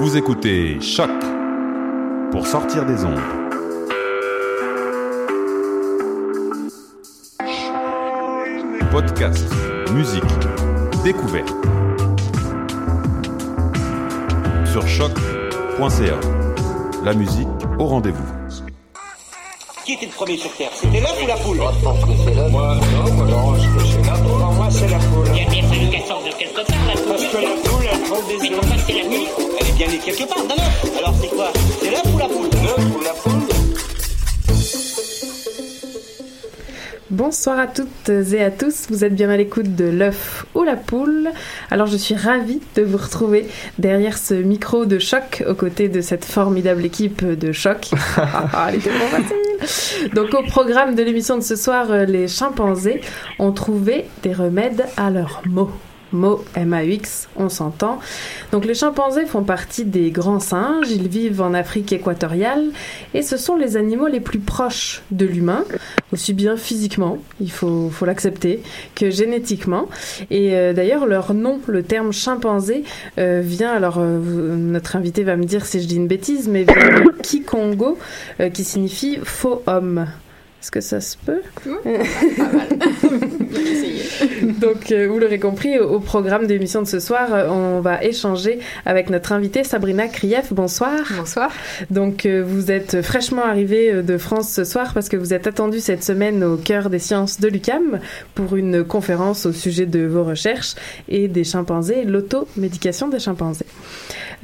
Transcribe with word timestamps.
Vous 0.00 0.16
écoutez 0.16 0.80
Choc 0.80 1.10
pour 2.30 2.46
sortir 2.46 2.86
des 2.86 3.04
ondes. 3.04 3.18
Podcast, 8.92 9.44
musique, 9.92 10.22
découverte. 11.02 11.52
Sur 14.70 14.86
choc.ca. 14.86 16.20
La 17.04 17.14
musique 17.14 17.48
au 17.80 17.86
rendez-vous. 17.86 18.22
Qui 19.84 19.94
était 19.94 20.06
le 20.06 20.12
premier 20.12 20.36
sur 20.36 20.52
Terre? 20.54 20.70
C'était 20.74 21.00
l'œuf 21.00 21.18
ou 21.22 21.26
la 21.26 21.36
poule? 21.36 21.56
Moi, 21.56 21.72
je 21.76 21.84
pense 21.84 22.04
que 22.04 22.10
c'est 22.24 22.34
l'œuf. 22.34 22.50
Moi, 22.52 22.74
non, 22.76 23.12
moi, 23.14 23.26
non, 23.26 23.54
je 23.54 23.68
pense 23.68 23.82
que 23.82 23.88
c'est 23.88 24.04
moi, 24.04 24.27
c'est 24.78 24.88
la 24.88 24.98
poule. 24.98 25.26
Il 25.34 25.46
a 25.46 25.50
bien 25.50 25.62
fallu 25.62 25.90
qu'elle 25.90 26.06
sorte 26.06 26.24
de 26.26 26.32
quelque 26.38 26.66
part, 26.66 26.86
la 26.86 26.94
poule. 26.94 27.08
Parce 27.08 27.24
que 27.24 27.36
la 27.36 27.68
poule, 27.68 27.84
elle 27.92 28.00
prend 28.00 28.28
des 28.28 28.38
Mais 28.40 28.50
pourquoi 28.56 28.76
c'est 28.86 28.92
la 28.92 29.08
nuit 29.08 29.26
Elle 29.60 29.66
est 29.66 29.76
bien 29.76 29.86
née 29.88 29.98
quelque 29.98 30.28
part, 30.28 30.44
d'un 30.46 30.54
œuf. 30.54 30.98
Alors 30.98 31.14
c'est 31.20 31.28
quoi 31.28 31.52
C'est 31.80 31.90
l'œuf 31.90 32.14
ou 32.14 32.18
la 32.18 32.26
poule 32.26 32.48
L'œuf 32.62 32.96
ou 32.96 33.02
la 33.02 33.12
poule 33.12 33.48
Bonsoir 37.10 37.58
à 37.58 37.66
toutes 37.66 38.10
et 38.10 38.44
à 38.44 38.50
tous, 38.50 38.86
vous 38.90 39.02
êtes 39.02 39.14
bien 39.14 39.30
à 39.30 39.36
l'écoute 39.36 39.74
de 39.74 39.86
l'œuf 39.86 40.46
ou 40.54 40.62
la 40.62 40.76
poule. 40.76 41.30
Alors 41.70 41.86
je 41.86 41.96
suis 41.96 42.14
ravie 42.14 42.60
de 42.76 42.82
vous 42.82 42.98
retrouver 42.98 43.48
derrière 43.78 44.18
ce 44.18 44.34
micro 44.34 44.84
de 44.84 44.98
choc 44.98 45.42
aux 45.48 45.54
côtés 45.54 45.88
de 45.88 46.00
cette 46.00 46.24
formidable 46.24 46.84
équipe 46.84 47.24
de 47.24 47.50
choc. 47.52 47.90
Ah, 48.18 48.68
Elle 48.68 48.76
était 48.76 48.90
facile. 48.90 49.47
Donc 50.14 50.34
au 50.34 50.42
programme 50.42 50.94
de 50.94 51.02
l'émission 51.02 51.36
de 51.36 51.42
ce 51.42 51.56
soir, 51.56 51.90
euh, 51.90 52.04
les 52.04 52.28
chimpanzés 52.28 53.00
ont 53.38 53.52
trouvé 53.52 54.06
des 54.22 54.32
remèdes 54.32 54.86
à 54.96 55.10
leurs 55.10 55.42
mots. 55.46 55.70
Mots 56.12 56.44
M-A-U-X, 56.54 57.28
on 57.36 57.48
s'entend. 57.48 57.98
Donc 58.52 58.64
les 58.64 58.74
chimpanzés 58.74 59.26
font 59.26 59.42
partie 59.42 59.84
des 59.84 60.10
grands 60.10 60.40
singes, 60.40 60.90
ils 60.90 61.08
vivent 61.08 61.40
en 61.40 61.54
Afrique 61.54 61.92
équatoriale 61.92 62.66
et 63.14 63.22
ce 63.22 63.36
sont 63.36 63.56
les 63.56 63.76
animaux 63.76 64.06
les 64.06 64.20
plus 64.20 64.38
proches 64.38 65.02
de 65.10 65.26
l'humain, 65.26 65.64
aussi 66.12 66.32
bien 66.32 66.56
physiquement, 66.56 67.18
il 67.40 67.50
faut, 67.50 67.90
l'accepter, 68.02 68.62
que 68.94 69.10
génétiquement. 69.10 69.88
Et 70.30 70.54
euh, 70.54 70.72
d'ailleurs 70.72 71.06
leur 71.06 71.34
nom, 71.34 71.60
le 71.66 71.82
terme 71.82 72.12
chimpanzé, 72.12 72.84
euh, 73.18 73.40
vient, 73.44 73.72
alors 73.72 73.98
euh, 73.98 74.18
notre 74.56 74.96
invité 74.96 75.24
va 75.24 75.36
me 75.36 75.44
dire 75.44 75.66
si 75.66 75.80
je 75.80 75.86
dis 75.86 75.96
une 75.96 76.08
bêtise, 76.08 76.48
mais 76.48 76.64
vient 76.64 77.00
de 77.04 77.22
Kikongo, 77.22 77.98
qui 78.52 78.64
signifie 78.64 79.18
faux 79.22 79.62
homme. 79.66 80.06
Est-ce 80.60 80.72
que 80.72 80.80
ça 80.80 81.00
se 81.00 81.16
peut 81.16 81.42
Donc, 84.60 84.90
euh, 84.90 85.06
vous 85.08 85.18
l'aurez 85.18 85.38
compris, 85.38 85.78
au, 85.78 85.94
au 85.94 86.00
programme 86.00 86.46
de 86.46 86.52
l'émission 86.52 86.82
de 86.82 86.86
ce 86.86 87.00
soir, 87.00 87.32
euh, 87.32 87.48
on 87.48 87.80
va 87.80 88.02
échanger 88.02 88.58
avec 88.84 89.10
notre 89.10 89.32
invitée 89.32 89.64
Sabrina 89.64 90.08
Krief. 90.08 90.52
Bonsoir. 90.52 90.98
Bonsoir. 91.16 91.52
Donc, 91.90 92.26
euh, 92.26 92.42
vous 92.44 92.70
êtes 92.70 93.02
fraîchement 93.02 93.44
arrivée 93.44 94.02
de 94.02 94.18
France 94.18 94.50
ce 94.50 94.64
soir 94.64 94.92
parce 94.94 95.08
que 95.08 95.16
vous 95.16 95.32
êtes 95.32 95.46
attendue 95.46 95.80
cette 95.80 96.02
semaine 96.02 96.42
au 96.42 96.56
cœur 96.56 96.90
des 96.90 96.98
sciences 96.98 97.40
de 97.40 97.48
l'UCAM 97.48 98.00
pour 98.34 98.56
une 98.56 98.84
conférence 98.84 99.46
au 99.46 99.52
sujet 99.52 99.86
de 99.86 100.04
vos 100.06 100.24
recherches 100.24 100.74
et 101.08 101.28
des 101.28 101.44
chimpanzés, 101.44 102.04
l'automédication 102.04 103.08
des 103.08 103.20
chimpanzés. 103.20 103.66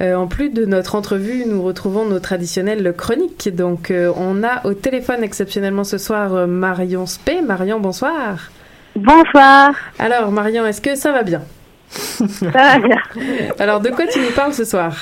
Euh, 0.01 0.15
en 0.15 0.27
plus 0.27 0.49
de 0.49 0.65
notre 0.65 0.95
entrevue, 0.95 1.45
nous 1.45 1.63
retrouvons 1.63 2.05
nos 2.05 2.19
traditionnelles 2.19 2.93
chroniques. 2.97 3.53
Donc, 3.55 3.91
euh, 3.91 4.11
on 4.17 4.43
a 4.43 4.65
au 4.65 4.73
téléphone 4.73 5.23
exceptionnellement 5.23 5.83
ce 5.83 5.97
soir 5.97 6.33
euh, 6.35 6.47
Marion 6.47 7.05
Spey. 7.05 7.41
Marion, 7.41 7.79
bonsoir. 7.79 8.49
Bonsoir. 8.95 9.73
Alors, 9.99 10.31
Marion, 10.31 10.65
est-ce 10.65 10.81
que 10.81 10.95
ça 10.95 11.11
va 11.11 11.23
bien? 11.23 11.41
Ça 11.89 12.47
va 12.49 12.79
bien. 12.79 13.01
Alors, 13.59 13.79
de 13.79 13.89
quoi 13.89 14.05
tu 14.07 14.19
nous 14.19 14.31
parles 14.35 14.53
ce 14.53 14.65
soir? 14.65 14.93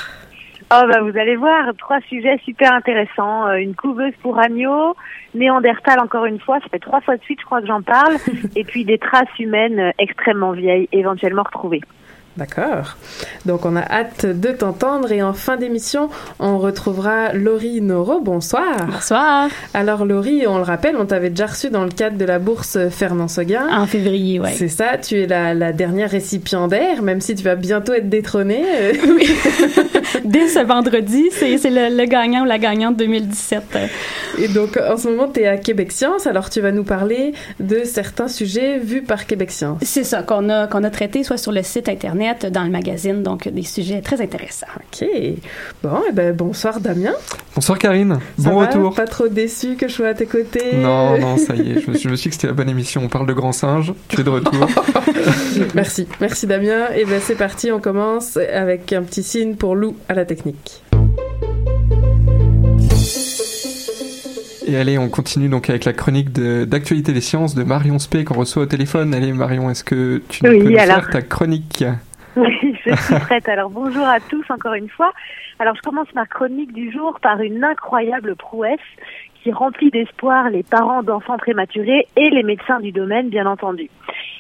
Oh 0.76 0.88
bah 0.88 1.02
vous 1.02 1.16
allez 1.20 1.36
voir, 1.36 1.66
trois 1.78 2.00
sujets 2.10 2.40
super 2.44 2.74
intéressants. 2.74 3.48
Euh, 3.48 3.56
une 3.58 3.76
couveuse 3.76 4.14
pour 4.24 4.40
agneaux, 4.40 4.96
Néandertal 5.36 6.00
encore 6.00 6.26
une 6.26 6.40
fois, 6.40 6.60
ça 6.62 6.66
fait 6.70 6.80
trois 6.80 7.00
fois 7.02 7.16
de 7.16 7.22
suite 7.22 7.40
je 7.42 7.46
crois 7.46 7.62
que 7.62 7.68
j'en 7.68 7.84
parle, 7.84 8.16
et 8.56 8.64
puis 8.64 8.84
des 8.84 8.98
traces 8.98 9.38
humaines 9.38 9.94
extrêmement 10.00 10.52
vieilles, 10.52 10.90
éventuellement 10.92 11.44
retrouvées. 11.44 11.82
D'accord. 12.36 12.98
Donc, 13.46 13.66
on 13.66 13.76
a 13.76 13.82
hâte 13.82 14.26
de 14.26 14.50
t'entendre. 14.50 15.12
Et 15.12 15.22
en 15.22 15.34
fin 15.34 15.56
d'émission, 15.56 16.10
on 16.40 16.58
retrouvera 16.58 17.32
Laurie 17.34 17.80
Noro. 17.82 18.22
Bonsoir. 18.22 18.88
Bonsoir. 18.88 19.50
Alors, 19.76 20.06
Laurie, 20.06 20.48
on 20.48 20.58
le 20.58 20.64
rappelle, 20.64 20.96
on 20.98 21.06
t'avait 21.06 21.30
déjà 21.30 21.46
reçu 21.46 21.70
dans 21.70 21.84
le 21.84 21.92
cadre 21.92 22.18
de 22.18 22.26
la 22.26 22.40
bourse 22.40 22.78
Fernand 22.90 23.28
Seguin. 23.28 23.68
En 23.72 23.86
février, 23.86 24.40
ouais. 24.40 24.54
C'est 24.56 24.68
ça, 24.68 24.98
tu 24.98 25.22
es 25.22 25.28
la, 25.28 25.54
la 25.54 25.74
dernière 25.74 26.10
récipiendaire, 26.10 27.04
même 27.04 27.22
si 27.22 27.36
tu 27.36 27.44
vas 27.44 27.56
bientôt 27.56 27.94
être 27.94 28.10
détrônée. 28.10 28.64
Oui. 29.04 29.28
Dès 30.24 30.48
ce 30.48 30.60
vendredi, 30.60 31.26
c'est 31.32 31.58
c'est 31.58 31.70
le, 31.70 31.96
le 31.96 32.06
gagnant 32.06 32.44
ou 32.44 32.46
la 32.46 32.58
gagnante 32.58 32.98
2017. 32.98 33.64
Et 34.40 34.48
donc, 34.48 34.78
en 34.78 34.98
ce 34.98 35.08
moment, 35.08 35.28
tu 35.28 35.42
es 35.42 35.48
à 35.48 35.58
Québec 35.58 35.92
Science. 35.92 36.26
Alors, 36.26 36.50
tu 36.50 36.62
vas 36.62 36.72
nous 36.72 36.84
parler 36.84 37.34
de 37.60 37.84
certains 37.84 38.28
sujets 38.28 38.80
vus 38.80 39.02
par 39.04 39.26
Québec 39.28 39.52
Science. 39.52 39.80
C'est 39.84 40.04
ça 40.04 40.24
qu'on 40.24 40.50
a, 40.50 40.68
qu'on 40.68 40.84
a 40.84 40.90
traité 40.90 41.24
soit 41.24 41.38
sur 41.38 41.52
le 41.52 41.62
site 41.64 41.90
Internet, 41.90 42.23
dans 42.52 42.64
le 42.64 42.70
magazine, 42.70 43.22
donc 43.24 43.48
des 43.48 43.64
sujets 43.64 44.02
très 44.02 44.22
intéressants. 44.22 44.68
OK. 44.78 45.08
Bon, 45.84 46.02
et 46.10 46.12
ben, 46.12 46.34
bonsoir 46.36 46.80
Damien. 46.80 47.14
Bonsoir 47.56 47.78
Karine, 47.78 48.20
Ça 48.40 48.50
bon 48.50 48.60
va? 48.60 48.68
retour. 48.68 48.96
Pas 48.96 49.06
trop 49.06 49.28
déçu 49.28 49.76
que 49.76 49.88
je 49.88 49.94
sois 49.94 50.08
à 50.10 50.14
tes 50.14 50.26
côtés? 50.26 50.76
Non, 50.78 51.18
non, 51.20 51.38
ça 51.46 51.56
y 51.56 51.72
est, 51.74 51.82
je 51.82 51.92
me, 51.92 51.96
suis, 51.96 52.04
je 52.04 52.10
me 52.10 52.16
suis 52.16 52.30
dit 52.30 52.30
que 52.30 52.36
c'était 52.36 52.48
la 52.48 52.54
bonne 52.54 52.70
émission. 52.70 53.02
On 53.04 53.10
parle 53.10 53.28
de 53.28 53.34
grands 53.34 53.52
singes, 53.52 53.94
tu 54.08 54.22
es 54.22 54.24
de 54.24 54.30
retour. 54.30 54.68
Merci, 55.76 56.08
merci 56.20 56.48
Damien. 56.48 56.88
Et 56.96 57.06
ben 57.06 57.20
c'est 57.22 57.36
parti, 57.36 57.72
on 57.72 57.80
commence 57.80 58.38
avec 58.38 58.92
un 58.94 59.04
petit 59.04 59.24
signe 59.24 59.56
pour 59.56 59.76
Lou 59.76 59.96
à 60.10 60.14
la 60.14 60.26
technique. 60.26 60.82
Et 64.66 64.78
allez, 64.78 64.98
on 64.98 65.10
continue 65.10 65.50
donc 65.50 65.70
avec 65.70 65.84
la 65.86 65.92
chronique 65.94 66.32
de- 66.32 66.64
d'actualité 66.66 67.12
des 67.12 67.22
sciences 67.22 67.54
de 67.54 67.64
Marion 67.64 68.00
Spey 68.00 68.24
qu'on 68.24 68.36
reçoit 68.36 68.64
au 68.64 68.66
téléphone. 68.66 69.14
Allez 69.14 69.34
Marion, 69.34 69.70
est-ce 69.70 69.84
que 69.84 70.22
tu 70.30 70.48
Oui, 70.48 70.60
peux 70.64 70.70
nous 70.72 70.78
alors. 70.80 70.96
faire 71.02 71.10
ta 71.10 71.22
chronique? 71.22 71.84
Oui, 72.38 72.76
je 72.84 72.96
suis 72.96 73.16
prête. 73.16 73.48
Alors 73.48 73.70
bonjour 73.70 74.08
à 74.08 74.20
tous 74.20 74.44
encore 74.50 74.74
une 74.74 74.90
fois. 74.90 75.14
Alors 75.60 75.76
je 75.76 75.82
commence 75.82 76.12
ma 76.16 76.26
chronique 76.26 76.74
du 76.74 76.92
jour 76.92 77.20
par 77.22 77.40
une 77.42 77.64
incroyable 77.64 78.36
prouesse 78.36 78.80
qui 79.44 79.52
remplit 79.52 79.92
d'espoir 79.92 80.50
les 80.50 80.64
parents 80.64 81.04
d'enfants 81.04 81.38
prématurés 81.38 82.08
et 82.16 82.30
les 82.32 82.42
médecins 82.42 82.80
du 82.80 82.92
domaine, 82.92 83.30
bien 83.30 83.46
entendu. 83.46 83.90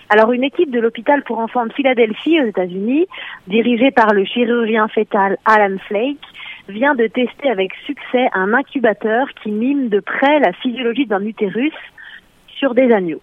Alors 0.09 0.31
une 0.31 0.43
équipe 0.43 0.71
de 0.71 0.79
l'hôpital 0.79 1.21
pour 1.23 1.37
enfants 1.37 1.67
de 1.67 1.73
Philadelphie 1.73 2.41
aux 2.41 2.47
États-Unis, 2.47 3.05
dirigée 3.47 3.91
par 3.91 4.13
le 4.13 4.25
chirurgien 4.25 4.87
fœtal 4.87 5.37
Alan 5.45 5.77
Flake, 5.87 6.17
vient 6.69 6.95
de 6.95 7.05
tester 7.07 7.49
avec 7.49 7.73
succès 7.85 8.27
un 8.33 8.53
incubateur 8.53 9.27
qui 9.43 9.51
mime 9.51 9.89
de 9.89 9.99
près 9.99 10.39
la 10.39 10.53
physiologie 10.53 11.05
d'un 11.05 11.23
utérus 11.23 11.73
sur 12.47 12.73
des 12.73 12.91
agneaux. 12.91 13.21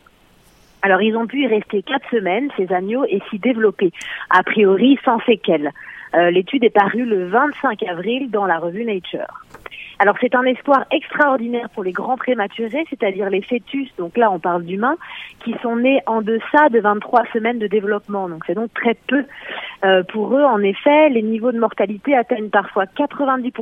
Alors 0.82 1.02
ils 1.02 1.16
ont 1.16 1.26
pu 1.26 1.42
y 1.42 1.46
rester 1.46 1.82
quatre 1.82 2.08
semaines, 2.10 2.48
ces 2.56 2.72
agneaux, 2.72 3.04
et 3.08 3.20
s'y 3.30 3.38
développer, 3.38 3.92
a 4.30 4.42
priori 4.42 4.98
sans 5.04 5.20
séquelles. 5.20 5.70
Euh, 6.14 6.30
L'étude 6.30 6.64
est 6.64 6.70
parue 6.70 7.04
le 7.04 7.28
25 7.28 7.82
avril 7.84 8.30
dans 8.30 8.46
la 8.46 8.58
revue 8.58 8.84
Nature. 8.84 9.44
Alors 10.02 10.16
c'est 10.18 10.34
un 10.34 10.44
espoir 10.44 10.86
extraordinaire 10.90 11.68
pour 11.74 11.84
les 11.84 11.92
grands 11.92 12.16
prématurés, 12.16 12.86
c'est-à-dire 12.88 13.28
les 13.28 13.42
fœtus, 13.42 13.86
donc 13.98 14.16
là 14.16 14.30
on 14.30 14.38
parle 14.38 14.64
d'humains, 14.64 14.96
qui 15.44 15.54
sont 15.62 15.76
nés 15.76 16.00
en 16.06 16.22
deçà 16.22 16.70
de 16.70 16.80
23 16.80 17.24
semaines 17.34 17.58
de 17.58 17.66
développement. 17.66 18.26
Donc 18.30 18.44
c'est 18.46 18.54
donc 18.54 18.72
très 18.72 18.94
peu. 18.94 19.24
Euh, 19.84 20.02
pour 20.02 20.34
eux, 20.34 20.42
en 20.42 20.62
effet, 20.62 21.10
les 21.10 21.20
niveaux 21.20 21.52
de 21.52 21.58
mortalité 21.58 22.16
atteignent 22.16 22.48
parfois 22.48 22.84
90% 22.84 23.52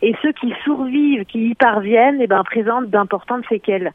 et 0.00 0.14
ceux 0.22 0.32
qui 0.32 0.54
survivent, 0.64 1.26
qui 1.26 1.50
y 1.50 1.54
parviennent, 1.54 2.18
eh 2.22 2.26
ben, 2.26 2.42
présentent 2.44 2.88
d'importantes 2.88 3.44
séquelles. 3.50 3.92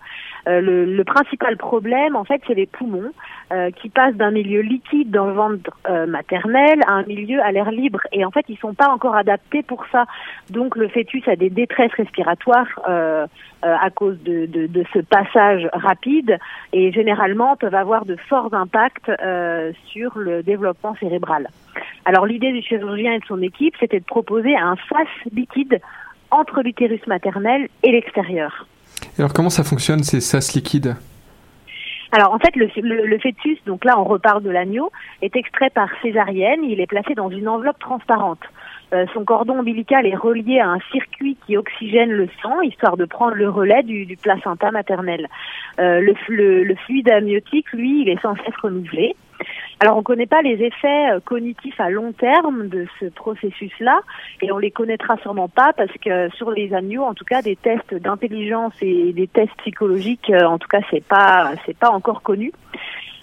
Euh, 0.48 0.62
le, 0.62 1.04
principal 1.04 1.58
problème, 1.58 2.16
en 2.16 2.24
fait, 2.24 2.42
c'est 2.48 2.54
les 2.54 2.66
poumons 2.66 3.12
euh, 3.52 3.72
qui 3.72 3.90
passent 3.90 4.16
d'un 4.16 4.32
milieu 4.32 4.62
liquide 4.62 5.10
dans 5.10 5.26
le 5.26 5.34
ventre 5.34 5.72
maternel 6.08 6.82
à 6.88 6.94
un 6.94 7.04
milieu 7.04 7.42
à 7.42 7.52
l'air 7.52 7.72
libre. 7.72 8.00
Et 8.12 8.26
en 8.26 8.32
fait, 8.32 8.46
ils 8.48 8.58
sont 8.58 8.74
pas 8.74 8.90
encore 8.90 9.16
adaptés 9.16 9.64
pour 9.64 9.86
ça. 9.92 10.06
Donc, 10.50 10.76
le 10.76 10.88
fœtus 10.88 11.28
a 11.28 11.36
des 11.36 11.50
détresses 11.64 11.96
respiratoires 12.04 12.72
euh, 12.88 13.26
euh, 13.66 13.88
à 13.88 13.90
cause 14.00 14.18
de, 14.30 14.38
de, 14.56 14.62
de 14.78 14.84
ce 14.94 15.00
passage 15.16 15.64
rapide 15.90 16.32
et 16.78 16.86
généralement 17.00 17.52
peuvent 17.62 17.80
avoir 17.86 18.02
de 18.12 18.16
forts 18.30 18.54
impacts 18.66 19.10
euh, 19.10 19.72
sur 19.92 20.10
le 20.28 20.36
développement 20.52 20.96
cérébral. 21.04 21.44
Alors, 22.10 22.26
l'idée 22.32 22.52
du 22.58 22.62
chirurgien 22.68 23.12
et 23.14 23.20
de 23.24 23.28
son 23.34 23.42
équipe, 23.52 23.76
c'était 23.80 24.02
de 24.06 24.10
proposer 24.16 24.54
un 24.72 24.76
sas 24.90 25.14
liquide 25.40 25.76
entre 26.40 26.62
l'utérus 26.66 27.04
maternel 27.16 27.62
et 27.86 27.92
l'extérieur. 27.96 28.52
Et 29.18 29.20
Alors 29.22 29.34
comment 29.36 29.54
ça 29.60 29.64
fonctionne 29.64 30.02
ces 30.12 30.22
sas 30.30 30.48
liquides? 30.56 30.96
Alors 32.16 32.32
en 32.36 32.40
fait, 32.44 32.56
le, 32.56 32.68
le- 32.90 33.06
le 33.14 33.18
fœtus, 33.26 33.58
donc 33.66 33.86
là 33.86 33.94
on 34.02 34.04
reparle 34.16 34.44
de 34.44 34.52
l'agneau, 34.58 34.88
est 35.26 35.36
extrait 35.36 35.72
par 35.80 35.90
césarienne. 36.04 36.62
Il 36.74 36.80
est 36.84 36.92
placé 36.96 37.12
dans 37.22 37.30
une 37.40 37.48
enveloppe 37.48 37.80
transparente. 37.80 38.44
Euh, 38.94 39.06
son 39.14 39.26
cordon 39.26 39.60
ombilical 39.60 40.06
est 40.06 40.16
relié 40.16 40.60
à 40.60 40.70
un 40.70 40.80
circuit 40.92 41.36
qui 41.46 41.58
oxygène 41.58 42.12
le 42.12 42.28
sang, 42.42 42.62
histoire 42.62 42.96
de 42.96 43.06
prendre 43.06 43.36
le 43.36 43.50
relais 43.50 43.82
du, 43.82 44.18
placenta 44.22 44.70
maternel. 44.72 45.28
Euh, 45.80 46.00
le, 46.00 46.76
fluide 46.76 47.10
amniotique, 47.10 47.72
lui, 47.72 48.04
il 48.04 48.10
est 48.10 48.22
sans 48.22 48.36
cesse 48.36 48.56
renouvelé. 48.62 49.16
Alors 49.80 49.96
on 49.96 50.00
ne 50.00 50.04
connaît 50.04 50.28
pas 50.28 50.42
les 50.44 50.64
effets 50.64 51.12
euh, 51.12 51.20
cognitifs 51.20 51.80
à 51.80 51.90
long 51.90 52.14
terme 52.14 52.68
de 52.68 52.86
ce 53.00 53.06
processus-là, 53.08 54.00
et 54.42 54.52
on 54.52 54.60
les 54.60 54.72
connaîtra 54.72 55.18
sûrement 55.18 55.50
pas 55.50 55.74
parce 55.74 55.92
que 55.94 56.30
sur 56.36 56.52
les 56.52 56.74
agneaux, 56.74 57.04
en 57.04 57.16
tout 57.16 57.26
cas, 57.26 57.42
des 57.42 57.56
tests 57.56 57.96
d'intelligence 57.96 58.74
et 58.82 59.12
des 59.12 59.28
tests 59.28 59.56
psychologiques, 59.58 60.32
en 60.32 60.60
tout 60.60 60.68
cas, 60.68 60.82
c'est 60.92 61.04
pas 61.04 61.52
c'est 61.66 61.78
pas 61.78 61.90
encore 61.90 62.22
connu. 62.22 62.52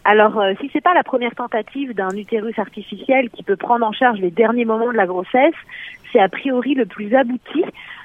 Alors, 0.04 0.38
euh, 0.40 0.54
si 0.60 0.70
c'est 0.72 0.80
pas 0.80 0.94
la 0.94 1.02
première 1.02 1.34
tentative 1.34 1.94
d'un 1.94 2.08
utérus 2.16 2.58
artificiel 2.58 3.28
qui 3.30 3.42
peut 3.42 3.56
prendre 3.56 3.84
en 3.86 3.92
charge 3.92 4.18
les 4.18 4.30
derniers 4.30 4.64
moments 4.64 4.90
de 4.90 4.96
la 4.96 5.06
grossesse, 5.06 5.54
c'est 6.10 6.20
a 6.20 6.28
priori 6.28 6.74
le 6.74 6.86
plus 6.86 7.14
abouti, 7.14 7.64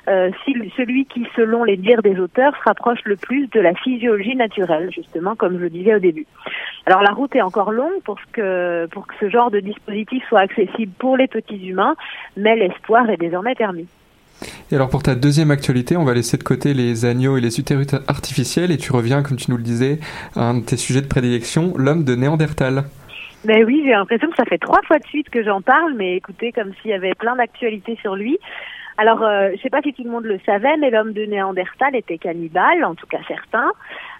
euh, 0.09 0.29
si- 0.43 0.71
celui 0.75 1.05
qui, 1.05 1.25
selon 1.35 1.63
les 1.63 1.77
dires 1.77 2.01
des 2.03 2.19
auteurs, 2.19 2.55
se 2.57 2.63
rapproche 2.63 2.99
le 3.05 3.15
plus 3.15 3.47
de 3.47 3.61
la 3.61 3.73
physiologie 3.75 4.35
naturelle, 4.35 4.91
justement, 4.91 5.35
comme 5.35 5.53
je 5.57 5.63
le 5.63 5.69
disais 5.69 5.95
au 5.95 5.99
début. 5.99 6.27
Alors, 6.85 7.01
la 7.01 7.11
route 7.11 7.33
est 7.35 7.41
encore 7.41 7.71
longue 7.71 8.01
pour 8.03 8.19
que, 8.33 8.87
pour 8.91 9.07
que 9.07 9.13
ce 9.19 9.29
genre 9.29 9.49
de 9.49 9.61
dispositif 9.61 10.23
soit 10.27 10.41
accessible 10.41 10.91
pour 10.99 11.15
les 11.17 11.27
petits 11.27 11.65
humains, 11.65 11.95
mais 12.35 12.55
l'espoir 12.57 13.09
est 13.09 13.17
désormais 13.17 13.55
permis. 13.55 13.87
Et 14.71 14.75
alors 14.75 14.89
pour 14.89 15.03
ta 15.03 15.13
deuxième 15.13 15.51
actualité, 15.51 15.95
on 15.95 16.05
va 16.05 16.15
laisser 16.15 16.37
de 16.37 16.43
côté 16.43 16.73
les 16.73 17.05
agneaux 17.05 17.37
et 17.37 17.41
les 17.41 17.59
utérus 17.59 17.87
artificiels 18.07 18.71
et 18.71 18.77
tu 18.77 18.91
reviens, 18.91 19.21
comme 19.21 19.37
tu 19.37 19.51
nous 19.51 19.57
le 19.57 19.63
disais, 19.63 19.99
à 20.35 20.49
un 20.49 20.55
de 20.55 20.65
tes 20.65 20.77
sujets 20.77 21.01
de 21.01 21.07
prédilection, 21.07 21.73
l'homme 21.77 22.03
de 22.03 22.15
Néandertal. 22.15 22.85
Ben 23.45 23.63
oui, 23.63 23.83
j'ai 23.85 23.91
l'impression 23.91 24.27
que 24.31 24.35
ça 24.35 24.45
fait 24.45 24.57
trois 24.57 24.81
fois 24.87 24.97
de 24.97 25.05
suite 25.05 25.29
que 25.29 25.43
j'en 25.43 25.61
parle, 25.61 25.93
mais 25.95 26.15
écoutez, 26.15 26.51
comme 26.51 26.71
s'il 26.81 26.89
y 26.89 26.93
avait 26.95 27.13
plein 27.13 27.35
d'actualités 27.35 27.95
sur 28.01 28.15
lui. 28.15 28.39
Alors, 28.97 29.23
euh, 29.23 29.51
je 29.55 29.61
sais 29.61 29.69
pas 29.69 29.81
si 29.81 29.93
tout 29.93 30.03
le 30.03 30.09
monde 30.09 30.23
le 30.23 30.39
savait, 30.45 30.77
mais 30.77 30.89
l'homme 30.89 31.11
de 31.11 31.25
Néandertal 31.25 31.95
était 31.95 32.17
cannibale, 32.17 32.85
en 32.85 32.95
tout 32.95 33.07
cas 33.07 33.19
certains. 33.27 33.71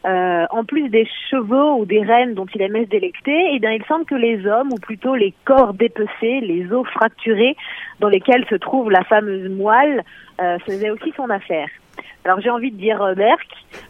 Euh, 0.06 0.46
en 0.50 0.66
plus 0.66 0.90
des 0.90 1.08
chevaux 1.30 1.78
ou 1.80 1.86
des 1.86 2.02
rennes 2.02 2.34
dont 2.34 2.46
il 2.54 2.62
aimait 2.62 2.84
se 2.84 2.90
délecter, 2.90 3.52
eh 3.54 3.60
bien, 3.60 3.72
il 3.72 3.84
semble 3.86 4.06
que 4.06 4.16
les 4.16 4.46
hommes, 4.46 4.74
ou 4.74 4.76
plutôt 4.76 5.16
les 5.16 5.34
corps 5.46 5.74
dépecés, 5.74 6.42
les 6.42 6.72
os 6.74 6.86
fracturés, 6.90 7.56
dans 8.02 8.10
lesquels 8.10 8.46
se 8.50 8.56
trouve 8.56 8.92
la 8.92 9.04
fameuse 9.06 9.50
moelle, 9.50 10.04
euh, 10.42 10.60
faisaient 10.60 10.90
aussi 10.90 11.14
son 11.16 11.30
affaire. 11.30 11.70
Alors 12.24 12.40
j'ai 12.42 12.50
envie 12.50 12.72
de 12.72 12.78
dire 12.78 13.02
euh, 13.02 13.14
Berk, 13.14 13.48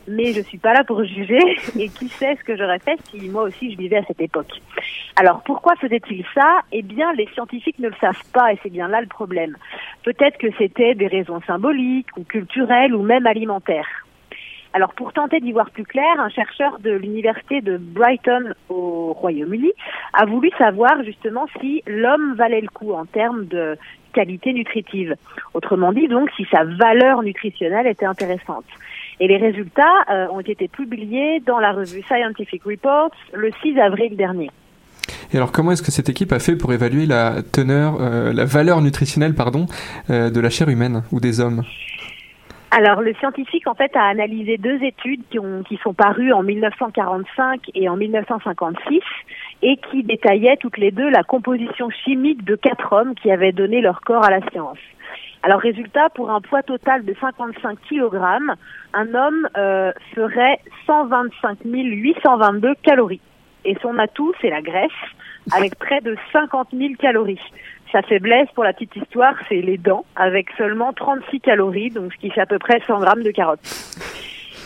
mais 0.07 0.33
je 0.33 0.41
suis 0.41 0.57
pas 0.57 0.73
là 0.73 0.83
pour 0.83 1.03
juger 1.03 1.39
et 1.79 1.89
qui 1.89 2.09
sait 2.09 2.35
ce 2.35 2.43
que 2.43 2.57
j'aurais 2.57 2.79
fait 2.79 2.97
si 3.09 3.29
moi 3.29 3.43
aussi 3.43 3.71
je 3.71 3.77
vivais 3.77 3.97
à 3.97 4.03
cette 4.05 4.21
époque? 4.21 4.51
Alors 5.15 5.41
pourquoi 5.43 5.75
faisait-il 5.77 6.25
ça? 6.33 6.61
Eh 6.71 6.81
bien 6.81 7.13
les 7.13 7.27
scientifiques 7.33 7.79
ne 7.79 7.89
le 7.89 7.95
savent 8.01 8.23
pas 8.33 8.51
et 8.51 8.59
c'est 8.61 8.69
bien 8.69 8.87
là 8.87 9.01
le 9.01 9.07
problème. 9.07 9.55
Peut-être 10.03 10.37
que 10.37 10.47
c'était 10.57 10.95
des 10.95 11.07
raisons 11.07 11.41
symboliques 11.47 12.09
ou 12.17 12.23
culturelles 12.23 12.93
ou 12.93 13.03
même 13.03 13.25
alimentaires. 13.25 14.05
Alors 14.75 14.93
pour 14.93 15.13
tenter 15.13 15.39
d'y 15.39 15.53
voir 15.53 15.69
plus 15.69 15.85
clair, 15.85 16.19
un 16.19 16.27
chercheur 16.27 16.79
de 16.79 16.91
l'université 16.91 17.61
de 17.61 17.77
Brighton 17.77 18.53
au 18.67 19.13
Royaume-Uni 19.13 19.71
a 20.11 20.25
voulu 20.25 20.51
savoir 20.57 21.01
justement 21.05 21.45
si 21.61 21.81
l'homme 21.87 22.35
valait 22.35 22.59
le 22.59 22.67
coup 22.67 22.91
en 22.91 23.05
termes 23.05 23.45
de 23.45 23.77
qualité 24.15 24.53
nutritive. 24.53 25.15
Autrement 25.53 25.91
dit 25.91 26.07
donc 26.07 26.29
si 26.37 26.45
sa 26.49 26.63
valeur 26.63 27.21
nutritionnelle 27.21 27.87
était 27.87 28.05
intéressante. 28.05 28.65
Et 29.19 29.27
les 29.27 29.37
résultats 29.37 29.97
euh, 30.09 30.27
ont 30.31 30.39
été 30.39 30.67
publiés 30.67 31.41
dans 31.45 31.59
la 31.59 31.71
revue 31.73 32.01
Scientific 32.03 32.63
Reports 32.63 33.11
le 33.33 33.51
6 33.61 33.77
avril 33.79 34.15
dernier. 34.15 34.49
Et 35.33 35.37
alors 35.37 35.51
comment 35.51 35.71
est-ce 35.71 35.83
que 35.83 35.91
cette 35.91 36.09
équipe 36.09 36.31
a 36.31 36.39
fait 36.39 36.55
pour 36.55 36.71
évaluer 36.73 37.05
la 37.05 37.43
teneur, 37.43 37.97
euh, 37.99 38.33
la 38.33 38.45
valeur 38.45 38.81
nutritionnelle, 38.81 39.35
pardon, 39.35 39.65
euh, 40.09 40.29
de 40.29 40.39
la 40.39 40.49
chair 40.49 40.69
humaine 40.69 41.03
ou 41.11 41.19
des 41.19 41.39
hommes? 41.39 41.63
Alors, 42.77 43.01
le 43.01 43.13
scientifique, 43.13 43.67
en 43.67 43.73
fait, 43.73 43.95
a 43.95 44.03
analysé 44.03 44.57
deux 44.57 44.83
études 44.83 45.21
qui, 45.31 45.39
ont, 45.39 45.63
qui 45.63 45.77
sont 45.77 45.93
parues 45.93 46.33
en 46.33 46.43
1945 46.43 47.61
et 47.73 47.87
en 47.87 47.95
1956 47.95 48.99
et 49.61 49.77
qui 49.89 50.03
détaillaient 50.03 50.57
toutes 50.57 50.77
les 50.77 50.91
deux 50.91 51.09
la 51.09 51.23
composition 51.23 51.89
chimique 51.89 52.43
de 52.43 52.55
quatre 52.55 52.93
hommes 52.93 53.15
qui 53.15 53.31
avaient 53.31 53.51
donné 53.51 53.81
leur 53.81 54.01
corps 54.01 54.23
à 54.23 54.29
la 54.29 54.41
science. 54.51 54.77
Alors, 55.43 55.59
résultat, 55.59 56.09
pour 56.09 56.31
un 56.31 56.41
poids 56.41 56.63
total 56.63 57.05
de 57.05 57.15
55 57.19 57.77
kg, 57.87 58.17
un 58.93 59.13
homme 59.13 59.47
euh, 59.55 59.91
ferait 60.15 60.59
125 60.87 61.59
822 61.63 62.73
calories. 62.81 63.21
Et 63.63 63.75
son 63.81 63.97
atout, 63.99 64.33
c'est 64.41 64.49
la 64.49 64.63
graisse, 64.63 64.89
avec 65.55 65.75
près 65.75 66.01
de 66.01 66.15
50 66.31 66.69
000 66.73 66.93
calories. 66.97 67.39
Sa 67.91 68.01
faiblesse, 68.01 68.49
pour 68.55 68.63
la 68.63 68.73
petite 68.73 68.95
histoire, 68.95 69.35
c'est 69.47 69.61
les 69.61 69.77
dents, 69.77 70.05
avec 70.15 70.49
seulement 70.57 70.93
36 70.93 71.39
calories, 71.41 71.91
donc 71.91 72.13
ce 72.13 72.17
qui 72.17 72.31
fait 72.31 72.41
à 72.41 72.47
peu 72.47 72.57
près 72.57 72.81
100 72.87 72.99
grammes 72.99 73.23
de 73.23 73.31
carottes. 73.31 73.61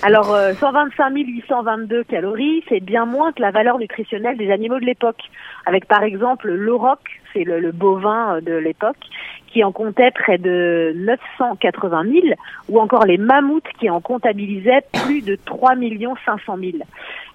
Alors, 0.02 0.34
euh, 0.34 0.54
125 0.54 1.14
822 1.14 2.06
calories, 2.06 2.64
c'est 2.70 2.80
bien 2.80 3.06
moins 3.06 3.34
que 3.34 3.42
la 3.42 3.52
valeur 3.52 3.80
nutritionnelle 3.80 4.38
des 4.38 4.50
animaux 4.50 4.80
de 4.80 4.86
l'époque. 4.86 5.22
Avec 5.66 5.86
par 5.88 6.04
exemple 6.04 6.50
l'auroch, 6.50 7.00
c'est 7.34 7.44
le, 7.44 7.60
le 7.60 7.74
bovin 7.74 8.36
euh, 8.36 8.42
de 8.42 8.54
l'époque, 8.54 8.96
qui 9.48 9.62
en 9.62 9.74
comptait 9.74 10.12
près 10.12 10.38
de 10.38 10.94
980 10.96 12.04
000, 12.04 12.28
ou 12.70 12.80
encore 12.80 13.06
les 13.06 13.18
mammouths 13.18 13.68
qui 13.78 13.90
en 13.90 14.00
comptabilisaient 14.00 14.86
plus 15.04 15.22
de 15.22 15.36
3 15.36 15.76
500 16.26 16.58
000. 16.58 16.78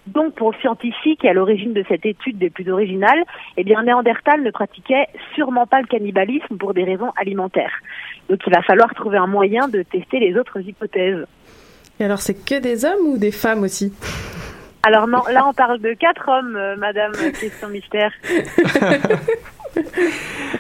Donc, 0.07 0.35
pour 0.35 0.53
le 0.53 0.59
scientifique 0.61 1.23
à 1.27 1.35
l'origine 1.35 1.75
de 1.75 1.85
cette 1.87 2.07
étude 2.07 2.39
des 2.39 2.49
plus 2.49 2.71
originales, 2.71 3.25
eh 3.59 3.65
bien, 3.65 3.83
Néandertal 3.83 4.43
ne 4.43 4.51
pratiquait 4.51 5.09
sûrement 5.35 5.67
pas 5.67 5.83
le 5.83 5.87
cannibalisme 5.87 6.57
pour 6.57 6.73
des 6.73 6.85
raisons 6.85 7.11
alimentaires. 7.17 7.83
Donc, 8.31 8.41
il 8.47 8.55
va 8.55 8.63
falloir 8.63 8.95
trouver 8.95 9.19
un 9.19 9.27
moyen 9.27 9.69
de 9.69 9.83
tester 9.83 10.19
les 10.19 10.37
autres 10.39 10.61
hypothèses. 10.61 11.27
Et 12.01 12.05
alors, 12.05 12.21
c'est 12.21 12.35
que 12.35 12.59
des 12.59 12.85
hommes 12.85 13.07
ou 13.07 13.19
des 13.19 13.31
femmes 13.31 13.63
aussi? 13.63 13.93
Alors 14.87 15.09
non, 15.09 15.23
là 15.33 15.47
on 15.49 15.55
parle 15.55 15.81
de 15.81 15.95
quatre 15.95 16.29
hommes, 16.29 16.57
euh, 16.57 16.77
Madame 16.77 17.13
euh, 17.15 17.31
Question 17.31 17.69
Mystère. 17.69 18.13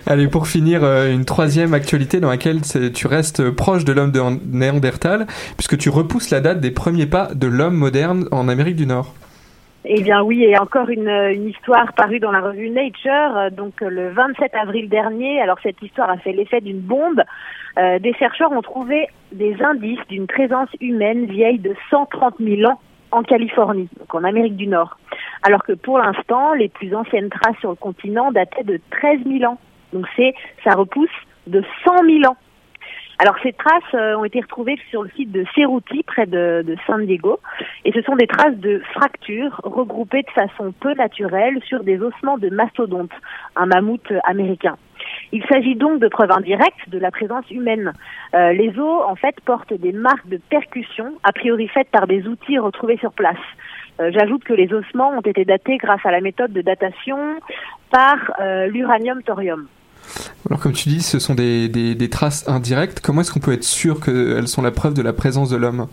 Allez, 0.06 0.28
pour 0.28 0.48
finir, 0.48 0.82
euh, 0.82 1.12
une 1.12 1.26
troisième 1.26 1.74
actualité 1.74 2.20
dans 2.20 2.30
laquelle 2.30 2.62
tu 2.94 3.06
restes 3.06 3.50
proche 3.50 3.84
de 3.84 3.92
l'homme 3.92 4.12
de 4.12 4.22
Néandertal, 4.46 5.26
puisque 5.58 5.76
tu 5.76 5.90
repousses 5.90 6.30
la 6.30 6.40
date 6.40 6.60
des 6.60 6.70
premiers 6.70 7.06
pas 7.06 7.28
de 7.34 7.46
l'homme 7.46 7.76
moderne 7.76 8.28
en 8.30 8.48
Amérique 8.48 8.76
du 8.76 8.86
Nord. 8.86 9.12
Eh 9.86 10.00
bien 10.00 10.22
oui, 10.22 10.42
et 10.42 10.56
encore 10.56 10.88
une, 10.88 11.46
histoire 11.46 11.92
parue 11.92 12.18
dans 12.18 12.32
la 12.32 12.40
revue 12.40 12.70
Nature, 12.70 13.36
euh, 13.36 13.50
donc 13.50 13.82
euh, 13.82 13.90
le 13.90 14.08
27 14.12 14.54
avril 14.54 14.88
dernier. 14.88 15.42
Alors 15.42 15.58
cette 15.62 15.82
histoire 15.82 16.08
a 16.08 16.16
fait 16.16 16.32
l'effet 16.32 16.62
d'une 16.62 16.80
bombe. 16.80 17.22
Euh, 17.76 17.98
des 17.98 18.14
chercheurs 18.14 18.50
ont 18.52 18.62
trouvé 18.62 19.08
des 19.32 19.54
indices 19.62 20.00
d'une 20.08 20.26
présence 20.26 20.70
humaine 20.80 21.26
vieille 21.26 21.58
de 21.58 21.74
130 21.90 22.36
000 22.40 22.70
ans 22.70 22.80
en 23.10 23.22
Californie, 23.22 23.90
donc 23.98 24.14
en 24.14 24.24
Amérique 24.24 24.56
du 24.56 24.68
Nord. 24.68 24.96
Alors 25.42 25.62
que 25.62 25.72
pour 25.72 25.98
l'instant, 25.98 26.54
les 26.54 26.70
plus 26.70 26.94
anciennes 26.94 27.28
traces 27.28 27.58
sur 27.58 27.68
le 27.68 27.76
continent 27.76 28.32
dataient 28.32 28.64
de 28.64 28.80
13 28.90 29.20
000 29.26 29.44
ans. 29.44 29.58
Donc 29.92 30.06
c'est, 30.16 30.34
ça 30.64 30.74
repousse 30.74 31.10
de 31.46 31.62
100 31.84 32.04
000 32.04 32.32
ans. 32.32 32.38
Alors 33.18 33.36
ces 33.42 33.52
traces 33.52 33.94
euh, 33.94 34.16
ont 34.16 34.24
été 34.24 34.40
retrouvées 34.40 34.78
sur 34.90 35.02
le 35.02 35.10
site 35.10 35.30
de 35.30 35.44
Cerruti 35.54 36.02
près 36.02 36.26
de, 36.26 36.76
San 36.86 37.06
Diego 37.06 37.38
et 37.84 37.92
ce 37.92 38.02
sont 38.02 38.16
des 38.16 38.26
traces 38.26 38.56
de 38.56 38.82
fractures 38.92 39.60
regroupées 39.62 40.22
de 40.22 40.30
façon 40.30 40.72
peu 40.72 40.94
naturelle 40.94 41.60
sur 41.64 41.84
des 41.84 42.00
ossements 42.00 42.38
de 42.38 42.50
mastodonte, 42.50 43.12
un 43.54 43.66
mammouth 43.66 44.12
américain. 44.24 44.76
Il 45.32 45.44
s'agit 45.46 45.76
donc 45.76 46.00
de 46.00 46.08
preuves 46.08 46.32
indirectes 46.32 46.88
de 46.88 46.98
la 46.98 47.10
présence 47.10 47.48
humaine. 47.50 47.92
Euh, 48.34 48.52
les 48.52 48.70
os, 48.78 49.02
en 49.06 49.14
fait, 49.14 49.36
portent 49.44 49.74
des 49.74 49.92
marques 49.92 50.28
de 50.28 50.38
percussion, 50.38 51.12
a 51.22 51.32
priori 51.32 51.68
faites 51.68 51.90
par 51.90 52.06
des 52.06 52.26
outils 52.26 52.58
retrouvés 52.58 52.96
sur 52.96 53.12
place. 53.12 53.36
Euh, 54.00 54.10
J'ajoute 54.12 54.44
que 54.44 54.54
les 54.54 54.72
ossements 54.72 55.10
ont 55.10 55.20
été 55.20 55.44
datés 55.44 55.76
grâce 55.76 56.04
à 56.04 56.10
la 56.10 56.20
méthode 56.20 56.52
de 56.52 56.62
datation 56.62 57.18
par 57.90 58.16
l'uranium-thorium. 58.68 59.68
Alors 60.48 60.60
comme 60.60 60.72
tu 60.72 60.88
dis, 60.88 61.00
ce 61.00 61.18
sont 61.18 61.34
des, 61.34 62.08
traces 62.10 62.48
indirectes. 62.48 63.00
Comment 63.00 63.22
est-ce 63.22 63.32
qu'on 63.32 63.40
peut 63.40 63.52
être 63.52 63.64
sûr 63.64 64.00
qu'elles 64.00 64.48
sont 64.48 64.62
la 64.62 64.70
preuve 64.70 64.94
de 64.94 65.02
la 65.02 65.12
présence 65.12 65.50
de 65.50 65.56
l'homme? 65.56 65.86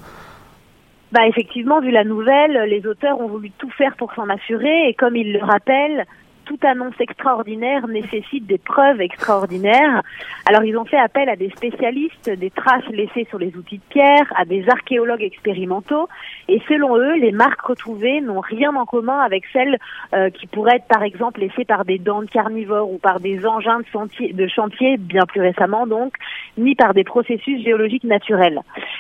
Bah 1.12 1.28
effectivement, 1.28 1.82
vu 1.82 1.92
la 1.92 2.04
nouvelle, 2.04 2.70
les 2.70 2.86
auteurs 2.86 3.20
ont 3.20 3.28
voulu 3.28 3.52
tout 3.58 3.70
faire 3.72 3.96
pour 3.98 4.14
s'en 4.14 4.30
assurer 4.30 4.88
et 4.88 4.94
comme 4.94 5.16
ils 5.16 5.34
le 5.34 5.44
rappellent, 5.44 6.06
toute 6.52 6.66
annonce 6.66 7.00
extraordinaire 7.00 7.88
nécessite 7.88 8.46
des 8.46 8.58
preuves 8.58 9.00
extraordinaires. 9.00 10.02
Alors 10.46 10.66
ils 10.66 10.76
ont 10.76 10.84
fait 10.84 10.98
appel 10.98 11.30
à 11.30 11.38
des 11.38 11.50
spécialistes, 11.50 12.30
des 12.30 12.50
traces 12.50 12.86
laissées 12.90 13.26
sur 13.30 13.40
les 13.40 13.56
outils 13.56 13.78
de 13.78 13.84
pierre, 13.88 14.34
à 14.36 14.44
des 14.44 14.68
archéologues 14.68 15.24
expérimentaux 15.24 16.10
et 16.50 16.62
selon 16.68 16.98
eux, 16.98 17.16
les 17.16 17.32
marques 17.32 17.62
retrouvées 17.62 18.20
n'ont 18.20 18.42
rien 18.42 18.76
en 18.76 18.86
commun 18.86 19.20
avec 19.20 19.46
celles 19.54 19.78
euh, 20.14 20.30
qui 20.30 20.46
pourraient 20.46 20.76
être 20.76 20.88
par 20.88 21.04
exemple 21.04 21.40
laissées 21.40 21.64
par 21.64 21.86
des 21.86 22.00
dents 22.00 22.22
de 22.22 22.30
carnivores 22.30 22.92
ou 22.92 22.98
par 22.98 23.22
des 23.22 23.46
engins 23.46 23.80
de, 23.80 24.48
chantier 24.48 24.98
bien 24.98 25.26
plus 25.26 25.40
récemment 25.40 25.88
donc, 25.88 26.16
ni 26.58 26.76
par 26.76 26.94
des 26.94 27.06
processus 27.06 27.64
géologiques 27.64 28.04
naturels. 28.04 28.60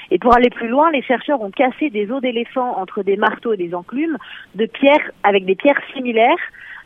Et 0.10 0.20
pour 0.20 0.34
aller 0.34 0.50
plus 0.50 0.70
loin, 0.70 0.90
les 0.92 1.02
chercheurs 1.02 1.42
ont 1.42 1.52
cassé 1.52 1.90
des 1.90 2.10
os 2.12 2.22
d'éléphants 2.22 2.80
entre 2.80 3.04
des 3.04 3.18
marteaux 3.18 3.52
et 3.52 3.58
des 3.58 3.76
enclumes 3.76 4.18
de 4.56 4.70
avec 5.24 5.44
des 5.44 5.56
pierres 5.56 5.82
similaires 5.94 6.38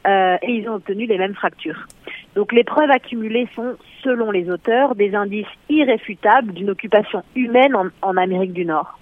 euh, 0.08 0.38
et 0.42 0.52
ils 0.52 0.70
ont 0.70 0.76
obtenu 0.76 1.06
les 1.06 1.18
mêmes 1.18 1.36
fractures. 1.36 1.88
Donc 2.36 2.52
les 2.52 2.64
preuves 2.64 2.92
accumulées 2.92 3.48
sont, 3.56 3.76
selon 4.04 4.32
les 4.32 4.50
auteurs, 4.50 4.96
des 4.96 5.16
indices 5.16 5.48
irréfutables 5.70 6.54
d'une 6.54 6.70
occupation 6.70 7.24
humaine 7.36 7.76
en, 7.76 7.88
en 8.02 8.18
Amérique 8.18 8.54
du 8.54 8.66
Nord. 8.66 9.00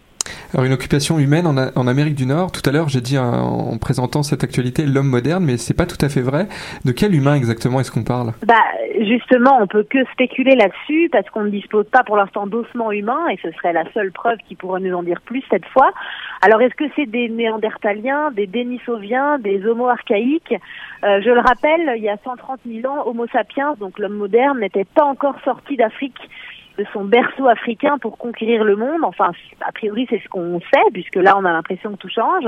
Alors 0.53 0.65
une 0.65 0.73
occupation 0.73 1.17
humaine 1.17 1.47
en, 1.47 1.87
Amérique 1.87 2.13
du 2.13 2.27
Nord. 2.27 2.51
Tout 2.51 2.61
à 2.69 2.71
l'heure, 2.71 2.87
j'ai 2.87 3.01
dit 3.01 3.17
euh, 3.17 3.21
en 3.21 3.75
présentant 3.79 4.21
cette 4.21 4.43
actualité 4.43 4.85
l'homme 4.85 5.07
moderne, 5.07 5.43
mais 5.43 5.57
c'est 5.57 5.73
pas 5.73 5.87
tout 5.87 5.97
à 5.99 6.09
fait 6.09 6.21
vrai. 6.21 6.47
De 6.85 6.91
quel 6.91 7.15
humain 7.15 7.33
exactement 7.33 7.79
est-ce 7.79 7.91
qu'on 7.91 8.03
parle? 8.03 8.33
Bah 8.45 8.61
justement, 9.01 9.57
on 9.59 9.65
peut 9.65 9.83
que 9.83 10.05
spéculer 10.11 10.55
là-dessus 10.55 11.09
parce 11.11 11.27
qu'on 11.31 11.41
ne 11.41 11.49
dispose 11.49 11.87
pas 11.87 12.03
pour 12.03 12.17
l'instant 12.17 12.45
d'ossements 12.45 12.91
humains 12.91 13.27
et 13.31 13.39
ce 13.41 13.51
serait 13.53 13.73
la 13.73 13.83
seule 13.93 14.11
preuve 14.11 14.37
qui 14.47 14.53
pourrait 14.53 14.79
nous 14.79 14.93
en 14.93 15.01
dire 15.01 15.21
plus 15.21 15.43
cette 15.49 15.65
fois. 15.65 15.91
Alors 16.43 16.61
est-ce 16.61 16.75
que 16.75 16.85
c'est 16.95 17.07
des 17.07 17.29
néandertaliens, 17.29 18.29
des 18.29 18.45
dénisoviens, 18.45 19.39
des 19.39 19.65
homo 19.65 19.87
archaïques? 19.87 20.53
Euh, 21.03 21.19
Je 21.21 21.31
le 21.31 21.39
rappelle, 21.39 21.93
il 21.97 22.03
y 22.03 22.09
a 22.09 22.17
130 22.23 22.59
000 22.67 22.93
ans, 22.93 23.07
Homo 23.07 23.25
sapiens, 23.27 23.73
donc 23.79 23.97
l'homme 23.97 24.17
moderne, 24.17 24.59
n'était 24.59 24.85
pas 24.85 25.03
encore 25.03 25.35
sorti 25.43 25.77
d'Afrique 25.77 26.29
de 26.77 26.85
son 26.93 27.05
berceau 27.05 27.47
africain 27.47 27.97
pour 27.99 28.17
conquérir 28.17 28.63
le 28.63 28.75
monde. 28.75 29.03
Enfin, 29.03 29.31
a 29.61 29.71
priori, 29.71 30.07
c'est 30.09 30.21
ce 30.23 30.29
qu'on 30.29 30.59
sait, 30.59 30.91
puisque 30.91 31.15
là, 31.15 31.37
on 31.37 31.45
a 31.45 31.51
l'impression 31.51 31.91
que 31.91 31.97
tout 31.97 32.09
change. 32.09 32.45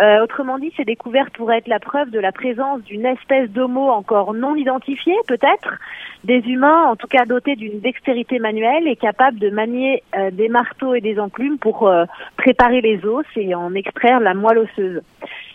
Euh, 0.00 0.22
autrement 0.22 0.58
dit, 0.58 0.72
ces 0.76 0.84
découvertes 0.84 1.32
pourraient 1.32 1.58
être 1.58 1.68
la 1.68 1.80
preuve 1.80 2.10
de 2.10 2.20
la 2.20 2.30
présence 2.30 2.82
d'une 2.82 3.06
espèce 3.06 3.48
d'homo 3.50 3.88
encore 3.88 4.34
non 4.34 4.54
identifiée, 4.54 5.16
peut-être, 5.26 5.78
des 6.24 6.40
humains, 6.40 6.84
en 6.84 6.96
tout 6.96 7.06
cas 7.06 7.24
dotés 7.24 7.56
d'une 7.56 7.80
dextérité 7.80 8.38
manuelle 8.38 8.86
et 8.88 8.96
capables 8.96 9.38
de 9.38 9.48
manier 9.48 10.02
euh, 10.14 10.30
des 10.30 10.48
marteaux 10.48 10.94
et 10.94 11.00
des 11.00 11.18
enclumes 11.18 11.58
pour 11.58 11.88
euh, 11.88 12.04
préparer 12.36 12.82
les 12.82 13.06
os 13.06 13.24
et 13.36 13.54
en 13.54 13.74
extraire 13.74 14.20
la 14.20 14.34
moelle 14.34 14.58
osseuse. 14.58 15.00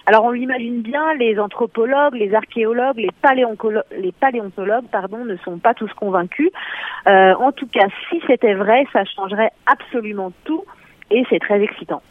Alors 0.08 0.26
on 0.26 0.32
l'imagine 0.32 0.82
bien, 0.82 1.14
les 1.14 1.40
anthropologues, 1.40 2.16
les 2.16 2.34
archéologues, 2.34 2.98
les, 2.98 3.12
les 4.00 4.12
paléontologues 4.12 4.88
pardon, 4.92 5.24
ne 5.24 5.36
sont 5.38 5.60
pas 5.60 5.76
tous 5.76 5.94
convaincus. 5.94 6.50
En 7.06 7.52
tout 7.52 7.68
cas, 7.68 7.88
si 8.10 8.20
c'était 8.26 8.56
vrai, 8.56 8.86
ça 8.92 9.06
changerait 9.06 9.52
absolument 9.68 10.32
tout 10.44 10.66
et 11.12 11.24
c'est 11.30 11.40
très 11.40 11.62
excitant. 11.62 12.02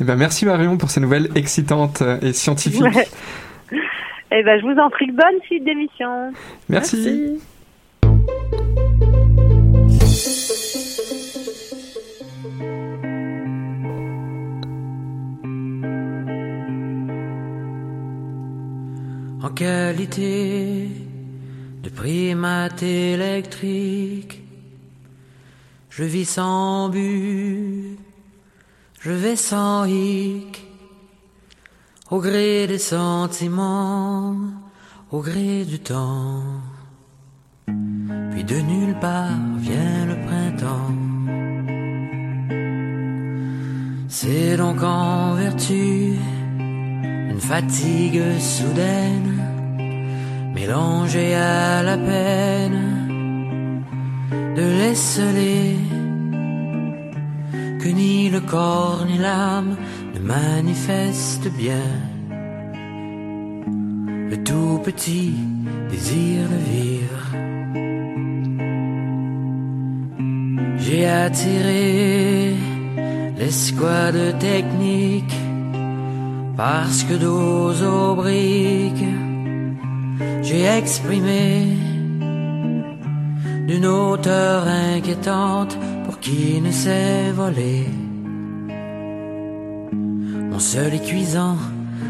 Eh 0.00 0.04
ben, 0.04 0.16
merci 0.16 0.44
Marion 0.44 0.76
pour 0.76 0.90
ces 0.90 1.00
nouvelles 1.00 1.28
excitantes 1.34 2.02
euh, 2.02 2.18
et 2.20 2.32
scientifiques. 2.32 2.82
Ouais. 2.82 3.08
Eh 4.36 4.42
ben, 4.42 4.60
je 4.60 4.66
vous 4.66 4.80
en 4.80 4.90
prie, 4.90 5.12
bonne 5.12 5.40
suite 5.46 5.64
d'émission. 5.64 6.32
Merci. 6.68 7.38
en 19.44 19.50
qualité 19.50 20.88
de 21.82 21.90
primate 21.90 22.82
électrique. 22.82 24.40
Je 25.90 26.02
vis 26.04 26.24
sans 26.24 26.88
but, 26.88 27.98
je 29.04 29.10
vais 29.10 29.36
sans 29.36 29.84
hic, 29.84 30.66
au 32.10 32.20
gré 32.20 32.66
des 32.66 32.78
sentiments, 32.78 34.34
au 35.10 35.20
gré 35.20 35.66
du 35.66 35.78
temps. 35.78 36.42
Puis 37.66 38.44
de 38.44 38.58
nulle 38.60 38.98
part 39.00 39.42
vient 39.58 40.06
le 40.06 40.16
printemps. 40.26 40.94
C'est 44.08 44.56
donc 44.56 44.82
en 44.82 45.34
vertu 45.34 46.14
une 47.30 47.40
fatigue 47.40 48.22
soudaine, 48.38 49.34
mélangée 50.54 51.34
à 51.34 51.82
la 51.82 51.98
peine 51.98 53.84
de 54.56 54.62
l'esseler, 54.62 55.76
que 57.84 57.90
ni 57.90 58.30
le 58.30 58.40
corps 58.40 59.04
ni 59.06 59.18
l'âme 59.18 59.76
ne 60.14 60.20
manifestent 60.20 61.52
bien 61.62 61.90
le 64.30 64.36
tout 64.42 64.80
petit 64.82 65.34
désir 65.90 66.38
de 66.54 66.60
vivre. 66.72 67.24
J'ai 70.78 71.06
attiré 71.06 72.54
l'escouade 73.38 74.38
technique 74.38 75.36
parce 76.56 77.04
que 77.04 77.14
dos 77.26 77.74
aux 77.82 78.14
briques, 78.14 79.10
j'ai 80.42 80.64
exprimé 80.64 81.66
d'une 83.68 83.86
hauteur 83.86 84.66
inquiétante 84.66 85.76
qui 86.24 86.58
ne 86.62 86.72
sait 86.72 87.32
voler. 87.32 87.86
Mon 90.50 90.58
seul 90.58 90.94
et 90.94 91.00
cuisant 91.08 91.58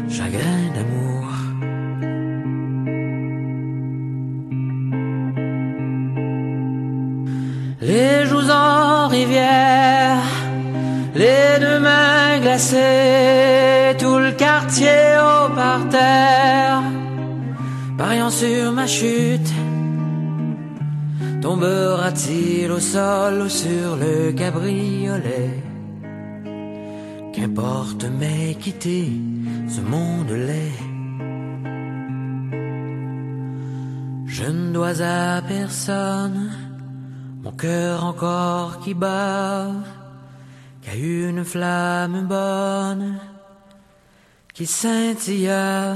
chagrin 0.09 0.61
d'amour. 0.75 1.25
Les 7.81 8.25
joues 8.29 8.49
en 8.49 9.09
rivière, 9.09 10.23
les 11.13 11.59
deux 11.59 11.79
mains 11.79 12.39
glacées, 12.41 13.97
tout 13.99 14.17
le 14.17 14.31
quartier 14.31 15.03
au 15.29 15.53
parterre, 15.53 16.81
pariant 17.97 18.29
sur 18.29 18.71
ma 18.71 18.87
chute. 18.87 19.51
Tombera-t-il 21.45 22.71
au 22.71 22.79
sol 22.79 23.43
ou 23.43 23.49
sur 23.49 23.97
le 23.97 24.31
cabriolet? 24.31 25.61
Qu'importe 27.35 28.05
mais 28.19 28.55
quitter 28.55 29.11
ce 29.69 29.79
monde 29.79 30.31
laid 30.31 30.71
Je 34.25 34.45
ne 34.45 34.73
dois 34.73 34.99
à 35.03 35.43
personne 35.43 36.49
mon 37.43 37.51
cœur 37.51 38.03
encore 38.03 38.79
qui 38.79 38.95
bat, 38.95 39.67
qu'a 40.81 40.95
une 40.95 41.45
flamme 41.45 42.25
bonne 42.25 43.19
qui 44.51 44.65
scintilla. 44.65 45.95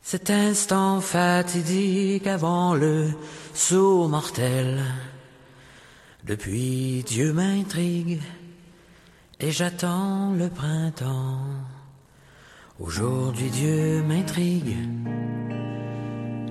Cet 0.00 0.30
instant 0.30 1.00
fatidique 1.00 2.28
avant 2.28 2.74
le 2.74 3.08
saut 3.54 4.08
mortel. 4.08 4.82
Depuis 6.24 7.04
Dieu 7.06 7.32
m'intrigue 7.32 8.20
et 9.40 9.52
j'attends 9.52 10.32
le 10.32 10.48
printemps. 10.48 11.38
Aujourd'hui 12.80 13.50
Dieu 13.50 14.02
m'intrigue 14.02 14.76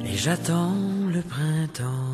et 0.06 0.16
j'attends 0.16 0.76
le 1.14 1.22
printemps. 1.22 2.14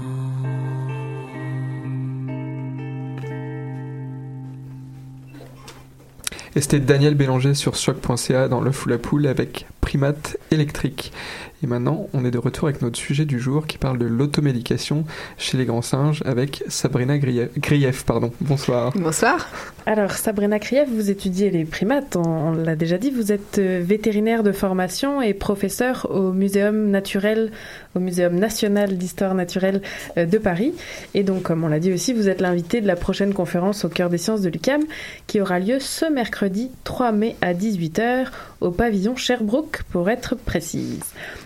Et 6.55 6.61
c'était 6.61 6.79
Daniel 6.79 7.13
Bélanger 7.13 7.53
sur 7.53 7.75
choc.ca 7.75 8.47
dans 8.47 8.59
le 8.59 8.71
Fou 8.71 8.89
la 8.89 8.97
Poule 8.97 9.27
avec 9.27 9.67
Primate 9.81 10.37
électrique. 10.49 11.13
Et 11.61 11.67
maintenant, 11.67 12.07
on 12.13 12.23
est 12.23 12.31
de 12.31 12.37
retour 12.37 12.69
avec 12.69 12.81
notre 12.81 12.97
sujet 12.97 13.25
du 13.25 13.39
jour 13.39 13.67
qui 13.67 13.77
parle 13.77 13.97
de 13.97 14.05
l'automédication 14.05 15.03
chez 15.37 15.57
les 15.57 15.65
grands 15.65 15.81
singes 15.81 16.23
avec 16.25 16.63
Sabrina 16.69 17.17
Grief. 17.17 18.05
Pardon. 18.05 18.31
Bonsoir. 18.39 18.93
Bonsoir. 18.95 19.49
Alors, 19.85 20.11
Sabrina 20.11 20.59
Grief, 20.59 20.87
vous 20.89 21.09
étudiez 21.09 21.49
les 21.49 21.65
primates, 21.65 22.15
on, 22.15 22.51
l'a 22.51 22.75
déjà 22.75 22.97
dit. 22.97 23.11
Vous 23.11 23.31
êtes 23.31 23.57
euh, 23.59 23.81
vétérinaire 23.83 24.43
de 24.43 24.51
formation 24.51 25.21
et 25.21 25.33
professeur 25.33 26.07
au 26.11 26.31
Muséum 26.31 26.89
naturel, 26.91 27.51
au 27.95 27.99
Muséum 27.99 28.35
national 28.35 28.97
d'histoire 28.97 29.33
naturelle 29.33 29.81
euh, 30.17 30.25
de 30.25 30.37
Paris. 30.37 30.73
Et 31.13 31.23
donc, 31.23 31.43
comme 31.43 31.63
on 31.63 31.67
l'a 31.67 31.79
dit 31.79 31.91
aussi, 31.91 32.13
vous 32.13 32.29
êtes 32.29 32.41
l'invité 32.41 32.81
de 32.81 32.87
la 32.87 32.95
prochaine 32.95 33.33
conférence 33.33 33.85
au 33.85 33.89
cœur 33.89 34.09
des 34.09 34.17
sciences 34.17 34.41
de 34.41 34.49
l'UCAM 34.49 34.81
qui 35.27 35.41
aura 35.41 35.59
lieu 35.59 35.79
ce 35.79 36.05
mercredi 36.05 36.69
3 36.83 37.11
mai 37.11 37.35
à 37.41 37.53
18h 37.53 38.27
au 38.61 38.71
pavillon 38.71 39.15
Sherbrooke 39.15 39.83
pour 39.91 40.09
être 40.09 40.35
précise. 40.35 41.01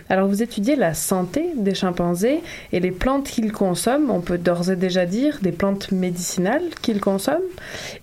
Alors 0.09 0.27
vous 0.27 0.43
étudiez 0.43 0.75
la 0.75 0.93
santé 0.93 1.51
des 1.55 1.75
chimpanzés 1.75 2.41
et 2.71 2.79
les 2.79 2.91
plantes 2.91 3.27
qu'ils 3.27 3.51
consomment, 3.51 4.12
on 4.12 4.21
peut 4.21 4.38
d'ores 4.38 4.69
et 4.69 4.75
déjà 4.75 5.05
dire 5.05 5.39
des 5.41 5.51
plantes 5.51 5.91
médicinales 5.91 6.63
qu'ils 6.81 7.00
consomment, 7.00 7.41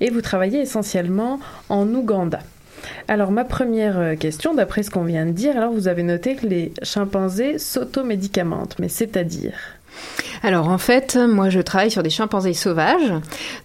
et 0.00 0.10
vous 0.10 0.22
travaillez 0.22 0.60
essentiellement 0.60 1.40
en 1.68 1.86
Ouganda. 1.94 2.40
Alors 3.08 3.30
ma 3.30 3.44
première 3.44 3.98
euh, 3.98 4.16
question, 4.16 4.54
d'après 4.54 4.82
ce 4.82 4.90
qu'on 4.90 5.04
vient 5.04 5.26
de 5.26 5.32
dire, 5.32 5.56
alors 5.56 5.72
vous 5.72 5.88
avez 5.88 6.02
noté 6.02 6.36
que 6.36 6.46
les 6.46 6.72
chimpanzés 6.82 7.58
s'automédicamentent, 7.58 8.76
mais 8.78 8.88
c'est-à-dire? 8.88 9.54
Alors 10.42 10.68
en 10.68 10.78
fait, 10.78 11.16
moi 11.16 11.50
je 11.50 11.60
travaille 11.60 11.90
sur 11.90 12.02
des 12.02 12.10
chimpanzés 12.10 12.54
sauvages, 12.54 13.12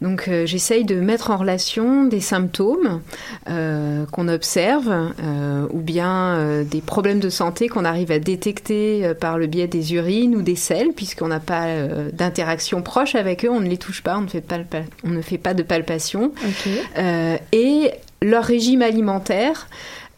donc 0.01 0.27
euh, 0.27 0.45
j'essaye 0.45 0.84
de 0.84 0.95
mettre 0.95 1.31
en 1.31 1.38
relation 1.38 2.03
des 2.03 2.19
symptômes 2.19 3.01
euh, 3.50 4.05
qu'on 4.12 4.27
observe 4.27 4.89
euh, 4.89 5.67
ou 5.72 5.79
bien 5.79 6.63
des 6.63 6.81
problèmes 6.81 7.19
de 7.19 7.29
santé 7.29 7.69
qu'on 7.69 7.86
arrive 7.86 8.12
à 8.12 8.19
détecter 8.19 9.13
par 9.19 9.38
le 9.38 9.48
biais 9.48 9.67
des 9.67 9.93
urines 9.93 10.36
ou 10.36 10.41
des 10.41 10.55
selles, 10.55 10.91
puisqu'on 10.93 11.27
n'a 11.27 11.39
pas 11.39 11.67
d'interaction 12.12 12.81
proche 12.81 13.15
avec 13.15 13.45
eux, 13.45 13.50
on 13.50 13.60
ne 13.60 13.69
les 13.69 13.77
touche 13.77 14.01
pas, 14.03 14.17
on 14.17 14.22
ne 14.22 14.27
fait 14.27 14.41
pas, 14.41 14.57
on 15.03 15.10
ne 15.10 15.22
fait 15.22 15.38
pas 15.38 15.53
de 15.53 15.63
palpation, 15.63 16.31
et 17.53 17.91
leur 18.25 18.44
régime 18.44 18.82
alimentaire. 18.82 19.67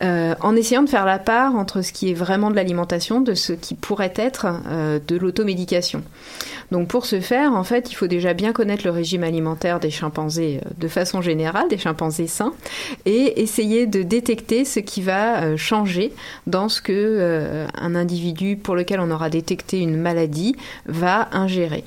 Euh, 0.03 0.35
en 0.41 0.55
essayant 0.55 0.83
de 0.83 0.89
faire 0.89 1.07
la 1.07 1.17
part 1.17 1.55
entre 1.55 1.81
ce 1.81 1.91
qui 1.91 2.11
est 2.11 2.13
vraiment 2.13 2.51
de 2.51 2.55
l'alimentation 2.55 3.19
de 3.19 3.33
ce 3.33 3.51
qui 3.51 3.73
pourrait 3.73 4.13
être 4.15 4.45
euh, 4.67 4.99
de 5.07 5.17
l'automédication. 5.17 6.03
Donc 6.69 6.87
pour 6.87 7.07
ce 7.07 7.19
faire, 7.19 7.53
en 7.53 7.63
fait, 7.63 7.89
il 7.89 7.95
faut 7.95 8.05
déjà 8.05 8.35
bien 8.35 8.53
connaître 8.53 8.85
le 8.85 8.91
régime 8.91 9.23
alimentaire 9.23 9.79
des 9.79 9.89
chimpanzés 9.89 10.61
euh, 10.63 10.69
de 10.77 10.87
façon 10.87 11.23
générale, 11.23 11.67
des 11.67 11.79
chimpanzés 11.79 12.27
sains, 12.27 12.53
et 13.07 13.41
essayer 13.41 13.87
de 13.87 14.03
détecter 14.03 14.65
ce 14.65 14.81
qui 14.81 15.01
va 15.01 15.58
changer 15.58 16.13
dans 16.45 16.69
ce 16.69 16.79
que 16.79 17.65
un 17.73 17.95
individu 17.95 18.55
pour 18.55 18.75
lequel 18.75 18.99
on 18.99 19.10
aura 19.10 19.32
détecté 19.32 19.79
une 19.79 19.97
maladie 19.97 20.55
va 20.86 21.27
ingérer. 21.32 21.84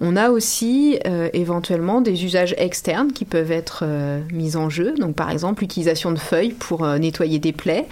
On 0.00 0.16
a 0.16 0.30
aussi 0.30 0.98
euh, 1.06 1.30
éventuellement 1.32 2.00
des 2.00 2.24
usages 2.24 2.54
externes 2.58 3.12
qui 3.12 3.24
peuvent 3.24 3.52
être 3.52 3.80
euh, 3.82 4.20
mis 4.32 4.56
en 4.56 4.68
jeu, 4.68 4.94
donc 4.94 5.14
par 5.14 5.30
exemple 5.30 5.62
l'utilisation 5.62 6.12
de 6.12 6.18
feuilles 6.18 6.52
pour 6.52 6.84
euh, 6.84 6.98
nettoyer 6.98 7.38
des 7.38 7.52
plaies, 7.52 7.86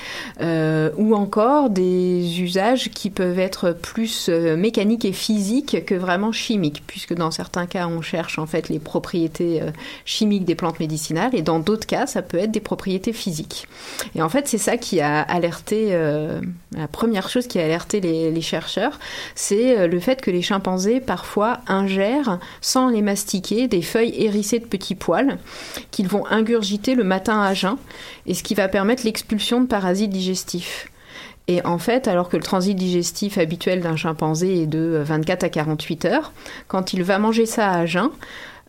ou 0.96 1.14
encore 1.14 1.70
des 1.70 2.40
usages 2.40 2.90
qui 2.90 3.10
peuvent 3.10 3.38
être 3.38 3.72
plus 3.72 4.28
mécaniques 4.28 5.04
et 5.04 5.12
physiques 5.12 5.84
que 5.86 5.94
vraiment 5.94 6.32
chimiques, 6.32 6.82
puisque 6.86 7.14
dans 7.14 7.30
certains 7.30 7.66
cas 7.66 7.86
on 7.86 8.02
cherche 8.02 8.38
en 8.38 8.46
fait 8.46 8.68
les 8.68 8.78
propriétés 8.78 9.62
chimiques 10.04 10.44
des 10.44 10.54
plantes 10.54 10.80
médicinales, 10.80 11.34
et 11.34 11.42
dans 11.42 11.58
d'autres 11.58 11.86
cas 11.86 12.06
ça 12.06 12.22
peut 12.22 12.38
être 12.38 12.50
des 12.50 12.60
propriétés 12.60 13.12
physiques. 13.12 13.66
Et 14.14 14.22
en 14.22 14.28
fait 14.28 14.46
c'est 14.48 14.58
ça 14.58 14.76
qui 14.76 15.00
a 15.00 15.20
alerté, 15.20 15.96
la 16.76 16.88
première 16.88 17.28
chose 17.28 17.46
qui 17.46 17.58
a 17.58 17.64
alerté 17.64 18.00
les, 18.00 18.30
les 18.30 18.42
chercheurs, 18.42 18.98
c'est 19.34 19.86
le 19.86 20.00
fait 20.00 20.20
que 20.20 20.30
les 20.30 20.42
chimpanzés 20.42 21.00
parfois 21.00 21.60
ingèrent, 21.66 22.38
sans 22.60 22.88
les 22.88 23.02
mastiquer, 23.02 23.68
des 23.68 23.82
feuilles 23.82 24.14
hérissées 24.16 24.58
de 24.58 24.66
petits 24.66 24.94
poils 24.94 25.38
qu'ils 25.90 26.08
vont 26.08 26.26
ingurgiter 26.26 26.94
le 26.94 27.04
matin 27.04 27.40
à 27.40 27.54
jeun, 27.54 27.76
et 28.26 28.34
ce 28.34 28.42
qui 28.42 28.54
va 28.54 28.68
permettre 28.68 29.04
l'expulsion 29.04 29.60
de 29.60 29.66
parasites 29.66 30.10
digestifs. 30.10 30.88
Et 31.46 31.64
en 31.66 31.78
fait, 31.78 32.08
alors 32.08 32.30
que 32.30 32.36
le 32.36 32.42
transit 32.42 32.74
digestif 32.74 33.36
habituel 33.36 33.80
d'un 33.80 33.96
chimpanzé 33.96 34.62
est 34.62 34.66
de 34.66 35.02
24 35.04 35.44
à 35.44 35.48
48 35.50 36.04
heures, 36.06 36.32
quand 36.68 36.94
il 36.94 37.02
va 37.02 37.18
manger 37.18 37.44
ça 37.44 37.70
à 37.70 37.84
jeun, 37.84 38.10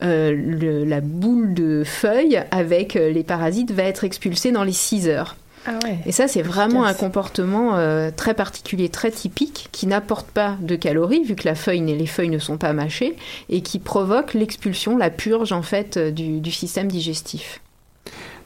euh, 0.04 0.86
la 0.86 1.00
boule 1.00 1.54
de 1.54 1.84
feuilles 1.86 2.44
avec 2.52 2.98
euh, 2.98 3.12
les 3.12 3.24
parasites 3.24 3.72
va 3.72 3.84
être 3.84 4.04
expulsée 4.04 4.52
dans 4.52 4.66
les 4.66 4.74
6 4.74 5.08
heures. 5.08 5.38
Ah 5.68 5.80
Et 6.06 6.12
ça, 6.12 6.28
c'est 6.28 6.42
vraiment 6.42 6.86
un 6.86 6.94
comportement 6.94 7.76
euh, 7.76 8.12
très 8.16 8.34
particulier, 8.34 8.90
très 8.90 9.12
typique, 9.12 9.70
qui 9.72 9.88
n'apporte 9.88 10.28
pas 10.28 10.58
de 10.62 10.76
calories, 10.76 11.24
vu 11.24 11.36
que 11.36 11.48
la 11.48 11.56
feuille, 11.56 11.82
les 11.82 12.06
feuilles 12.06 12.30
ne 12.30 12.40
sont 12.40 12.58
pas 12.58 12.74
mâchées, 12.74 13.16
et 13.50 13.62
qui 13.62 13.80
provoque 13.80 14.34
l'expulsion, 14.34 14.98
la 14.98 15.10
purge, 15.10 15.52
en 15.52 15.64
fait, 15.64 15.98
euh, 15.98 16.12
du 16.12 16.52
système 16.52 16.88
digestif. 16.88 17.62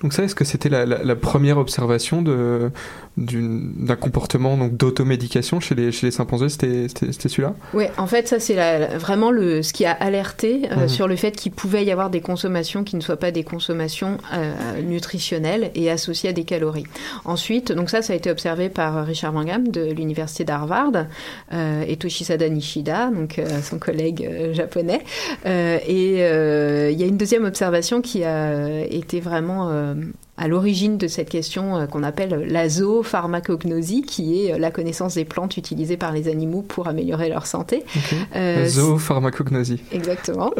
Donc 0.01 0.13
ça, 0.13 0.23
est-ce 0.23 0.35
que 0.35 0.45
c'était 0.45 0.69
la, 0.69 1.15
première 1.15 1.57
observation 1.57 2.21
d'un 2.21 3.95
comportement 3.99 4.55
donc 4.55 4.77
d'automédication 4.77 5.59
chez 5.59 5.75
les, 5.75 5.91
chez 5.91 6.07
les 6.07 6.11
chimpanzés 6.11 6.47
C'était, 6.47 6.87
celui-là? 6.87 7.53
Oui, 7.73 7.85
en 7.97 8.07
fait, 8.07 8.27
ça 8.27 8.39
c'est 8.39 8.55
vraiment 8.97 9.29
le, 9.29 9.61
ce 9.61 9.73
qui 9.73 9.85
a 9.85 9.91
alerté 9.91 10.69
euh, 10.71 10.83
mhm. 10.83 10.89
sur 10.89 11.07
le 11.07 11.17
fait 11.17 11.31
qu'il 11.31 11.51
pouvait 11.51 11.83
y 11.83 11.91
avoir 11.91 12.09
des 12.09 12.21
consommations 12.21 12.85
qui 12.85 12.95
ne 12.95 13.01
soient 13.01 13.17
pas 13.17 13.31
des 13.31 13.43
consommations 13.43 14.17
euh, 14.33 14.81
nutritionnelles 14.81 15.71
et 15.75 15.91
associées 15.91 16.29
à 16.29 16.33
des 16.33 16.45
calories. 16.45 16.87
Ensuite, 17.25 17.73
donc 17.73 17.89
ça, 17.89 18.01
ça 18.01 18.13
a 18.13 18.15
été 18.15 18.31
observé 18.31 18.69
par 18.69 19.05
Richard 19.05 19.33
Mangam 19.33 19.67
de 19.67 19.91
l'université 19.91 20.45
d'Harvard 20.45 20.93
euh, 21.51 21.83
et 21.85 21.97
Toshisada 21.97 22.47
Nishida, 22.47 23.09
donc 23.09 23.41
son 23.63 23.79
collègue 23.79 24.53
japonais. 24.53 25.01
et 25.45 26.13
il 26.91 26.99
y 26.99 27.03
a 27.03 27.05
une 27.05 27.17
deuxième 27.17 27.43
observation 27.43 28.01
qui 28.01 28.23
a 28.23 28.85
été 28.85 29.19
vraiment 29.19 29.88
euh, 29.89 30.11
à 30.39 30.47
l'origine 30.47 30.97
de 30.97 31.07
cette 31.07 31.29
question 31.29 31.77
euh, 31.77 31.85
qu'on 31.85 32.01
appelle 32.01 32.45
la 32.47 32.69
zoopharmacognosie, 32.69 34.03
qui 34.03 34.45
est 34.45 34.53
euh, 34.53 34.57
la 34.57 34.71
connaissance 34.71 35.15
des 35.15 35.25
plantes 35.25 35.57
utilisées 35.57 35.97
par 35.97 36.13
les 36.13 36.29
animaux 36.29 36.61
pour 36.61 36.87
améliorer 36.87 37.29
leur 37.29 37.45
santé. 37.45 37.83
Okay. 37.95 38.67
zoopharmacognosie. 38.67 39.81
Exactement. 39.91 40.51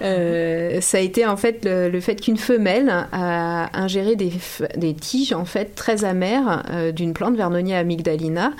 ça 0.00 0.98
a 0.98 1.00
été 1.00 1.26
en 1.26 1.36
fait 1.36 1.64
le, 1.64 2.00
fait 2.00 2.20
qu'une 2.20 2.36
femelle 2.36 3.06
a 3.12 3.76
ingéré 3.78 4.14
des, 4.16 4.32
des, 4.76 4.94
tiges 4.94 5.32
en 5.32 5.44
fait 5.44 5.74
très 5.74 6.04
amères 6.04 6.62
d'une 6.94 7.12
plante 7.12 7.36
Vernonia 7.36 7.78
amygdalina 7.78 8.52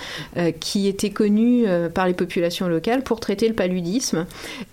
qui 0.59 0.89
était 0.89 1.11
connue 1.11 1.67
par 1.93 2.07
les 2.07 2.15
populations 2.15 2.69
locales 2.69 3.03
pour 3.03 3.21
traiter 3.21 3.47
le 3.49 3.55
paludisme. 3.55 4.27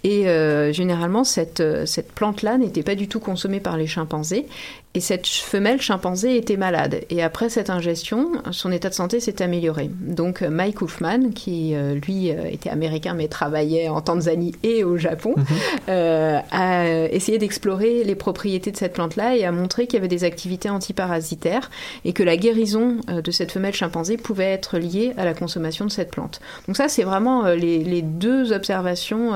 Et 0.03 0.23
généralement, 0.71 1.23
cette, 1.23 1.63
cette 1.85 2.11
plante-là 2.11 2.57
n'était 2.57 2.83
pas 2.83 2.95
du 2.95 3.07
tout 3.07 3.19
consommée 3.19 3.59
par 3.59 3.77
les 3.77 3.87
chimpanzés. 3.87 4.47
Et 4.93 4.99
cette 4.99 5.27
femelle 5.27 5.81
chimpanzé 5.91 6.37
était 6.37 6.55
malade. 6.55 7.01
Et 7.09 7.21
après 7.21 7.49
cette 7.49 7.69
ingestion, 7.69 8.31
son 8.51 8.71
état 8.71 8.87
de 8.87 8.93
santé 8.93 9.19
s'est 9.19 9.41
amélioré. 9.41 9.89
Donc 9.99 10.41
Mike 10.41 10.81
Hoffman, 10.81 11.31
qui 11.35 11.75
euh, 11.75 11.95
lui 11.95 12.31
euh, 12.31 12.45
était 12.49 12.69
américain 12.69 13.13
mais 13.13 13.27
travaillait 13.27 13.89
en 13.89 13.99
Tanzanie 13.99 14.55
et 14.63 14.85
au 14.85 14.95
Japon, 14.95 15.33
mhm. 15.35 15.45
euh, 15.89 16.39
a 16.49 16.85
essayé 17.11 17.39
d'explorer 17.39 18.05
les 18.05 18.15
propriétés 18.15 18.71
de 18.71 18.77
cette 18.77 18.93
plante-là 18.93 19.35
et 19.35 19.43
a 19.43 19.51
montré 19.51 19.85
qu'il 19.85 19.95
y 19.95 19.97
avait 19.97 20.07
des 20.07 20.23
activités 20.23 20.69
antiparasitaires 20.69 21.69
et 22.05 22.13
que 22.13 22.23
la 22.23 22.37
guérison 22.37 23.01
de 23.09 23.31
cette 23.31 23.51
femelle 23.51 23.73
chimpanzé 23.73 24.15
pouvait 24.15 24.51
être 24.51 24.77
liée 24.77 25.11
à 25.17 25.25
la 25.25 25.33
consommation 25.33 25.83
de 25.83 25.91
cette 25.91 26.11
plante. 26.11 26.39
Donc 26.67 26.77
ça, 26.77 26.87
c'est 26.87 27.03
vraiment 27.03 27.47
les, 27.47 27.83
les, 27.83 28.01
deux 28.01 28.53
observations 28.53 29.31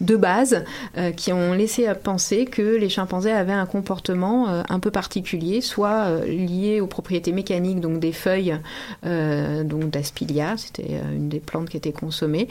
de 0.00 0.16
base 0.16 0.64
qui 1.16 1.32
ont 1.32 1.52
laissé 1.52 1.86
à 1.86 1.94
penser 1.94 2.44
que 2.44 2.76
les 2.76 2.88
chimpanzés 2.88 3.32
avaient 3.32 3.52
un 3.52 3.66
comportement 3.66 4.46
un 4.68 4.80
peu 4.80 4.90
particulier, 4.90 5.60
soit 5.60 5.87
euh, 5.88 6.24
liées 6.24 6.80
aux 6.80 6.86
propriétés 6.86 7.32
mécaniques, 7.32 7.80
donc 7.80 8.00
des 8.00 8.12
feuilles, 8.12 8.58
euh, 9.06 9.64
donc 9.64 9.90
d'Aspilia, 9.90 10.56
c'était 10.56 10.92
euh, 10.92 11.14
une 11.14 11.28
des 11.28 11.40
plantes 11.40 11.68
qui 11.68 11.76
était 11.76 11.92
consommée, 11.92 12.48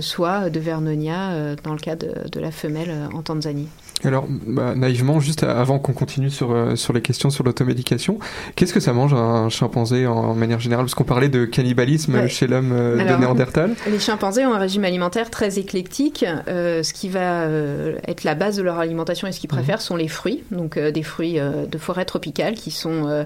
soit 0.00 0.50
de 0.50 0.60
Vernonia 0.60 1.56
dans 1.62 1.72
le 1.72 1.78
cas 1.78 1.96
de, 1.96 2.40
la 2.40 2.50
femelle 2.50 2.92
en 3.12 3.22
Tanzanie. 3.22 3.68
Alors, 4.04 4.26
bah, 4.28 4.74
naïvement, 4.74 5.20
juste 5.20 5.42
avant 5.44 5.78
qu'on 5.78 5.92
continue 5.92 6.30
sur, 6.30 6.52
euh, 6.52 6.76
sur 6.76 6.92
les 6.92 7.02
questions 7.02 7.28
sur 7.30 7.44
l'automédication, 7.44 8.18
qu'est-ce 8.56 8.72
que 8.72 8.80
ça 8.80 8.92
mange 8.92 9.12
un 9.14 9.48
chimpanzé 9.48 10.06
en 10.06 10.34
manière 10.34 10.60
générale? 10.60 10.84
Parce 10.86 10.94
qu'on 10.94 11.04
parlait 11.04 11.28
de 11.28 11.44
cannibalisme 11.44 12.14
Ouais. 12.14 12.28
chez 12.28 12.46
l'homme 12.46 12.72
euh, 12.72 12.96
de 12.96 13.16
Néandertal. 13.20 13.74
Les 13.90 13.98
chimpanzés 13.98 14.46
ont 14.46 14.54
un 14.54 14.58
régime 14.58 14.84
alimentaire 14.84 15.30
très 15.30 15.58
éclectique. 15.58 16.24
Euh, 16.48 16.82
ce 16.82 16.92
qui 16.94 17.08
va 17.08 17.42
euh, 17.42 17.96
être 18.08 18.24
la 18.24 18.34
base 18.34 18.56
de 18.56 18.62
leur 18.62 18.78
alimentation 18.78 19.28
et 19.28 19.32
ce 19.32 19.40
qu'ils 19.40 19.50
préfèrent 19.50 19.80
sont 19.82 19.96
les 19.96 20.08
fruits, 20.08 20.42
donc 20.50 20.76
euh, 20.76 20.90
des 20.90 21.02
fruits 21.02 21.38
de 21.38 21.78
forêt 21.78 22.04
tropicale 22.04 22.54
qui 22.54 22.70
sont 22.70 23.06
euh, 23.06 23.24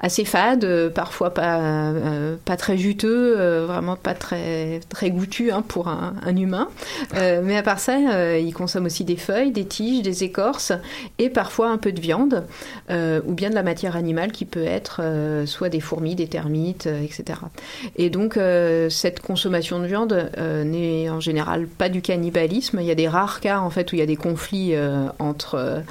assez 0.00 0.24
fades, 0.24 0.64
euh, 0.64 0.90
parfois 0.90 1.34
pas, 1.34 1.58
euh, 1.58 2.36
pas 2.44 2.56
très 2.56 2.76
juteux, 2.76 3.34
euh, 3.38 3.66
vraiment 3.66 3.96
pas 3.96 4.14
très, 4.14 4.80
très 4.88 5.10
goûtus 5.10 5.52
hein, 5.52 5.62
pour 5.66 5.88
un, 5.88 6.14
un 6.24 6.36
humain. 6.36 6.68
Euh, 7.14 7.40
mais 7.42 7.56
à 7.56 7.62
part 7.62 7.80
ça, 7.80 7.96
euh, 7.96 8.38
ils 8.38 8.54
consomment 8.54 8.86
aussi 8.86 9.04
des 9.04 9.16
feuilles, 9.16 9.50
des 9.50 9.64
tiges, 9.64 10.02
des 10.02 10.24
écorces 10.24 10.72
et 11.18 11.30
parfois 11.30 11.70
un 11.70 11.78
peu 11.78 11.92
de 11.92 12.00
viande 12.00 12.44
euh, 12.90 13.20
ou 13.26 13.32
bien 13.32 13.50
de 13.50 13.54
la 13.54 13.62
matière 13.62 13.96
animale 13.96 14.30
qui 14.32 14.44
peut 14.44 14.64
être 14.64 15.02
soit 15.46 15.68
des 15.68 15.80
fourmis, 15.80 16.14
des 16.14 16.28
termites, 16.28 16.86
etc. 16.86 17.40
Et 17.96 18.10
donc 18.10 18.38
cette 18.88 19.20
consommation 19.20 19.80
de 19.80 19.86
viande 19.86 20.30
n'est 20.64 21.10
en 21.10 21.20
général 21.20 21.66
pas 21.66 21.88
du 21.88 22.02
cannibalisme. 22.02 22.78
Il 22.80 22.86
y 22.86 22.90
a 22.90 22.94
des 22.94 23.08
rares 23.08 23.40
cas 23.40 23.60
en 23.60 23.70
fait 23.70 23.92
où 23.92 23.96
il 23.96 23.98
y 23.98 24.02
a 24.02 24.06
des 24.06 24.16
conflits 24.16 24.74
entre 25.18 25.82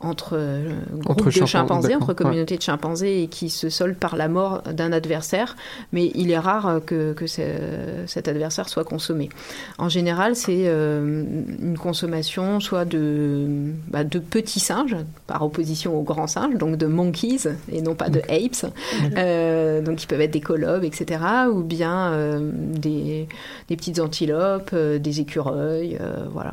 entre 0.00 0.34
euh, 0.36 0.68
groupes 0.92 1.10
Entre 1.10 1.24
de 1.26 1.30
chimpan- 1.30 1.46
chimpanzés, 1.46 1.94
entre 1.94 2.12
communautés 2.12 2.56
de 2.58 2.62
chimpanzés 2.62 3.22
et 3.22 3.26
qui 3.28 3.48
se 3.48 3.70
soldent 3.70 3.96
par 3.96 4.14
la 4.16 4.28
mort 4.28 4.62
d'un 4.62 4.92
adversaire. 4.92 5.56
Mais 5.92 6.12
il 6.14 6.30
est 6.30 6.38
rare 6.38 6.66
euh, 6.66 6.80
que, 6.80 7.14
que 7.14 7.26
ce- 7.26 8.04
cet 8.06 8.28
adversaire 8.28 8.68
soit 8.68 8.84
consommé. 8.84 9.30
En 9.78 9.88
général, 9.88 10.36
c'est 10.36 10.64
euh, 10.66 11.24
une 11.62 11.78
consommation 11.78 12.60
soit 12.60 12.84
de, 12.84 13.46
bah, 13.88 14.04
de 14.04 14.18
petits 14.18 14.60
singes, 14.60 14.96
par 15.26 15.42
opposition 15.42 15.98
aux 15.98 16.02
grands 16.02 16.26
singes, 16.26 16.56
donc 16.56 16.76
de 16.76 16.86
monkeys 16.86 17.48
et 17.72 17.80
non 17.80 17.94
pas 17.94 18.10
de 18.10 18.20
apes. 18.28 18.70
Euh, 19.16 19.80
donc 19.80 20.02
ils 20.02 20.06
peuvent 20.06 20.20
être 20.20 20.30
des 20.30 20.40
colobes, 20.40 20.84
etc. 20.84 21.20
Ou 21.50 21.62
bien 21.62 22.12
euh, 22.12 22.50
des, 22.52 23.28
des 23.68 23.76
petites 23.76 23.98
antilopes, 23.98 24.74
des 24.74 25.20
écureuils, 25.20 25.98
voilà. 26.32 26.52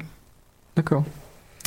D'accord. 0.78 1.04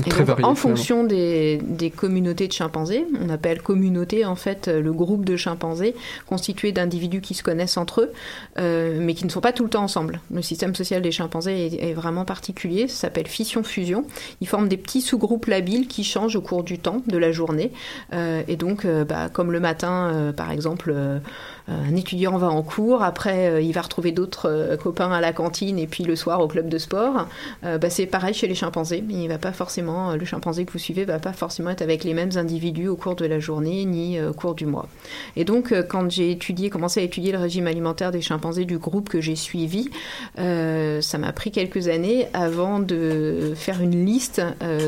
Et 0.05 0.11
Très 0.11 0.19
donc, 0.21 0.27
varié. 0.27 0.45
en 0.45 0.55
finalement. 0.55 0.77
fonction 0.77 1.05
des, 1.05 1.59
des 1.65 1.89
communautés 1.91 2.49
de 2.49 2.53
chimpanzés, 2.53 3.07
on 3.19 3.31
appelle 3.31 3.63
communauté 3.63 4.27
en 4.27 4.37
fait 4.37 4.69
euh, 4.69 4.83
le 4.83 4.93
groupe 4.93 5.25
de 5.25 5.37
chimpanzés 5.37 5.95
constitué 6.27 6.71
d'individus 6.71 7.23
qui 7.23 7.33
se 7.33 7.43
connaissent 7.43 7.79
entre 7.79 8.03
eux, 8.03 8.13
euh, 8.59 8.99
mais 9.01 9.15
qui 9.15 9.25
ne 9.25 9.31
sont 9.31 9.41
pas 9.41 9.53
tout 9.55 9.65
le 9.65 9.71
temps 9.71 9.83
ensemble. 9.85 10.21
Le 10.31 10.43
système 10.43 10.75
social 10.75 11.01
des 11.01 11.13
chimpanzés 11.13 11.67
est, 11.81 11.91
est 11.91 11.95
vraiment 11.95 12.27
particulier, 12.27 12.89
ça 12.89 12.97
s'appelle 13.07 13.27
fission-fusion. 13.27 14.05
Ils 14.43 14.47
forment 14.47 14.69
des 14.69 14.77
petits 14.77 15.01
sous-groupes 15.01 15.47
labiles 15.47 15.89
qui 15.89 16.05
changent 16.05 16.37
au 16.37 16.43
cours 16.43 16.63
du 16.63 16.79
temps, 16.79 17.01
de 17.07 17.17
la 17.17 17.33
journée. 17.33 17.73
Euh, 18.13 18.43
et 18.49 18.57
donc, 18.57 18.85
euh, 18.85 19.05
bah, 19.07 19.31
comme 19.33 19.51
le 19.51 19.61
matin, 19.61 20.11
euh, 20.13 20.33
par 20.33 20.51
exemple, 20.51 20.93
euh, 20.95 21.19
un 21.69 21.97
étudiant 21.97 22.37
va 22.39 22.49
en 22.49 22.63
cours, 22.63 23.03
après 23.03 23.49
euh, 23.49 23.61
il 23.61 23.73
va 23.73 23.83
retrouver 23.83 24.13
d'autres 24.13 24.49
euh, 24.49 24.77
copains 24.77 25.11
à 25.11 25.21
la 25.21 25.33
cantine 25.33 25.79
et 25.79 25.89
puis 25.89 26.05
le 26.05 26.15
soir 26.15 26.41
au 26.41 26.47
club 26.47 26.69
de 26.69 26.79
sport. 26.79 27.27
Euh, 27.65 27.77
bah, 27.79 27.91
c'est 27.91 28.07
pareil 28.07 28.35
chez 28.35 28.47
les 28.47 28.55
chimpanzés. 28.55 29.03
Il 29.09 29.29
va 29.29 29.39
pas 29.39 29.53
forcément, 29.53 30.15
le 30.15 30.25
chimpanzé 30.25 30.65
que 30.65 30.73
vous 30.73 30.79
suivez 30.79 31.05
va 31.05 31.19
pas 31.19 31.33
forcément 31.33 31.71
être 31.71 31.83
avec 31.83 32.05
les 32.05 32.15
mêmes 32.15 32.31
individus 32.37 32.87
au 32.87 32.97
cours 32.97 33.17
de 33.17 33.27
la 33.27 33.41
journée 33.41 33.85
ni 33.85 34.21
au 34.21 34.33
cours 34.33 34.55
du 34.55 34.67
mois. 34.67 34.89
Et 35.35 35.45
donc 35.45 35.75
quand 35.89 36.11
j'ai 36.11 36.31
étudié, 36.31 36.71
commencé 36.71 37.01
à 37.01 37.03
étudier 37.03 37.33
le 37.33 37.39
régime 37.39 37.67
alimentaire 37.67 38.13
des 38.13 38.21
chimpanzés 38.21 38.65
du 38.65 38.79
groupe 38.79 39.09
que 39.09 39.21
j'ai 39.21 39.37
suivi, 39.37 39.91
ça 40.37 41.19
m'a 41.19 41.33
pris 41.33 41.51
quelques 41.51 41.89
années 41.89 42.29
avant 42.33 42.79
de 42.79 43.53
faire 43.57 43.81
une 43.81 44.05
liste 44.05 44.43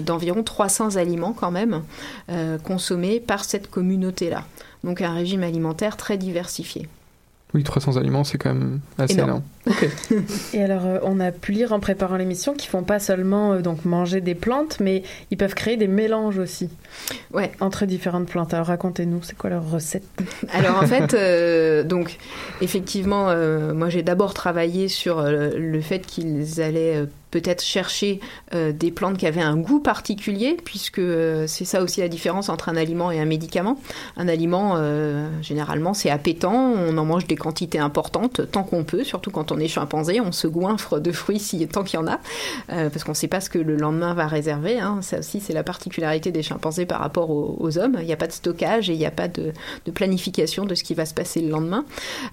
d'environ 0.04 0.42
300 0.42 0.96
aliments 0.96 1.32
quand 1.32 1.50
même 1.50 1.82
consommés 2.62 3.20
par 3.20 3.44
cette 3.44 3.70
communauté-là. 3.70 4.44
Donc 4.84 5.00
un 5.02 5.12
régime 5.14 5.42
alimentaire 5.42 5.96
très 5.96 6.16
diversifié. 6.18 6.88
Oui, 7.54 7.62
300 7.64 7.96
aliments, 7.96 8.24
c'est 8.24 8.38
quand 8.38 8.52
même 8.52 8.80
assez 8.98 9.14
Énorme. 9.14 9.28
énorme. 9.30 9.42
Et 10.54 10.62
alors, 10.62 10.86
euh, 10.86 10.98
on 11.02 11.20
a 11.20 11.32
pu 11.32 11.52
lire 11.52 11.72
en 11.72 11.80
préparant 11.80 12.16
l'émission 12.16 12.54
qu'ils 12.54 12.70
font 12.70 12.82
pas 12.82 12.98
seulement 12.98 13.52
euh, 13.52 13.60
donc 13.60 13.84
manger 13.84 14.20
des 14.20 14.34
plantes, 14.34 14.78
mais 14.80 15.02
ils 15.30 15.36
peuvent 15.36 15.54
créer 15.54 15.76
des 15.76 15.88
mélanges 15.88 16.38
aussi. 16.38 16.70
Ouais. 17.32 17.52
Entre 17.60 17.86
différentes 17.86 18.28
plantes. 18.28 18.54
Alors 18.54 18.66
racontez-nous, 18.66 19.22
c'est 19.22 19.36
quoi 19.36 19.50
leur 19.50 19.70
recette? 19.70 20.04
Alors 20.52 20.82
en 20.82 20.86
fait, 20.86 21.14
euh, 21.14 21.82
donc 21.84 22.16
effectivement, 22.60 23.28
euh, 23.28 23.74
moi 23.74 23.88
j'ai 23.88 24.02
d'abord 24.02 24.34
travaillé 24.34 24.88
sur 24.88 25.22
le 25.22 25.80
fait 25.80 26.00
qu'ils 26.00 26.60
allaient 26.60 27.06
peut-être 27.30 27.62
chercher 27.62 28.20
euh, 28.54 28.72
des 28.72 28.90
plantes 28.90 29.18
qui 29.18 29.26
avaient 29.26 29.42
un 29.42 29.56
goût 29.56 29.80
particulier, 29.80 30.56
puisque 30.64 30.98
euh, 30.98 31.46
c'est 31.46 31.64
ça 31.64 31.82
aussi 31.82 32.00
la 32.00 32.08
différence 32.08 32.48
entre 32.48 32.68
un 32.68 32.76
aliment 32.76 33.10
et 33.10 33.20
un 33.20 33.24
médicament. 33.24 33.78
Un 34.16 34.28
aliment, 34.28 34.74
euh, 34.76 35.28
généralement, 35.42 35.94
c'est 35.94 36.10
appétant, 36.10 36.54
on 36.54 36.96
en 36.96 37.04
mange 37.04 37.26
des 37.26 37.36
quantités 37.36 37.78
importantes 37.78 38.40
tant 38.50 38.62
qu'on 38.62 38.84
peut, 38.84 39.04
surtout 39.04 39.30
quand 39.30 39.52
on 39.52 39.57
est 39.58 39.68
chimpanzé, 39.68 40.20
on 40.20 40.32
se 40.32 40.46
goinfre 40.46 41.00
de 41.00 41.12
fruits 41.12 41.38
si, 41.38 41.66
tant 41.68 41.84
qu'il 41.84 41.98
y 41.98 42.02
en 42.02 42.06
a, 42.06 42.20
euh, 42.70 42.90
parce 42.90 43.04
qu'on 43.04 43.12
ne 43.12 43.16
sait 43.16 43.28
pas 43.28 43.40
ce 43.40 43.50
que 43.50 43.58
le 43.58 43.76
lendemain 43.76 44.14
va 44.14 44.26
réserver. 44.26 44.78
hein. 44.78 45.00
Ça 45.02 45.18
aussi, 45.18 45.40
c'est 45.40 45.52
la 45.52 45.62
particularité 45.62 46.32
des 46.32 46.42
chimpanzés 46.42 46.86
par 46.86 47.00
rapport 47.00 47.30
aux, 47.30 47.78
hommes. 47.78 47.96
Il 48.00 48.06
n'y 48.06 48.12
a 48.12 48.16
pas 48.16 48.26
de 48.26 48.32
stockage 48.32 48.88
et 48.88 48.94
il 48.94 48.98
n'y 48.98 49.06
a 49.06 49.10
pas 49.10 49.28
de, 49.28 49.52
planification 49.92 50.64
de 50.64 50.74
ce 50.74 50.82
qui 50.84 50.94
va 50.94 51.06
se 51.06 51.14
passer 51.14 51.40
le 51.40 51.50
lendemain. 51.50 51.84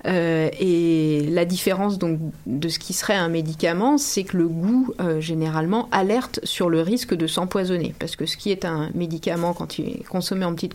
Euh, 0.08 0.50
et 0.60 1.28
la 1.30 1.46
différence 1.46 1.98
donc 1.98 2.20
de 2.46 2.70
ce 2.70 2.80
qui 2.80 2.94
serait 2.94 3.16
un 3.16 3.28
médicament, 3.28 3.98
c'est 3.98 4.24
que 4.24 4.38
le 4.38 4.48
goût 4.48 4.94
euh, 5.00 5.20
généralement 5.20 5.90
alerte 5.92 6.40
sur 6.44 6.70
le 6.70 6.82
risque 6.82 7.14
de 7.14 7.28
s'empoisonner, 7.28 7.94
parce 8.00 8.16
que 8.16 8.26
ce 8.26 8.38
qui 8.38 8.52
est 8.52 8.66
un 8.66 8.90
médicament 8.94 9.54
quand 9.54 9.78
il 9.78 9.90
est 9.90 10.04
consommé 10.04 10.46
en 10.46 10.54
petite, 10.54 10.74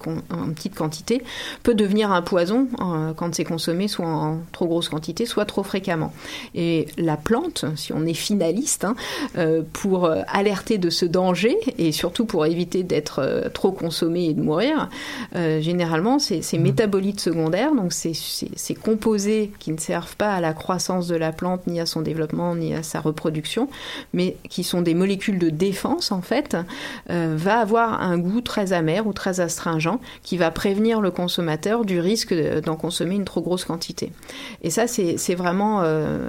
quantité 0.75 1.23
peut 1.63 1.75
devenir 1.75 2.13
un 2.13 2.23
poison 2.23 2.69
quand 3.17 3.35
c'est 3.35 3.45
consommé 3.45 3.89
soit 3.89 4.07
en 4.07 4.39
trop 4.53 4.67
grosse 4.67 4.89
quantité, 4.89 5.27
soit 5.27 5.45
trop 5.45 5.63
fréquemment. 5.63 6.13
Et 6.55 6.87
la 6.99 7.17
plante, 7.17 7.65
si 7.77 7.93
on 7.93 8.05
est 8.07 8.15
finaliste, 8.15 8.85
hein, 8.85 8.95
euh, 9.37 9.63
pour 9.73 10.05
euh, 10.07 10.23
alerter 10.29 10.79
de 10.79 10.91
ce 10.91 11.05
danger 11.07 11.57
et 11.79 11.93
surtout 11.93 12.25
pour 12.25 12.47
éviter 12.47 12.83
d'être 12.83 13.21
euh, 13.21 13.49
trop 13.49 13.73
consommé 13.73 14.27
et 14.27 14.35
de 14.35 14.41
mourir, 14.41 14.89
euh, 15.37 15.61
généralement 15.61 16.19
c'est 16.19 16.43
ces 16.43 16.59
métabolites 16.59 17.21
secondaires, 17.21 17.75
donc 17.75 17.93
ces, 17.93 18.15
ces- 18.15 18.51
ces 18.57 18.75
composés 18.75 19.51
qui 19.59 19.73
ne 19.73 19.79
servent 19.79 20.17
pas 20.17 20.33
à 20.35 20.41
la 20.41 20.53
croissance 20.53 21.07
de 21.09 21.17
la 21.17 21.33
plante, 21.33 21.67
ni 21.67 21.81
à 21.81 21.87
son 21.87 22.03
développement, 22.03 22.55
ni 22.55 22.75
à 22.75 22.83
sa 22.83 23.01
reproduction, 23.01 23.69
mais 24.13 24.37
qui 24.49 24.65
sont 24.65 24.83
des 24.83 24.95
molécules 24.95 25.39
de 25.39 25.51
défense 25.51 26.13
en 26.13 26.23
fait, 26.23 26.57
euh, 27.11 27.35
va 27.37 27.59
avoir 27.59 28.03
un 28.03 28.19
goût 28.19 28.41
très 28.41 28.73
amer 28.73 29.07
ou 29.07 29.13
très 29.13 29.41
astringent 29.41 29.99
qui 30.23 30.37
va 30.37 30.51
prévenir 30.51 31.01
le 31.01 31.11
consommateur 31.11 31.85
du 31.85 32.01
risque 32.01 32.35
de- 32.35 32.61
d'en 32.61 32.77
consommer 32.77 33.15
une 33.15 33.25
trop 33.25 33.41
grosse 33.41 33.65
quantité. 33.65 34.13
Et 34.63 34.71
ça, 34.71 34.87
c'est 34.87 35.17
c'est 35.19 35.35
vraiment 35.35 35.83
euh, 35.83 36.20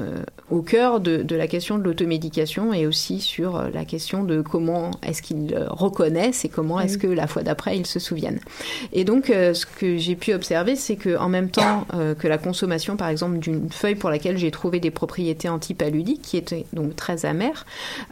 au 0.49 0.62
cœur 0.62 0.99
de, 0.99 1.23
de 1.23 1.36
la 1.36 1.47
question 1.47 1.77
de 1.77 1.84
l'automédication 1.84 2.73
et 2.73 2.86
aussi 2.86 3.19
sur 3.19 3.56
euh, 3.56 3.69
la 3.73 3.86
question 3.86 4.23
de 4.23 4.41
comment 4.41 4.91
est-ce 5.01 5.21
qu'ils 5.21 5.54
euh, 5.56 5.67
reconnaissent 5.69 6.43
et 6.45 6.49
comment 6.49 6.80
est-ce 6.80 6.97
que 6.97 7.08
la 7.08 7.27
fois 7.27 7.41
d'après 7.41 7.77
ils 7.77 7.88
se 7.88 7.99
souviennent. 7.99 8.39
Et 8.91 9.06
donc, 9.06 9.30
euh, 9.30 9.54
ce 9.54 9.65
que 9.65 9.97
j'ai 9.97 10.15
pu 10.15 10.34
observer, 10.34 10.75
c'est 10.75 10.97
que 10.97 11.17
en 11.17 11.30
même 11.30 11.49
temps 11.49 11.88
euh, 11.93 12.15
que 12.15 12.27
la 12.27 12.38
consommation, 12.38 12.97
par 12.97 13.08
exemple, 13.08 13.38
d'une 13.38 13.69
feuille 13.69 13.95
pour 13.95 14.10
laquelle 14.10 14.38
j'ai 14.38 14.51
trouvé 14.51 14.80
des 14.80 14.91
propriétés 14.91 15.49
antipaludiques, 15.49 16.21
qui 16.21 16.38
était 16.38 16.65
donc 16.73 16.95
très 16.95 17.25
amère, 17.25 17.65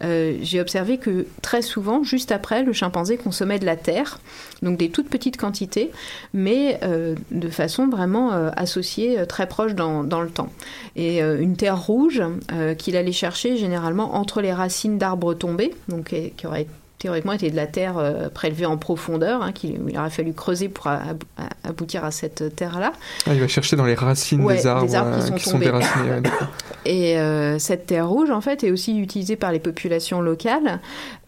euh, 0.03 0.37
j'ai 0.41 0.61
observé 0.61 0.97
que 0.97 1.27
très 1.41 1.61
souvent, 1.61 2.03
juste 2.03 2.31
après, 2.31 2.63
le 2.63 2.73
chimpanzé 2.73 3.17
consommait 3.17 3.59
de 3.59 3.65
la 3.65 3.75
terre, 3.75 4.19
donc 4.61 4.77
des 4.77 4.89
toutes 4.89 5.09
petites 5.09 5.37
quantités, 5.37 5.91
mais 6.33 6.79
euh, 6.83 7.15
de 7.31 7.49
façon 7.49 7.87
vraiment 7.87 8.31
euh, 8.31 8.49
associée, 8.55 9.19
euh, 9.19 9.25
très 9.25 9.47
proche 9.47 9.75
dans, 9.75 10.03
dans 10.03 10.21
le 10.21 10.29
temps. 10.29 10.51
Et 10.95 11.21
euh, 11.21 11.39
une 11.39 11.55
terre 11.55 11.68
rouge 11.77 12.21
euh, 12.51 12.73
qu'il 12.73 12.95
allait 12.97 13.11
chercher 13.11 13.57
généralement 13.57 14.15
entre 14.15 14.41
les 14.41 14.53
racines 14.53 14.97
d'arbres 14.97 15.33
tombés, 15.33 15.73
donc 15.87 16.13
et- 16.13 16.33
qui 16.37 16.47
aurait 16.47 16.67
théoriquement 16.97 17.31
été 17.31 17.49
de 17.49 17.55
la 17.55 17.65
terre 17.65 17.97
euh, 17.97 18.27
prélevée 18.27 18.65
en 18.65 18.75
profondeur, 18.75 19.41
hein, 19.41 19.53
qu'il 19.53 19.79
il 19.87 19.97
aurait 19.97 20.09
fallu 20.09 20.33
creuser 20.33 20.67
pour 20.67 20.87
ab- 20.87 21.23
aboutir 21.63 22.03
à 22.03 22.11
cette 22.11 22.53
terre-là. 22.57 22.91
Ah, 23.25 23.33
il 23.33 23.39
va 23.39 23.47
chercher 23.47 23.77
dans 23.77 23.85
les 23.85 23.93
racines 23.93 24.41
Ouais, 24.41 24.57
des 24.57 24.67
arbres, 24.67 24.85
des 24.85 24.95
arbres 24.95 25.15
qui 25.15 25.21
euh, 25.21 25.27
sont 25.27 25.37
sont 25.37 25.51
tombés. 25.51 25.65
déracinés. 25.67 26.09
ouais. 26.11 26.21
Et 26.85 27.17
euh, 27.17 27.57
cette 27.59 27.85
terre 27.85 28.07
rouge, 28.09 28.31
en 28.31 28.41
fait, 28.41 28.63
est 28.65 28.71
aussi 28.71 28.97
utilisée 28.99 29.35
par 29.37 29.51
les 29.53 29.59
populations 29.59 30.19
locales 30.21 30.79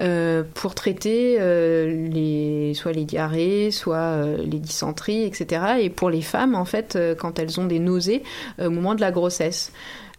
euh, 0.01 0.43
pour 0.55 0.75
traiter 0.75 1.37
les, 1.39 2.73
soit 2.73 2.91
les 2.91 3.05
diarrhées, 3.05 3.71
soit 3.71 4.17
les 4.43 4.59
dysenteries, 4.59 5.23
etc. 5.23 5.61
Et 5.81 5.89
pour 5.89 6.09
les 6.09 6.21
femmes, 6.21 6.55
en 6.55 6.65
fait, 6.65 6.97
quand 7.19 7.39
elles 7.39 7.59
ont 7.59 7.65
des 7.65 7.79
nausées 7.79 8.23
au 8.59 8.69
moment 8.69 8.95
de 8.95 9.01
la 9.01 9.11
grossesse. 9.11 9.71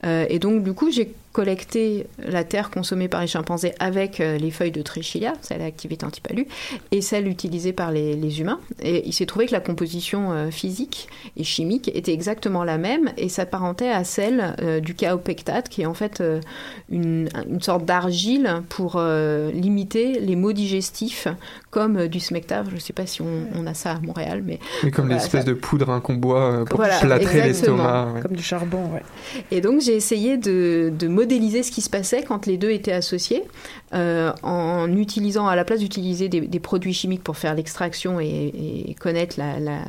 Euh, 0.04 0.26
et 0.28 0.38
donc, 0.38 0.62
du 0.62 0.72
coup, 0.72 0.90
j'ai 0.90 1.14
collecter 1.32 2.06
la 2.18 2.44
terre 2.44 2.70
consommée 2.70 3.08
par 3.08 3.22
les 3.22 3.26
chimpanzés 3.26 3.72
avec 3.78 4.20
euh, 4.20 4.36
les 4.36 4.50
feuilles 4.50 4.70
de 4.70 4.82
trichilia, 4.82 5.32
c'est 5.40 5.56
l'activité 5.56 6.04
antipalue, 6.04 6.42
et 6.90 7.00
celle 7.00 7.26
utilisée 7.26 7.72
par 7.72 7.90
les, 7.90 8.40
humains. 8.40 8.60
Et 8.82 9.02
il 9.06 9.14
s'est 9.14 9.24
trouvé 9.24 9.46
que 9.46 9.52
la 9.52 9.60
composition 9.60 10.30
euh, 10.32 10.50
physique 10.50 11.08
et 11.38 11.44
chimique 11.44 11.90
était 11.94 12.12
exactement 12.12 12.64
la 12.64 12.76
même 12.76 13.12
et 13.16 13.30
s'apparentait 13.30 13.88
à 13.88 14.04
celle 14.04 14.54
du 14.82 14.94
kaopectate, 14.94 15.70
qui 15.70 15.82
est 15.82 15.86
en 15.86 15.94
fait 15.94 16.22
une, 16.90 17.30
sorte 17.60 17.86
d'argile 17.86 18.62
pour 18.68 19.00
limiter 19.00 20.20
les 20.20 20.36
maux 20.36 20.52
digestifs, 20.52 21.28
comme 21.72 21.96
euh, 21.96 22.06
du 22.06 22.20
smectave. 22.20 22.66
Je 22.70 22.76
ne 22.76 22.80
sais 22.80 22.92
pas 22.92 23.06
si 23.06 23.20
on, 23.22 23.46
on 23.56 23.66
a 23.66 23.74
ça 23.74 23.92
à 23.94 23.98
Montréal, 24.00 24.42
mais 24.46 24.60
Mais 24.84 24.92
comme 24.92 25.06
Voilà, 25.06 25.20
l'espèce 25.20 25.40
ça- 25.44 25.46
de 25.48 25.54
poudre 25.54 25.90
hein, 25.90 26.00
qu'on 26.00 26.14
boit 26.14 26.42
euh, 26.52 26.64
pour 26.64 26.76
Voilà, 26.76 27.00
plâtrer 27.00 27.42
l'estomac. 27.42 28.12
ouais. 28.14 28.20
Comme 28.20 28.36
du 28.36 28.42
charbon, 28.44 28.84
ouais. 28.94 29.02
Et 29.50 29.60
donc 29.60 29.80
j'ai 29.80 29.96
essayé 29.96 30.36
de, 30.36 30.92
de 30.96 31.08
modéliser 31.08 31.64
ce 31.64 31.72
qui 31.72 31.80
se 31.80 31.90
passait 31.90 32.22
quand 32.22 32.46
les 32.46 32.58
deux 32.58 32.70
étaient 32.70 32.92
associés, 32.92 33.42
euh, 33.94 34.32
en 34.44 34.94
utilisant, 34.96 35.48
à 35.48 35.56
la 35.56 35.64
place 35.64 35.80
d'utiliser 35.80 36.28
des, 36.28 36.42
des 36.42 36.60
produits 36.60 36.94
chimiques 36.94 37.24
pour 37.24 37.36
faire 37.38 37.54
l'extraction 37.54 38.20
et, 38.20 38.52
et 38.88 38.94
connaître 38.94 39.34
la, 39.38 39.58
la- 39.58 39.80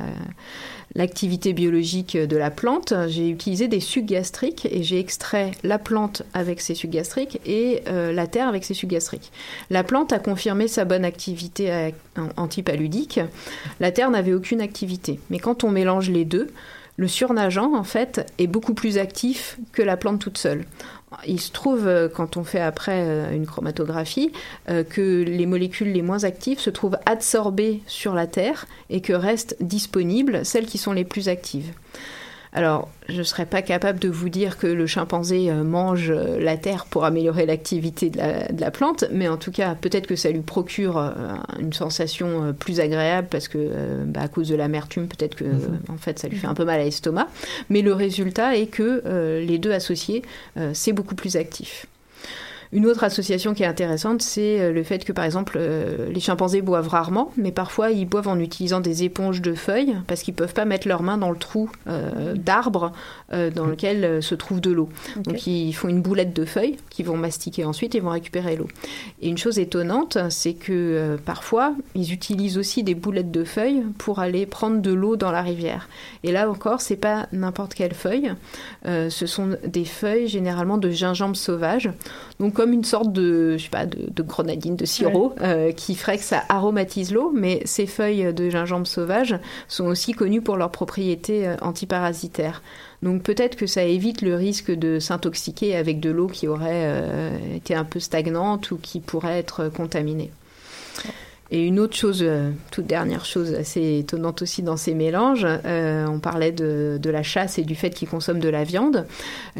l'activité 0.94 1.52
biologique 1.52 2.16
de 2.16 2.36
la 2.36 2.50
plante, 2.50 2.94
j'ai 3.08 3.28
utilisé 3.28 3.68
des 3.68 3.80
sucs 3.80 4.06
gastriques 4.06 4.66
et 4.70 4.82
j'ai 4.82 4.98
extrait 4.98 5.52
la 5.62 5.78
plante 5.78 6.22
avec 6.34 6.60
ses 6.60 6.74
sucs 6.74 6.90
gastriques 6.90 7.40
et 7.46 7.82
euh, 7.88 8.12
la 8.12 8.26
terre 8.26 8.48
avec 8.48 8.64
ses 8.64 8.74
sucs 8.74 8.90
gastriques. 8.90 9.32
La 9.70 9.82
plante 9.82 10.12
a 10.12 10.18
confirmé 10.18 10.68
sa 10.68 10.84
bonne 10.84 11.04
activité 11.04 11.72
euh, 11.72 11.90
antipaludique. 12.36 13.20
La 13.80 13.90
terre 13.90 14.10
n'avait 14.10 14.34
aucune 14.34 14.60
activité. 14.60 15.18
Mais 15.30 15.38
quand 15.38 15.64
on 15.64 15.70
mélange 15.70 16.10
les 16.10 16.24
deux, 16.24 16.48
le 16.96 17.08
surnageant, 17.08 17.74
en 17.74 17.82
fait, 17.82 18.32
est 18.38 18.46
beaucoup 18.46 18.74
plus 18.74 18.98
actif 18.98 19.58
que 19.72 19.82
la 19.82 19.96
plante 19.96 20.20
toute 20.20 20.38
seule. 20.38 20.64
Il 21.26 21.40
se 21.40 21.50
trouve, 21.50 21.86
euh, 21.86 22.08
quand 22.08 22.36
on 22.36 22.44
fait 22.44 22.60
après 22.60 23.02
euh, 23.04 23.32
une 23.32 23.46
chromatographie, 23.46 24.32
euh, 24.68 24.84
que 24.84 25.22
les 25.22 25.46
molécules 25.46 25.92
les 25.92 26.02
moins 26.02 26.24
actives 26.24 26.60
se 26.60 26.70
trouvent 26.70 26.98
absorbées 27.06 27.82
sur 27.86 28.14
la 28.14 28.26
Terre 28.26 28.66
et 28.90 29.00
que 29.00 29.12
restent 29.12 29.56
disponibles 29.60 30.44
celles 30.44 30.66
qui 30.66 30.78
sont 30.78 30.92
les 30.92 31.04
plus 31.04 31.28
actives. 31.28 31.72
Alors, 32.54 32.88
je 33.08 33.18
ne 33.18 33.22
serais 33.24 33.46
pas 33.46 33.62
capable 33.62 33.98
de 33.98 34.08
vous 34.08 34.28
dire 34.28 34.58
que 34.58 34.68
le 34.68 34.86
chimpanzé 34.86 35.50
euh, 35.50 35.64
mange 35.64 36.10
euh, 36.10 36.38
la 36.38 36.56
terre 36.56 36.86
pour 36.86 37.04
améliorer 37.04 37.46
l'activité 37.46 38.10
de 38.10 38.18
la, 38.18 38.46
de 38.48 38.60
la 38.60 38.70
plante, 38.70 39.04
mais 39.10 39.26
en 39.26 39.36
tout 39.36 39.50
cas, 39.50 39.74
peut-être 39.74 40.06
que 40.06 40.14
ça 40.14 40.30
lui 40.30 40.40
procure 40.40 40.96
euh, 40.96 41.10
une 41.58 41.72
sensation 41.72 42.54
plus 42.56 42.78
agréable 42.78 43.26
parce 43.28 43.48
que, 43.48 44.04
bah, 44.06 44.22
à 44.22 44.28
cause 44.28 44.48
de 44.48 44.54
l'amertume, 44.54 45.08
peut-être 45.08 45.34
que, 45.34 45.44
euh, 45.44 45.58
en 45.88 45.96
fait, 45.96 46.18
ça 46.18 46.28
lui 46.28 46.36
fait 46.36 46.46
un 46.46 46.54
peu 46.54 46.64
mal 46.64 46.80
à 46.80 46.84
l'estomac. 46.84 47.28
Mais 47.70 47.82
le 47.82 47.92
résultat 47.92 48.56
est 48.56 48.66
que 48.66 49.02
euh, 49.04 49.44
les 49.44 49.58
deux 49.58 49.72
associés, 49.72 50.22
euh, 50.56 50.70
c'est 50.74 50.92
beaucoup 50.92 51.14
plus 51.14 51.36
actif. 51.36 51.86
Une 52.74 52.86
autre 52.86 53.04
association 53.04 53.54
qui 53.54 53.62
est 53.62 53.66
intéressante, 53.66 54.20
c'est 54.20 54.60
euh, 54.60 54.72
le 54.72 54.82
fait 54.82 55.04
que, 55.04 55.12
par 55.12 55.24
exemple, 55.24 55.56
euh, 55.56 56.10
les 56.10 56.20
chimpanzés 56.20 56.60
boivent 56.60 56.88
rarement, 56.88 57.32
mais 57.36 57.52
parfois 57.52 57.92
ils 57.92 58.04
boivent 58.04 58.28
en 58.28 58.38
utilisant 58.38 58.80
des 58.80 59.04
éponges 59.04 59.40
de 59.40 59.54
feuilles, 59.54 59.96
parce 60.08 60.22
qu'ils 60.22 60.34
peuvent 60.34 60.54
pas 60.54 60.64
mettre 60.64 60.88
leurs 60.88 61.02
mains 61.02 61.16
dans 61.16 61.30
le 61.30 61.38
trou 61.38 61.70
euh, 61.86 62.34
d'arbre 62.34 62.92
euh, 63.32 63.50
dans 63.50 63.64
lequel 63.64 64.04
euh, 64.04 64.20
se 64.20 64.34
trouve 64.34 64.60
de 64.60 64.70
l'eau. 64.70 64.88
Donc 65.16 65.46
ils 65.46 65.72
font 65.72 65.88
une 65.88 66.02
boulette 66.02 66.34
de 66.36 66.44
feuilles 66.44 66.76
qu'ils 66.90 67.06
vont 67.06 67.16
mastiquer 67.16 67.64
ensuite 67.64 67.94
et 67.94 68.00
vont 68.00 68.10
récupérer 68.10 68.54
l'eau. 68.54 68.68
Et 69.22 69.28
une 69.28 69.38
chose 69.38 69.58
étonnante, 69.58 70.18
c'est 70.28 70.52
que 70.52 70.72
euh, 70.72 71.16
parfois 71.16 71.74
ils 71.94 72.12
utilisent 72.12 72.58
aussi 72.58 72.82
des 72.82 72.94
boulettes 72.94 73.30
de 73.30 73.42
feuilles 73.42 73.82
pour 73.96 74.18
aller 74.18 74.44
prendre 74.44 74.82
de 74.82 74.92
l'eau 74.92 75.16
dans 75.16 75.32
la 75.32 75.40
rivière. 75.40 75.88
Et 76.22 76.32
là 76.32 76.50
encore, 76.50 76.80
c'est 76.80 76.96
pas 76.96 77.26
n'importe 77.32 77.74
quelle 77.74 77.94
feuille, 77.94 78.32
ce 78.84 79.26
sont 79.26 79.56
des 79.66 79.84
feuilles 79.84 80.28
généralement 80.28 80.78
de 80.78 80.90
gingembre 80.90 81.36
sauvage. 81.36 81.90
Donc 82.40 82.60
comme 82.64 82.72
une 82.72 82.84
sorte 82.84 83.12
de, 83.12 83.58
je 83.58 83.64
sais 83.64 83.68
pas, 83.68 83.84
de, 83.84 84.08
de 84.10 84.22
grenadine, 84.22 84.74
de 84.74 84.86
sirop, 84.86 85.34
euh, 85.42 85.70
qui 85.72 85.94
ferait 85.94 86.16
que 86.16 86.24
ça 86.24 86.44
aromatise 86.48 87.12
l'eau, 87.12 87.30
mais 87.30 87.60
ces 87.66 87.84
feuilles 87.84 88.32
de 88.32 88.48
gingembre 88.48 88.86
sauvage 88.86 89.38
sont 89.68 89.84
aussi 89.84 90.12
connues 90.12 90.40
pour 90.40 90.56
leurs 90.56 90.70
propriétés 90.70 91.46
euh, 91.46 91.56
antiparasitaires. 91.60 92.62
Donc 93.02 93.22
peut-être 93.22 93.56
que 93.56 93.66
ça 93.66 93.84
évite 93.84 94.22
le 94.22 94.34
risque 94.34 94.70
de 94.70 94.98
s'intoxiquer 94.98 95.76
avec 95.76 96.00
de 96.00 96.08
l'eau 96.08 96.26
qui 96.26 96.48
aurait 96.48 96.86
euh, 96.86 97.36
été 97.54 97.74
un 97.74 97.84
peu 97.84 98.00
stagnante 98.00 98.70
ou 98.70 98.78
qui 98.78 99.00
pourrait 99.00 99.38
être 99.38 99.68
contaminée. 99.68 100.30
Et 101.54 101.64
une 101.64 101.78
autre 101.78 101.94
chose, 101.94 102.18
euh, 102.26 102.50
toute 102.72 102.88
dernière 102.88 103.24
chose 103.24 103.54
assez 103.54 103.98
étonnante 104.00 104.42
aussi 104.42 104.60
dans 104.64 104.76
ces 104.76 104.92
mélanges, 104.92 105.46
euh, 105.46 106.04
on 106.08 106.18
parlait 106.18 106.50
de, 106.50 106.98
de 107.00 107.10
la 107.10 107.22
chasse 107.22 107.60
et 107.60 107.62
du 107.62 107.76
fait 107.76 107.90
qu'ils 107.90 108.08
consomment 108.08 108.40
de 108.40 108.48
la 108.48 108.64
viande. 108.64 109.06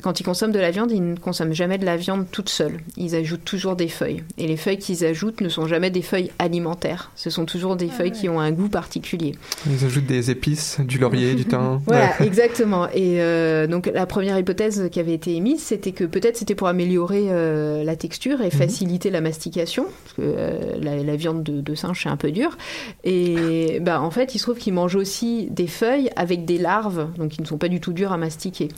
Quand 0.03 0.19
ils 0.19 0.25
consomment 0.25 0.51
de 0.51 0.59
la 0.59 0.73
viande, 0.73 0.91
ils 0.91 1.11
ne 1.13 1.15
consomment 1.17 1.53
jamais 1.53 1.79
de 1.79 1.85
la 1.85 1.97
viande 1.97 2.27
toute 2.33 2.49
seule. 2.49 2.81
Ils 2.97 3.15
ajoutent 3.15 3.45
toujours 3.45 3.77
des 3.77 3.87
feuilles. 3.87 4.25
Et 4.39 4.49
les 4.49 4.57
feuilles 4.57 4.79
qu'ils 4.79 5.05
ajoutent 5.05 5.41
ne 5.41 5.49
sont 5.49 5.69
jamais 5.69 5.91
des 5.91 6.03
feuilles 6.03 6.33
alimentaires. 6.41 7.13
Ce 7.15 7.31
sont 7.31 7.45
toujours 7.45 7.77
des 7.77 7.87
feuilles 7.87 8.11
qui 8.11 8.29
ont 8.29 8.41
un 8.41 8.51
goût 8.51 8.69
particulier. 8.69 9.37
Ils 9.71 9.85
ajoutent 9.85 10.07
des 10.07 10.33
épices, 10.33 10.81
du 10.81 10.99
laurier, 10.99 11.35
du 11.35 11.45
thym. 11.45 11.81
Voilà, 11.87 12.07
Ouais. 12.19 12.27
exactement. 12.27 12.89
Et 12.89 13.21
euh, 13.23 13.69
donc 13.69 13.89
la 13.95 14.07
première 14.07 14.37
hypothèse 14.37 14.89
qui 14.91 14.99
avait 14.99 15.15
été 15.15 15.37
émise, 15.37 15.63
c'était 15.63 15.93
que 15.93 16.03
peut-être 16.03 16.39
c'était 16.39 16.57
pour 16.57 16.67
améliorer 16.67 17.27
euh, 17.29 17.85
la 17.85 17.95
texture 17.95 18.41
et 18.43 18.51
faciliter 18.51 19.11
la 19.11 19.21
mastication, 19.21 19.85
parce 20.03 20.17
que 20.17 20.23
euh, 20.23 20.59
la, 20.81 20.97
la 20.97 21.15
viande 21.15 21.45
de, 21.45 21.61
de 21.61 21.75
singe 21.85 22.03
c'est 22.03 22.09
un 22.09 22.17
peu 22.17 22.31
dur. 22.31 22.57
Et 23.05 23.79
bah, 23.81 24.01
en 24.01 24.11
fait, 24.11 24.35
il 24.35 24.39
se 24.39 24.45
trouve 24.45 24.59
qu'ils 24.59 24.75
mangent 24.75 24.97
aussi 24.97 25.49
des 25.51 25.67
feuilles 25.67 26.11
avec 26.17 26.45
des 26.45 26.59
larves, 26.59 27.09
donc 27.17 27.33
qui 27.33 27.43
ne 27.43 27.47
sont 27.47 27.59
pas 27.59 27.69
du 27.69 27.81
tout 27.81 27.93
dures 27.93 28.13
à 28.13 28.17
mastiquer. 28.17 28.69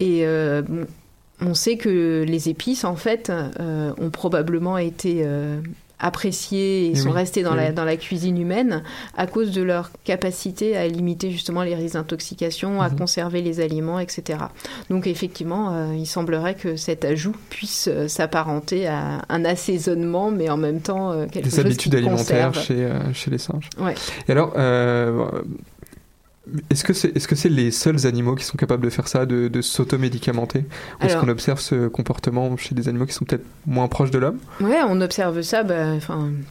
Et 0.00 0.26
euh, 0.26 0.62
on 1.40 1.54
sait 1.54 1.76
que 1.76 2.24
les 2.26 2.48
épices, 2.48 2.84
en 2.84 2.96
fait, 2.96 3.30
euh, 3.30 3.92
ont 3.98 4.10
probablement 4.10 4.78
été 4.78 5.22
euh, 5.24 5.60
appréciées 6.00 6.86
et 6.86 6.90
Eh 6.92 6.96
sont 6.96 7.08
oui, 7.10 7.14
restées 7.14 7.42
dans, 7.42 7.52
oui, 7.52 7.56
la, 7.58 7.68
oui. 7.68 7.74
dans 7.74 7.84
la 7.84 7.96
cuisine 7.96 8.40
humaine 8.40 8.82
à 9.16 9.26
cause 9.26 9.50
de 9.52 9.62
leur 9.62 9.90
capacité 10.04 10.76
à 10.76 10.86
limiter 10.88 11.30
justement 11.30 11.62
les 11.62 11.74
risques 11.74 11.94
d'intoxication, 11.94 12.80
à 12.82 12.88
Mhm. 12.88 12.98
conserver 12.98 13.42
les 13.42 13.60
aliments, 13.60 13.98
etc. 14.00 14.38
Donc 14.88 15.06
effectivement, 15.06 15.74
euh, 15.74 15.94
il 15.96 16.06
semblerait 16.06 16.54
que 16.54 16.76
cet 16.76 17.04
ajout 17.04 17.34
puisse 17.50 17.88
euh, 17.90 18.08
s'apparenter 18.08 18.86
à 18.86 19.22
un 19.28 19.44
assaisonnement, 19.44 20.30
mais 20.30 20.48
en 20.50 20.56
même 20.56 20.80
temps 20.80 21.12
euh, 21.12 21.26
quelque 21.26 21.44
Des 21.44 21.50
chose 21.50 21.60
habitudes 21.60 21.92
qui 21.92 21.98
alimentaires 21.98 22.54
chez, 22.54 22.88
chez 23.12 23.30
les 23.30 23.38
singes. 23.38 23.68
Ouais. 23.78 23.94
Et 24.28 24.32
alors, 24.32 24.54
est-ce 26.70 26.84
que 26.84 26.92
c'est 26.92 27.08
est 27.08 27.18
-ce 27.18 27.34
c'est 27.34 27.48
les 27.48 27.70
seuls 27.70 28.06
animaux 28.06 28.34
qui 28.34 28.44
sont 28.44 28.56
capables 28.56 28.84
de 28.84 28.90
faire 28.90 29.08
ça, 29.08 29.26
de, 29.26 29.48
de 29.48 29.62
s'automédicamenter? 29.62 30.64
Ou 31.00 31.04
est-ce 31.04 31.16
qu'on 31.16 31.28
observe 31.28 31.60
ce 31.60 31.88
comportement 31.88 32.56
chez 32.56 32.74
des 32.74 32.88
animaux 32.88 33.06
qui 33.06 33.14
sont 33.14 33.24
peut-être 33.24 33.44
moins 33.66 33.88
proches 33.88 34.10
de 34.10 34.18
l'homme? 34.18 34.38
Ouais, 34.60 34.80
on 34.88 35.00
observe 35.00 35.42
ça. 35.42 35.62
Bah, 35.62 35.98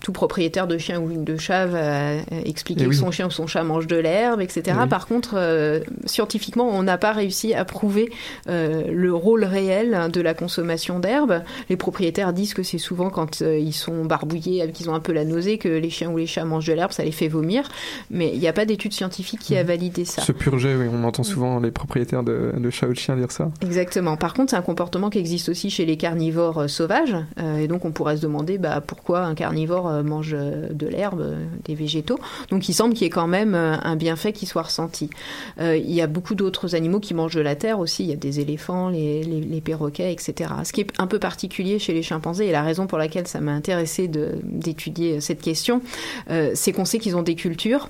tout 0.02 0.12
propriétaire 0.12 0.68
de 0.68 0.78
chien 0.78 1.00
ou 1.00 1.24
de 1.24 1.38
chat 1.38 1.66
va 1.66 2.16
expliquer 2.46 2.86
Eh 2.86 2.90
que 2.90 2.96
son 2.96 3.12
chien 3.12 3.28
ou 3.28 3.32
son 3.32 3.48
chat 3.48 3.64
mange 3.64 3.88
de 3.88 3.96
l'herbe, 3.98 4.42
etc. 4.42 4.62
Eh 4.68 4.84
oui. 4.84 4.90
Par 4.90 5.08
contre, 5.08 5.34
euh, 5.36 5.80
scientifiquement, 6.06 6.70
on 6.70 6.84
n'a 6.84 6.98
pas 6.98 7.12
réussi 7.12 7.54
à 7.54 7.66
prouver 7.66 8.10
euh, 8.48 8.84
le 8.92 9.14
rôle 9.14 9.44
réel 9.44 10.10
de 10.12 10.22
la 10.22 10.34
consommation 10.34 11.00
d'herbe. 11.00 11.42
Les 11.70 11.78
propriétaires 11.78 12.34
disent 12.34 12.54
que 12.54 12.64
c'est 12.64 12.78
souvent 12.78 13.10
quand 13.10 13.42
euh, 13.42 13.58
ils 13.58 13.74
sont 13.74 14.06
barbouillés, 14.06 14.72
qu'ils 14.72 14.90
ont 14.90 14.94
un 14.94 15.00
peu 15.00 15.12
la 15.12 15.26
nausée, 15.26 15.58
que 15.58 15.70
les 15.70 15.90
chiens 15.90 16.10
ou 16.10 16.18
les 16.18 16.28
chats 16.28 16.46
mangent 16.46 16.68
de 16.68 16.74
l'herbe, 16.74 16.92
ça 16.92 17.04
les 17.04 17.12
fait 17.12 17.28
vomir. 17.28 17.70
Mais 18.10 18.32
il 18.34 18.40
n'y 18.40 18.48
a 18.48 18.54
pas 18.54 18.66
d'étude 18.66 18.94
scientifique 18.94 19.40
qui 19.40 19.58
a 19.58 19.64
validé 19.64 19.89
ça. 20.06 20.22
Se 20.22 20.32
purger, 20.32 20.76
oui, 20.76 20.86
on 20.92 21.04
entend 21.04 21.24
souvent 21.24 21.60
les 21.60 21.72
propriétaires 21.72 22.24
de, 22.24 22.54
de 22.58 22.70
chats 22.70 22.88
ou 22.88 22.94
de 22.94 22.98
chiens 22.98 23.16
dire 23.16 23.32
ça. 23.32 23.50
Exactement. 23.62 24.18
Par 24.18 24.34
contre, 24.34 24.52
c'est 24.52 24.56
un 24.58 24.62
comportement 24.62 25.10
qui 25.10 25.20
existe 25.20 25.50
aussi 25.50 25.70
chez 25.70 25.86
les 25.86 25.98
carnivores 25.98 26.60
euh, 26.60 26.68
sauvages. 26.68 27.16
Euh, 27.40 27.58
et 27.58 27.68
donc, 27.68 27.86
on 27.86 27.92
pourrait 27.92 28.18
se 28.18 28.22
demander 28.22 28.58
bah, 28.58 28.82
pourquoi 28.86 29.22
un 29.22 29.36
carnivore 29.36 29.88
euh, 29.88 30.04
mange 30.04 30.34
euh, 30.34 30.68
de 30.72 30.88
l'herbe, 30.88 31.22
euh, 31.22 31.46
des 31.66 31.76
végétaux. 31.76 32.20
Donc, 32.50 32.70
il 32.70 32.74
semble 32.74 32.94
qu'il 32.94 33.04
y 33.04 33.08
ait 33.08 33.12
quand 33.12 33.28
même 33.28 33.56
un 33.56 33.96
bienfait 33.96 34.34
qui 34.34 34.46
soit 34.46 34.64
ressenti. 34.64 35.10
Il 35.60 35.92
y 35.92 36.02
a 36.02 36.08
beaucoup 36.08 36.36
d'autres 36.36 36.76
animaux 36.76 37.00
qui 37.00 37.14
mangent 37.14 37.36
de 37.36 37.42
la 37.42 37.56
terre 37.56 37.80
aussi. 37.80 38.04
Il 38.04 38.10
y 38.10 38.14
a 38.14 38.16
des 38.16 38.40
éléphants, 38.40 38.90
les, 38.90 39.24
les- 39.24 39.42
les 39.42 39.62
perroquets, 39.62 40.12
etc. 40.12 40.52
Ce 40.64 40.72
qui 40.74 40.82
est 40.82 40.88
un 40.98 41.08
peu 41.08 41.20
particulier 41.20 41.80
chez 41.80 41.94
les 41.94 42.02
chimpanzés, 42.04 42.48
et 42.48 42.52
la 42.52 42.64
raison 42.64 42.88
pour 42.88 42.98
laquelle 42.98 43.28
ça 43.28 43.40
m'a 43.40 43.52
intéressé 43.52 44.08
d'étudier 44.44 45.22
cette 45.22 45.42
question, 45.42 45.82
c'est 46.54 46.72
qu'on 46.72 46.86
sait 46.86 47.00
qu'ils 47.00 47.16
ont 47.16 47.22
des 47.24 47.36
cultures 47.36 47.90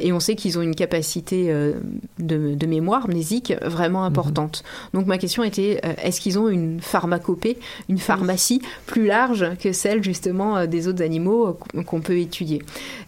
et 0.00 0.12
on 0.12 0.20
sait 0.20 0.34
qu'ils 0.34 0.58
ont 0.58 0.62
une 0.62 0.74
capacité 0.74 1.11
euh, 1.32 1.74
de, 2.18 2.54
de 2.54 2.66
mémoire 2.66 3.08
mnésique 3.08 3.52
vraiment 3.62 4.04
importante. 4.04 4.62
Donc 4.94 5.06
ma 5.06 5.18
question 5.18 5.42
était, 5.44 5.80
euh, 5.84 5.92
est-ce 6.02 6.20
qu'ils 6.20 6.38
ont 6.38 6.48
une 6.48 6.80
pharmacopée, 6.80 7.58
une 7.88 7.98
pharmacie 7.98 8.60
plus 8.86 9.06
large 9.06 9.46
que 9.58 9.72
celle 9.72 10.02
justement 10.02 10.56
euh, 10.56 10.66
des 10.66 10.88
autres 10.88 11.02
animaux 11.02 11.58
qu'on- 11.86 12.00
peut 12.00 12.18
étudier? 12.18 12.60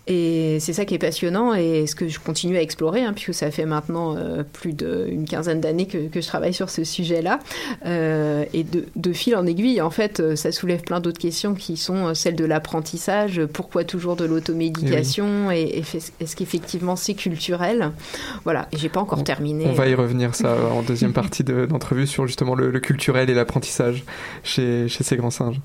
Et 0.06 0.58
c'est 0.60 0.72
ça 0.72 0.84
qui 0.84 0.94
est 0.94 0.98
passionnant 0.98 1.54
et 1.54 1.86
ce 1.86 1.94
que 1.94 2.08
je 2.08 2.20
continue 2.20 2.56
à 2.56 2.62
explorer, 2.62 3.02
hein, 3.02 3.12
puisque 3.12 3.34
ça 3.34 3.50
fait 3.50 3.64
maintenant 3.66 4.16
plus 4.52 4.72
d'une 4.72 5.24
quinzaine 5.24 5.60
d'années 5.60 5.86
que, 5.86 6.08
que 6.08 6.20
je 6.20 6.26
travaille 6.26 6.52
sur 6.54 6.68
ce 6.70 6.84
sujet-là. 6.84 7.38
Euh, 7.86 8.44
et 8.52 8.62
de, 8.64 8.84
de 8.94 9.12
fil 9.12 9.34
en 9.34 9.46
aiguille, 9.46 9.80
en 9.80 9.90
fait, 9.90 10.36
ça 10.36 10.52
soulève 10.52 10.82
plein 10.82 11.00
d'autres 11.00 11.18
questions 11.18 11.54
qui 11.54 11.76
sont 11.76 12.14
celles 12.14 12.36
de 12.36 12.44
l'apprentissage, 12.44 13.44
pourquoi 13.52 13.84
toujours 13.84 14.14
de 14.16 14.24
l'automédication 14.26 15.50
et, 15.50 15.62
et 15.78 15.82
fait- 15.82 16.12
est-ce 16.20 16.36
qu'effectivement 16.36 16.96
c'est 16.96 17.14
culturel? 17.14 17.90
Voilà, 18.44 18.68
et 18.72 18.76
j'ai 18.76 18.88
pas 18.88 19.00
encore 19.00 19.24
terminé. 19.24 19.66
On 19.68 19.72
va 19.72 19.88
y 19.88 19.94
revenir 19.94 20.34
ça 20.34 20.56
en 20.72 20.82
deuxième 20.82 21.12
partie 21.22 21.44
de- 21.44 21.66
d'entrevue 21.66 22.06
sur 22.06 22.26
justement 22.26 22.54
le, 22.54 22.70
le 22.70 22.80
culturel 22.80 23.30
et 23.30 23.34
l'apprentissage 23.34 24.04
chez, 24.42 24.88
chez 24.88 25.04
ces 25.04 25.16
grands 25.16 25.30
singes. 25.30 25.60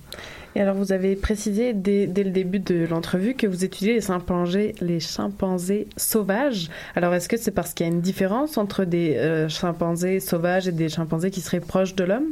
Et 0.55 0.61
alors, 0.61 0.73
vous 0.75 0.91
avez 0.91 1.15
précisé 1.15 1.73
dès, 1.73 2.07
dès 2.07 2.23
le 2.23 2.31
début 2.31 2.57
de 2.59 2.87
l'entrevue 2.89 3.35
que 3.35 3.45
vous 3.45 3.63
étudiez 3.63 3.93
les 3.93 4.01
chimpanzés, 4.01 4.73
les 4.81 4.99
chimpanzés 4.99 5.87
sauvages. 5.95 6.69
Alors, 6.95 7.13
est-ce 7.13 7.29
que 7.29 7.37
c'est 7.37 7.51
parce 7.51 7.75
qu'il 7.75 7.85
y 7.85 7.89
a 7.89 7.93
une 7.93 8.01
différence 8.01 8.57
entre 8.57 8.83
des 8.83 9.15
euh, 9.17 9.47
chimpanzés 9.47 10.19
sauvages 10.19 10.67
et 10.67 10.71
des 10.71 10.89
chimpanzés 10.89 11.29
qui 11.29 11.41
seraient 11.41 11.59
proches 11.59 11.93
de 11.93 12.03
l'homme? 12.03 12.31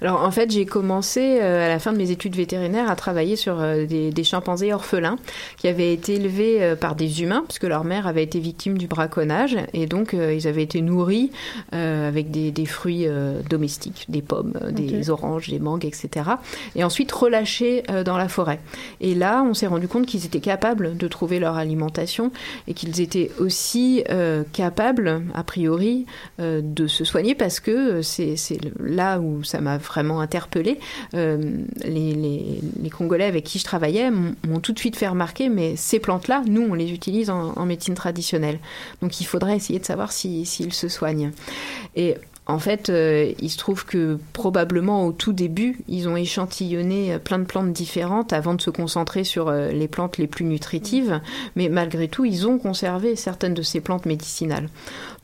Alors 0.00 0.22
en 0.22 0.30
fait, 0.30 0.50
j'ai 0.50 0.66
commencé 0.66 1.38
euh, 1.40 1.64
à 1.64 1.68
la 1.68 1.78
fin 1.78 1.92
de 1.92 1.98
mes 1.98 2.10
études 2.10 2.34
vétérinaires 2.34 2.90
à 2.90 2.96
travailler 2.96 3.36
sur 3.36 3.60
euh, 3.60 3.86
des, 3.86 4.10
des 4.10 4.24
chimpanzés 4.24 4.72
orphelins 4.72 5.16
qui 5.58 5.68
avaient 5.68 5.92
été 5.92 6.14
élevés 6.14 6.62
euh, 6.62 6.76
par 6.76 6.96
des 6.96 7.22
humains 7.22 7.44
puisque 7.46 7.64
leur 7.64 7.84
mère 7.84 8.06
avait 8.06 8.24
été 8.24 8.40
victime 8.40 8.78
du 8.78 8.88
braconnage 8.88 9.56
et 9.72 9.86
donc 9.86 10.14
ils 10.14 10.48
avaient 10.48 10.62
été 10.62 10.80
nourris 10.80 11.30
avec 11.72 12.30
des, 12.30 12.50
des 12.50 12.66
fruits 12.66 13.06
domestiques, 13.48 14.06
des 14.08 14.22
pommes, 14.22 14.54
des 14.70 15.10
oranges, 15.10 15.48
des 15.48 15.58
mangues, 15.58 15.84
etc. 15.84 16.30
Et 16.74 16.84
ensuite 16.84 17.10
relâchés 17.12 17.82
dans 18.04 18.16
la 18.16 18.28
forêt. 18.28 18.60
Et 19.00 19.14
là, 19.14 19.42
on 19.42 19.54
s'est 19.54 19.66
rendu 19.66 19.88
compte 19.88 20.06
qu'ils 20.06 20.26
étaient 20.26 20.40
capables 20.40 20.96
de 20.96 21.08
trouver 21.08 21.38
leur 21.38 21.56
alimentation 21.56 22.30
et 22.68 22.74
qu'ils 22.74 23.00
étaient 23.00 23.30
aussi 23.38 24.04
capables, 24.52 25.22
a 25.34 25.44
priori, 25.44 26.06
de 26.38 26.86
se 26.86 27.04
soigner 27.04 27.34
parce 27.34 27.60
que 27.60 28.02
c'est 28.02 28.36
là 28.80 29.18
où 29.20 29.42
ça 29.52 29.60
m'a 29.60 29.78
vraiment 29.78 30.20
interpellée. 30.20 30.80
Euh, 31.14 31.38
les, 31.84 32.60
Congolais 32.90 33.24
avec 33.24 33.44
qui 33.44 33.58
je 33.58 33.64
travaillais 33.64 34.10
m'ont 34.10 34.60
tout 34.60 34.72
de 34.72 34.78
suite 34.78 34.96
fait 34.96 35.08
remarquer, 35.08 35.48
mais 35.48 35.76
ces 35.76 35.98
plantes-là, 35.98 36.42
nous, 36.46 36.62
on 36.62 36.74
les 36.74 36.92
utilise 36.92 37.30
en, 37.30 37.64
médecine 37.64 37.94
traditionnelle. 37.94 38.58
Donc 39.00 39.20
il 39.20 39.24
faudrait 39.24 39.56
essayer 39.56 39.78
de 39.78 39.84
savoir 39.84 40.12
si- 40.12 40.44
s'ils 40.44 40.74
se 40.74 40.88
soignent. 40.88 41.30
Et 41.96 42.16
en 42.52 42.58
fait, 42.58 42.90
euh, 42.90 43.32
il 43.40 43.48
se 43.48 43.56
trouve 43.56 43.86
que 43.86 44.18
probablement 44.34 45.06
au 45.06 45.12
tout 45.12 45.32
début, 45.32 45.78
ils 45.88 46.06
ont 46.06 46.16
échantillonné 46.16 47.14
euh, 47.14 47.18
plein 47.18 47.38
de 47.38 47.44
plantes 47.44 47.72
différentes 47.72 48.34
avant 48.34 48.52
de 48.52 48.60
se 48.60 48.68
concentrer 48.68 49.24
sur 49.24 49.48
euh, 49.48 49.70
les 49.70 49.88
plantes 49.88 50.18
les 50.18 50.26
plus 50.26 50.44
nutritives, 50.44 51.22
mais 51.56 51.70
malgré 51.70 52.08
tout, 52.08 52.26
ils 52.26 52.46
ont 52.46 52.58
conservé 52.58 53.16
certaines 53.16 53.54
de 53.54 53.62
ces 53.62 53.80
plantes 53.80 54.04
médicinales. 54.04 54.68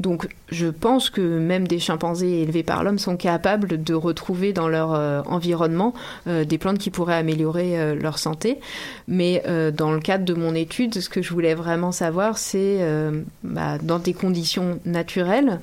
Donc, 0.01 0.29
je 0.51 0.69
pense 0.69 1.11
que 1.11 1.21
même 1.21 1.69
des 1.69 1.79
chimpanzés 1.79 2.41
élevés 2.41 2.63
par 2.63 2.83
l'homme 2.83 2.99
sont 2.99 3.19
capables 3.19 3.83
de 3.83 3.93
retrouver 3.93 4.55
dans 4.55 4.69
leur 4.69 4.91
environnement 5.29 5.93
des 6.27 6.57
plantes 6.57 6.79
qui 6.79 6.91
pourraient 6.91 7.17
améliorer 7.17 7.97
leur 7.97 8.19
santé. 8.19 8.61
Mais 9.09 9.43
dans 9.77 9.91
le 9.91 9.99
cadre 9.99 10.25
de 10.25 10.35
mon 10.35 10.55
étude, 10.55 11.01
ce 11.01 11.09
que 11.09 11.21
je 11.21 11.33
voulais 11.33 11.55
vraiment 11.55 11.91
savoir, 11.91 12.39
c'est 12.39 12.79
bah, 13.43 13.79
dans 13.83 13.99
des 13.99 14.15
conditions 14.15 14.79
naturelles, 14.87 15.59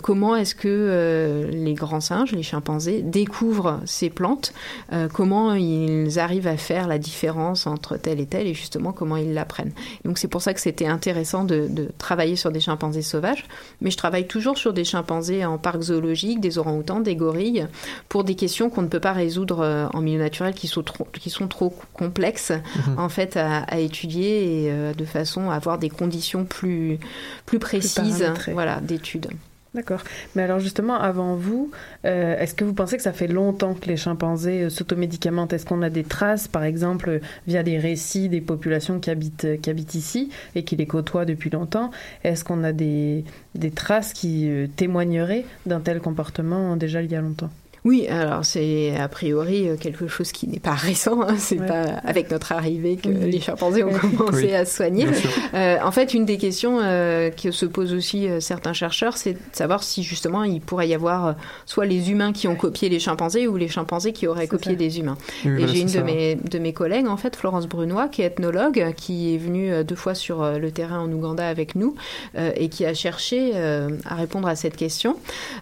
comment 0.00 0.36
est-ce 0.36 0.54
que 0.54 1.01
euh, 1.02 1.50
les 1.50 1.74
grands 1.74 2.00
singes, 2.00 2.32
les 2.32 2.42
chimpanzés, 2.42 3.02
découvrent 3.02 3.80
ces 3.84 4.10
plantes, 4.10 4.52
euh, 4.92 5.08
comment 5.12 5.54
ils 5.54 6.18
arrivent 6.18 6.46
à 6.46 6.56
faire 6.56 6.86
la 6.88 6.98
différence 6.98 7.66
entre 7.66 7.96
telle 7.96 8.20
et 8.20 8.26
telle, 8.26 8.46
et 8.46 8.54
justement 8.54 8.92
comment 8.92 9.16
ils 9.16 9.34
l'apprennent. 9.34 9.72
Donc 10.04 10.18
c'est 10.18 10.28
pour 10.28 10.42
ça 10.42 10.54
que 10.54 10.60
c'était 10.60 10.86
intéressant 10.86 11.44
de, 11.44 11.66
de 11.68 11.88
travailler 11.98 12.36
sur 12.36 12.50
des 12.50 12.60
chimpanzés 12.60 13.02
sauvages, 13.02 13.44
mais 13.80 13.90
je 13.90 13.96
travaille 13.96 14.26
toujours 14.26 14.58
sur 14.58 14.72
des 14.72 14.84
chimpanzés 14.84 15.44
en 15.44 15.58
parc 15.58 15.80
zoologique, 15.82 16.40
des 16.40 16.58
orang-outans, 16.58 17.00
des 17.00 17.16
gorilles, 17.16 17.66
pour 18.08 18.24
des 18.24 18.34
questions 18.34 18.70
qu'on 18.70 18.82
ne 18.82 18.88
peut 18.88 19.00
pas 19.00 19.12
résoudre 19.12 19.60
euh, 19.60 19.86
en 19.92 20.00
milieu 20.00 20.18
naturel, 20.18 20.54
qui 20.54 20.66
sont 20.66 20.82
trop, 20.82 21.06
qui 21.12 21.30
sont 21.30 21.48
trop 21.48 21.74
complexes 21.92 22.52
Mhm. 22.76 22.98
en 22.98 23.08
fait 23.08 23.36
à, 23.36 23.58
à 23.62 23.78
étudier 23.78 24.64
et 24.64 24.70
euh, 24.70 24.94
de 24.94 25.04
façon 25.04 25.50
à 25.50 25.54
avoir 25.54 25.78
des 25.78 25.90
conditions 25.90 26.44
plus 26.44 26.98
plus 27.46 27.58
précises, 27.58 28.24
voilà, 28.52 28.80
d'études. 28.80 29.28
D'accord. 29.74 30.02
Mais 30.34 30.42
alors 30.42 30.58
justement, 30.58 30.96
avant 31.00 31.34
vous, 31.34 31.70
euh, 32.04 32.36
est-ce 32.38 32.54
que 32.54 32.62
vous 32.62 32.74
pensez 32.74 32.98
que 32.98 33.02
ça 33.02 33.14
fait 33.14 33.26
longtemps 33.26 33.72
que 33.72 33.86
les 33.88 33.96
chimpanzés 33.96 34.64
euh, 34.64 34.68
s'automédicamentent? 34.70 35.54
Est-ce 35.54 35.64
qu'on 35.64 35.80
a 35.80 35.88
des 35.88 36.04
traces, 36.04 36.46
par 36.46 36.62
exemple, 36.64 37.08
euh, 37.08 37.20
via 37.46 37.62
des 37.62 37.78
récits 37.78 38.28
des 38.28 38.42
populations 38.42 39.00
qui 39.00 39.08
habitent, 39.08 39.46
euh, 39.46 39.56
qui 39.56 39.70
habitent 39.70 39.94
ici 39.94 40.28
et 40.54 40.64
qui 40.64 40.76
les 40.76 40.86
côtoient 40.86 41.24
depuis 41.24 41.48
longtemps? 41.48 41.90
Est-ce 42.22 42.44
qu'on 42.44 42.64
a 42.64 42.72
des, 42.72 43.24
des 43.54 43.70
traces 43.70 44.12
qui 44.12 44.50
témoigneraient 44.76 45.46
d'un 45.64 45.80
tel 45.80 46.00
comportement 46.00 46.76
déjà 46.76 47.00
il 47.02 47.10
y 47.10 47.14
a 47.16 47.22
longtemps? 47.22 47.50
Oui, 47.84 48.06
alors 48.06 48.44
c'est 48.44 48.94
a 48.96 49.08
priori 49.08 49.68
euh, 49.68 49.76
quelque 49.76 50.06
chose 50.06 50.30
qui 50.30 50.46
n'est 50.48 50.60
pas 50.60 50.70
récent. 50.74 51.20
hein. 51.22 51.34
C'est 51.36 51.58
Ouais. 51.58 51.66
pas 51.66 51.82
avec 52.04 52.30
notre 52.30 52.52
arrivée 52.52 52.96
que 52.96 53.08
Oui. 53.08 53.30
les 53.32 53.40
chimpanzés 53.40 53.82
ont 53.84 53.90
commencé 53.90 54.46
Oui, 54.46 54.54
à 54.54 54.64
se 54.64 54.76
soigner. 54.76 55.06
Euh, 55.54 55.78
en 55.82 55.90
fait, 55.90 56.14
une 56.14 56.24
des 56.24 56.38
questions 56.38 56.78
euh, 56.80 57.30
que 57.30 57.50
se 57.50 57.66
posent 57.66 57.92
aussi 57.92 58.28
euh, 58.28 58.38
certains 58.40 58.72
chercheurs, 58.72 59.16
c'est 59.16 59.32
de 59.32 59.38
savoir 59.52 59.82
si 59.82 60.02
justement 60.04 60.44
il 60.44 60.60
pourrait 60.60 60.88
y 60.88 60.94
avoir 60.94 61.34
soit 61.66 61.86
les 61.86 62.10
humains 62.10 62.32
qui 62.32 62.46
ont 62.48 62.54
copié 62.56 62.88
les 62.88 63.00
chimpanzés 63.00 63.46
ou 63.48 63.56
les 63.56 63.68
chimpanzés 63.68 64.12
qui 64.12 64.26
auraient 64.28 64.46
copié 64.48 64.72
ça. 64.72 64.76
des 64.78 64.98
humains. 65.00 65.18
Oui, 65.44 65.62
Et 65.62 65.68
j'ai 65.68 65.80
une 65.80 65.90
de 65.90 66.00
mes, 66.02 66.34
de 66.36 66.58
mes 66.58 66.72
collègues, 66.72 67.08
en 67.08 67.16
fait, 67.16 67.34
Florence 67.36 67.66
Brunois, 67.66 68.08
qui 68.08 68.22
est 68.22 68.26
ethnologue, 68.26 68.92
qui 68.96 69.34
est 69.34 69.38
venue 69.38 69.84
deux 69.84 69.96
fois 69.96 70.14
sur 70.14 70.42
le 70.58 70.70
terrain 70.70 71.00
en 71.00 71.10
Ouganda 71.12 71.46
avec 71.48 71.74
nous 71.74 71.94
euh, 72.36 72.52
et 72.56 72.68
qui 72.68 72.84
a 72.86 72.94
cherché 72.94 73.52
euh, 73.54 73.90
à 74.04 74.14
répondre 74.14 74.46
à 74.48 74.54
cette 74.56 74.76
question. 74.76 75.16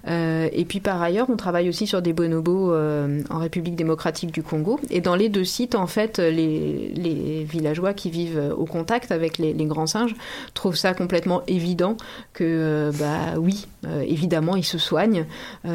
Euh, 0.07 0.49
et 0.53 0.65
puis 0.67 0.81
par 0.81 1.01
ailleurs, 1.01 1.27
on 1.31 1.37
travaille 1.37 1.69
aussi 1.69 1.87
sur 1.87 2.03
des 2.03 2.10
bonobos 2.13 2.73
euh, 2.73 3.23
en 3.31 3.39
République 3.39 3.77
démocratique 3.77 4.33
du 4.33 4.43
Congo. 4.43 4.81
Et 4.91 5.01
dans 5.01 5.15
les 5.15 5.29
deux 5.29 5.45
sites, 5.45 5.75
en 5.75 5.87
fait, 5.87 6.19
les, 6.19 6.93
les 6.95 7.45
villageois 7.45 7.95
qui 7.95 8.11
vivent 8.11 8.55
au 8.57 8.65
contact 8.65 9.13
avec 9.13 9.39
les, 9.39 9.53
les 9.53 9.65
grands 9.67 9.87
singes 9.87 10.15
trouvent 10.55 10.77
ça 10.77 10.95
complètement 10.95 11.43
évident 11.47 11.97
que, 12.33 12.45
euh, 12.45 12.93
bah 12.99 13.39
oui, 13.39 13.67
euh, 13.87 14.03
évidemment, 14.07 14.57
ils 14.57 14.65
se 14.65 14.79
soignent. 14.79 15.27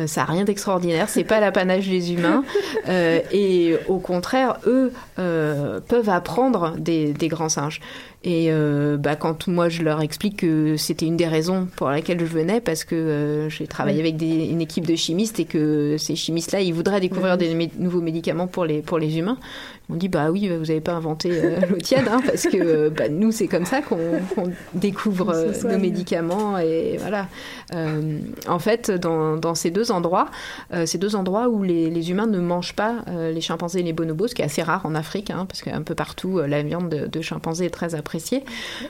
Ça 0.08 0.22
n'a 0.22 0.32
rien 0.32 0.44
d'extraordinaire. 0.44 1.10
C'est 1.10 1.24
pas 1.24 1.40
l'apanage 1.40 1.88
des 1.88 2.14
humains. 2.14 2.44
Et 3.32 3.76
au 3.88 4.00
contraire, 4.00 4.58
eux 4.68 4.92
peuvent 5.16 6.10
apprendre 6.10 6.76
des, 6.78 7.14
des 7.14 7.28
grands 7.28 7.50
singes. 7.50 7.82
Et 8.28 8.48
euh, 8.50 8.98
bah, 8.98 9.16
quand 9.16 9.48
moi 9.48 9.70
je 9.70 9.84
leur 9.84 10.02
explique 10.02 10.38
que 10.38 10.78
c'était 10.78 11.06
une 11.06 11.16
des 11.16 11.28
raisons 11.28 11.68
pour 11.76 11.90
laquelle 11.92 12.20
je 12.20 12.26
venais, 12.26 12.60
parce 12.60 12.84
que 12.84 12.96
euh, 12.96 13.50
j'ai 13.50 13.68
travaillé 13.68 14.00
avec 14.00 14.18
des- 14.18 14.48
une 14.50 14.62
équipe 14.62 14.88
de 14.88 14.96
chimistes 14.96 15.40
et 15.40 15.46
que 15.46 15.96
ces 16.00 16.16
chimistes-là, 16.16 16.62
ils 16.62 16.74
voudraient 16.74 17.00
découvrir 17.00 17.38
des 17.38 17.54
mé- 17.54 17.70
nouveaux 17.78 18.02
médicaments 18.02 18.48
pour 18.48 18.66
les, 18.66 18.82
pour 18.82 18.98
les 18.98 19.20
humains. 19.20 19.38
M'ont 19.90 19.98
dit, 19.98 20.10
bah 20.10 20.32
oui, 20.32 20.48
vous 20.50 20.66
n'avez 20.66 20.82
pas 20.82 20.94
inventé 20.94 21.30
euh, 21.32 21.60
l'eau 21.70 21.78
tiède, 21.78 22.08
hein, 22.10 22.20
parce 22.26 22.44
que 22.44 22.58
euh, 22.58 22.90
bah, 22.90 23.08
nous, 23.10 23.32
c'est 23.32 23.48
comme 23.48 23.66
ça 23.66 23.82
qu'on 23.82 23.98
découvre 24.74 25.28
On 25.28 25.66
euh, 25.68 25.72
nos 25.74 25.78
médicaments. 25.80 26.58
Et 26.58 26.98
voilà. 27.00 27.28
En 28.48 28.60
fait, 28.60 28.90
dans, 28.92 29.36
dans 29.38 29.56
ces 29.56 29.72
deux 29.72 29.92
endroits, 29.92 30.30
ces 30.86 30.98
deux 30.98 31.16
endroits 31.16 31.50
où 31.50 31.64
les, 31.64 31.90
les 31.90 32.12
humains 32.12 32.28
ne 32.28 32.40
mangent 32.40 32.76
pas 32.76 33.04
les 33.08 33.42
chimpanzés 33.42 33.80
et 33.80 33.84
les 33.84 33.94
bonobos, 33.94 34.28
ce 34.28 34.36
qui 34.36 34.42
est 34.42 34.46
assez 34.46 34.62
rare 34.64 34.86
en 34.86 34.96
Afrique, 34.96 35.30
hein, 35.30 35.46
parce 35.48 35.62
qu'un 35.62 35.82
peu 35.82 35.96
partout, 35.96 36.40
la 36.40 36.64
viande 36.64 36.90
de, 36.90 37.08
de 37.08 37.22
chimpanzé 37.22 37.66
est 37.66 37.70
très 37.70 37.96
appréciée. 37.96 38.44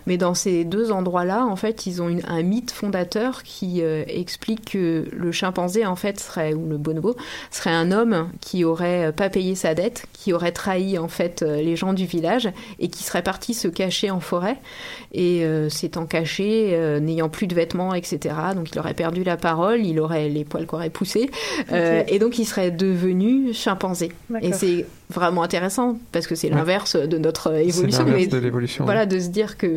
Mais 0.08 0.18
dans 0.18 0.34
ces 0.34 0.66
deux 0.66 0.92
endroits-là, 0.92 1.46
en 1.46 1.56
fait, 1.56 1.86
ils 1.88 2.02
ont 2.02 2.10
une- 2.10 2.22
un 2.28 2.42
mythe 2.44 2.72
fondateur 2.72 3.44
qui 3.44 3.82
explique 3.82 4.72
que 4.72 5.06
le 5.12 5.32
chimpanzé, 5.32 5.86
en 5.86 5.96
fait, 5.96 6.20
serait, 6.20 6.54
ou 6.54 6.68
le 6.70 6.78
bonobo, 6.78 7.16
serait 7.52 7.72
un 7.72 7.92
homme 7.92 8.30
qui 8.42 8.64
aurait 8.66 9.12
pas 9.14 9.30
payé 9.30 9.56
sa 9.56 9.74
dette, 9.74 10.06
qui 10.14 10.34
aurait 10.34 10.52
trahi, 10.52 10.85
en 10.98 11.08
fait, 11.08 11.42
euh, 11.42 11.62
les 11.62 11.76
gens 11.76 11.94
du 11.94 12.06
village 12.06 12.50
et 12.80 12.88
qui 12.88 13.04
serait 13.04 13.24
parti 13.24 13.54
se 13.54 13.68
cacher 13.68 14.12
en 14.12 14.20
forêt. 14.20 14.58
Et 15.14 15.44
euh, 15.44 15.70
s'étant 15.70 16.06
caché, 16.06 16.72
euh, 16.74 17.00
n'ayant 17.00 17.30
plus 17.30 17.48
de 17.48 17.56
vêtements, 17.56 17.94
etc. 17.94 18.36
Donc 18.56 18.72
il 18.72 18.80
aurait 18.80 18.94
perdu 18.94 19.24
la 19.24 19.38
parole, 19.38 19.86
il 19.86 20.00
aurait 20.00 20.30
les 20.30 20.46
poils 20.46 20.68
qui 20.68 20.76
auraient 20.76 20.90
poussé. 20.90 21.30
Euh, 21.72 22.04
et 22.08 22.20
donc 22.20 22.38
il 22.40 22.46
serait 22.46 22.72
devenu 22.72 23.54
chimpanzé. 23.54 24.12
Et 24.42 24.54
c'est 24.54 24.86
vraiment 25.10 25.44
intéressant 25.44 25.98
parce 26.12 26.28
que 26.28 26.36
c'est 26.36 26.50
Ouais. 26.50 26.56
l'inverse 26.56 26.96
de 26.96 27.18
notre 27.18 27.52
C'est 27.54 27.68
évolution. 27.68 28.04
l'inverse 28.06 28.22
mais 28.22 28.28
de 28.28 28.38
l'évolution. 28.38 28.86
Voilà, 28.86 29.06
de 29.06 29.20
se 29.20 29.30
dire 29.30 29.58
que 29.58 29.68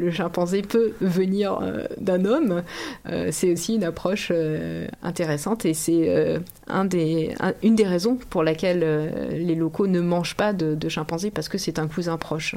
le 0.00 0.10
chimpanzé 0.10 0.62
peut 0.62 0.92
venir 1.00 1.58
euh, 1.62 1.84
d'un 2.00 2.24
homme, 2.24 2.62
euh, 3.08 3.28
c'est 3.30 3.52
aussi 3.52 3.74
une 3.76 3.84
approche 3.84 4.28
euh, 4.32 4.86
intéressante 5.02 5.64
et 5.64 5.74
c'est 5.74 6.38
un 6.68 6.84
des, 6.84 7.34
un- 7.40 7.52
une 7.62 7.74
des 7.74 7.86
raisons 7.86 8.18
pour 8.30 8.42
laquelle 8.42 8.84
les 9.32 9.54
locaux 9.54 9.86
ne 9.86 10.00
mangent 10.00 10.34
pas 10.36 10.52
de, 10.52 10.74
de 10.74 10.88
chimpanzés 10.88 11.30
parce 11.30 11.48
que 11.48 11.58
c'est 11.58 11.78
un 11.78 11.86
cousin 11.88 12.16
proche. 12.16 12.54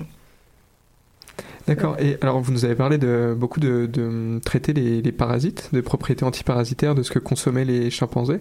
D'accord. 1.67 1.95
Et 1.99 2.17
alors, 2.21 2.39
vous 2.41 2.51
nous 2.51 2.65
avez 2.65 2.75
parlé 2.75 2.97
de 2.97 3.35
beaucoup 3.37 3.59
de, 3.59 3.85
de 3.85 4.39
traiter 4.43 4.73
les, 4.73 5.01
les 5.01 5.11
parasites, 5.11 5.69
de 5.73 5.81
propriétés 5.81 6.23
antiparasitaires, 6.25 6.95
de 6.95 7.03
ce 7.03 7.11
que 7.11 7.19
consommaient 7.19 7.65
les 7.65 7.89
chimpanzés. 7.89 8.39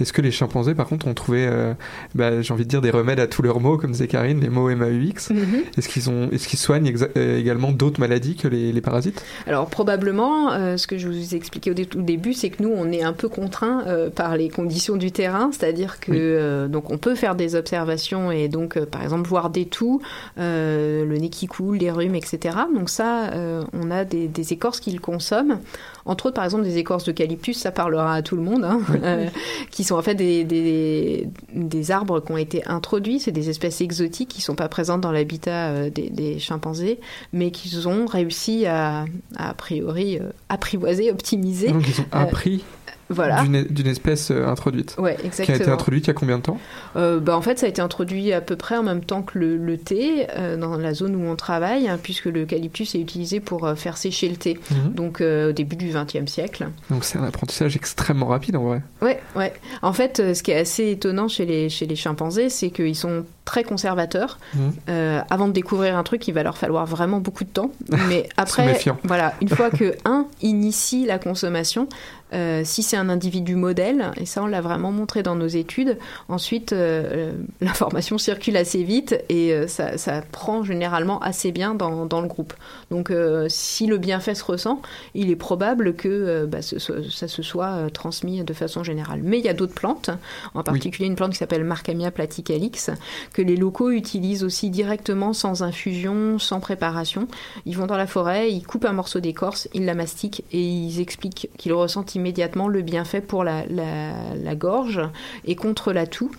Est-ce 0.00 0.12
que 0.12 0.22
les 0.22 0.30
chimpanzés, 0.30 0.74
par 0.74 0.86
contre, 0.86 1.06
ont 1.08 1.14
trouvé, 1.14 1.46
euh, 1.46 1.74
bah, 2.14 2.42
j'ai 2.42 2.52
envie 2.54 2.64
de 2.64 2.68
dire, 2.68 2.80
des 2.80 2.90
remèdes 2.90 3.20
à 3.20 3.26
tous 3.26 3.42
leurs 3.42 3.60
maux, 3.60 3.76
comme 3.76 3.92
disait 3.92 4.06
Karine, 4.06 4.40
les 4.40 4.48
maux 4.48 4.68
MAUX 4.74 5.30
Est-ce 5.76 5.88
qu'ils 5.88 6.10
ont, 6.10 6.30
est-ce 6.30 6.48
qu'ils 6.48 6.58
soignent 6.58 6.92
euh, 7.16 7.38
également 7.38 7.72
d'autres 7.72 8.00
maladies 8.00 8.36
que 8.36 8.48
les, 8.48 8.72
les 8.72 8.80
parasites? 8.80 9.22
Alors 9.46 9.66
probablement, 9.68 10.52
euh, 10.52 10.76
ce 10.76 10.86
que 10.86 10.96
je 10.98 11.08
vous 11.08 11.34
ai 11.34 11.36
expliqué 11.36 11.70
au, 11.70 11.74
dé- 11.74 11.88
au 11.96 12.02
début, 12.02 12.34
c'est 12.34 12.50
que 12.50 12.62
nous, 12.62 12.70
on 12.74 12.90
est 12.92 13.02
un 13.02 13.12
peu 13.12 13.28
contraint 13.28 13.82
euh, 13.86 14.10
par 14.10 14.36
les 14.36 14.48
conditions 14.48 14.96
du 14.96 15.10
terrain, 15.12 15.50
c'est-à-dire 15.52 16.00
que 16.00 16.64
Oui. 16.66 16.70
donc 16.70 16.90
on 16.90 16.98
peut 16.98 17.14
faire 17.14 17.34
des 17.34 17.54
observations 17.56 18.30
et 18.30 18.48
donc 18.48 18.78
par 18.86 19.02
exemple 19.02 19.28
voir 19.28 19.50
des 19.50 19.66
toux, 19.66 20.00
le 20.36 21.16
nez 21.18 21.30
qui 21.30 21.46
coule, 21.46 21.78
les 21.78 21.90
rhumes, 21.90 22.14
etc. 22.14 22.56
Donc 22.72 22.90
ça, 22.90 23.30
euh, 23.30 23.64
on 23.72 23.90
a 23.90 24.04
des, 24.04 24.28
des 24.28 24.52
écorces 24.52 24.80
qu'ils 24.80 25.00
consomment. 25.00 25.58
Entre 26.04 26.26
autres, 26.26 26.34
par 26.34 26.44
exemple, 26.44 26.64
des 26.64 26.78
écorces 26.78 27.04
d'eucalyptus, 27.04 27.58
ça 27.58 27.70
parlera 27.70 28.14
à 28.14 28.22
tout 28.22 28.36
le 28.36 28.42
monde, 28.42 28.64
hein, 28.64 28.80
euh, 29.02 29.26
qui 29.70 29.84
sont 29.84 29.96
en 29.96 30.02
fait 30.02 30.14
des, 30.14 30.44
des, 30.44 31.28
des 31.54 31.90
arbres 31.90 32.20
qui 32.20 32.32
ont 32.32 32.36
été 32.36 32.66
introduits. 32.66 33.20
C'est 33.20 33.32
des 33.32 33.50
espèces 33.50 33.80
exotiques 33.80 34.28
qui 34.28 34.40
sont 34.40 34.54
pas 34.54 34.68
présentes 34.68 35.00
dans 35.00 35.12
l'habitat 35.12 35.68
euh, 35.68 35.90
des, 35.90 36.10
des 36.10 36.38
chimpanzés, 36.38 37.00
mais 37.32 37.50
qu'ils 37.50 37.88
ont 37.88 38.06
réussi 38.06 38.66
à, 38.66 39.04
à, 39.36 39.50
a 39.50 39.54
priori, 39.54 40.18
apprivoiser, 40.48 41.10
optimiser. 41.10 41.68
Donc 41.68 41.86
ils 41.88 42.00
ont 42.00 42.06
appris 42.12 42.64
voilà. 43.10 43.44
d'une 43.44 43.86
espèce 43.86 44.30
euh, 44.30 44.46
introduite. 44.46 44.94
Ouais, 44.98 45.16
Qui 45.16 45.22
a 45.22 45.26
été 45.26 45.42
exactement. 45.42 45.74
introduite 45.74 46.04
il 46.04 46.08
y 46.08 46.10
a 46.10 46.14
combien 46.14 46.38
de 46.38 46.42
temps? 46.42 46.58
Euh, 46.96 47.20
bah, 47.20 47.36
en 47.36 47.42
fait, 47.42 47.58
ça 47.58 47.66
a 47.66 47.68
été 47.68 47.82
introduit 47.82 48.32
à 48.32 48.40
peu 48.40 48.56
près 48.56 48.76
en 48.76 48.82
même 48.82 49.04
temps 49.04 49.22
que 49.22 49.38
le, 49.38 49.56
le 49.56 49.76
thé 49.76 50.26
euh, 50.36 50.56
dans 50.56 50.76
la 50.76 50.94
zone 50.94 51.16
où 51.16 51.28
on 51.28 51.36
travaille, 51.36 51.88
hein, 51.88 51.98
puisque 52.02 52.26
l'eucalyptus 52.26 52.94
est 52.94 53.00
utilisé 53.00 53.40
pour 53.40 53.66
euh, 53.66 53.74
faire 53.74 53.96
sécher 53.96 54.28
le 54.28 54.36
thé. 54.36 54.58
Mhm. 54.70 54.94
Donc 54.94 55.20
au 55.20 55.52
début 55.52 55.76
du 55.76 55.90
XXe 55.90 56.30
siècle. 56.30 56.68
Donc 56.90 57.04
c'est 57.04 57.18
un 57.18 57.24
apprentissage 57.24 57.76
extrêmement 57.76 58.26
rapide 58.26 58.56
en 58.56 58.64
vrai. 58.64 58.82
Ouais, 59.02 59.20
ouais. 59.36 59.52
En 59.82 59.92
fait, 59.92 60.34
ce 60.34 60.42
qui 60.42 60.52
est 60.52 60.58
assez 60.58 60.90
étonnant 60.90 61.28
chez 61.28 61.44
les, 61.46 61.68
chez 61.68 61.86
les 61.86 61.96
chimpanzés, 61.96 62.48
c'est 62.48 62.70
qu'ils 62.70 62.96
sont 62.96 63.24
très 63.50 63.64
conservateurs. 63.64 64.38
Mhm. 64.54 64.72
Euh, 64.88 65.20
avant 65.28 65.48
de 65.48 65.52
découvrir 65.52 65.96
un 65.98 66.04
truc, 66.04 66.28
il 66.28 66.34
va 66.34 66.44
leur 66.44 66.56
falloir 66.56 66.86
vraiment 66.86 67.18
beaucoup 67.18 67.42
de 67.42 67.48
temps. 67.50 67.72
Mais 68.08 68.28
après, 68.36 68.78
voilà, 69.02 69.34
une 69.40 69.48
fois 69.48 69.70
que 69.80 69.96
un 70.04 70.26
initie 70.40 71.04
la 71.04 71.18
consommation, 71.18 71.88
euh, 72.32 72.62
si 72.64 72.84
c'est 72.84 72.96
un 72.96 73.08
individu 73.08 73.56
modèle, 73.56 74.12
et 74.16 74.24
ça 74.24 74.40
on 74.44 74.46
l'a 74.46 74.60
vraiment 74.60 74.92
montré 74.92 75.24
dans 75.24 75.34
nos 75.34 75.48
études, 75.48 75.98
ensuite 76.28 76.72
euh, 76.72 77.32
l'information 77.60 78.18
circule 78.18 78.56
assez 78.56 78.84
vite 78.84 79.16
et 79.28 79.52
euh, 79.52 79.66
ça, 79.66 79.98
ça 79.98 80.22
prend 80.30 80.62
généralement 80.62 81.18
assez 81.20 81.50
bien 81.50 81.74
dans, 81.74 82.06
dans 82.06 82.20
le 82.20 82.28
groupe. 82.28 82.52
Donc 82.92 83.12
si 83.48 83.86
le 83.86 83.98
bienfait 83.98 84.36
se 84.36 84.44
ressent, 84.44 84.80
il 85.14 85.28
est 85.30 85.36
probable 85.36 85.94
que 85.94 86.44
bah, 86.46 86.62
ce- 86.62 86.78
ça 86.78 87.26
se 87.26 87.42
soit 87.42 87.90
transmis 87.92 88.44
de 88.44 88.52
façon 88.52 88.84
générale. 88.84 89.20
Mais 89.24 89.38
il 89.40 89.44
y 89.44 89.48
a 89.48 89.54
d'autres 89.54 89.74
plantes, 89.74 90.10
en 90.54 90.62
particulier 90.62 91.06
une 91.08 91.16
plante 91.16 91.32
qui 91.32 91.38
s'appelle 91.38 91.64
Marcamia 91.64 92.10
platycalix, 92.12 92.90
que 93.32 93.39
les 93.42 93.56
locaux 93.56 93.90
utilisent 93.90 94.44
aussi 94.44 94.70
directement 94.70 95.32
sans 95.32 95.62
infusion, 95.62 96.38
sans 96.38 96.60
préparation. 96.60 97.28
Ils 97.66 97.76
vont 97.76 97.86
dans 97.86 97.96
la 97.96 98.06
forêt, 98.06 98.50
ils 98.52 98.62
coupent 98.66 98.84
un 98.86 98.92
morceau 98.92 99.20
d'écorce, 99.20 99.68
ils 99.74 99.84
la 99.84 99.94
mastiquent 99.94 100.44
et 100.52 100.62
ils 100.62 101.00
expliquent 101.00 101.48
qu'ils 101.58 101.72
ressentent 101.72 102.14
immédiatement 102.14 102.68
le 102.68 102.82
bienfait 102.82 103.20
pour 103.20 103.44
la, 103.44 103.64
la- 103.66 104.34
la 104.34 104.54
gorge 104.54 105.00
et 105.44 105.56
contre 105.56 105.92
la 105.92 106.06
toux. 106.06 106.30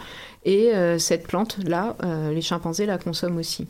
Et 0.44 0.74
euh, 0.74 0.98
cette 0.98 1.28
plante-là, 1.28 1.96
euh, 2.04 2.32
les 2.34 2.42
chimpanzés 2.42 2.86
la 2.88 2.98
consomment 2.98 3.38
aussi. 3.38 3.68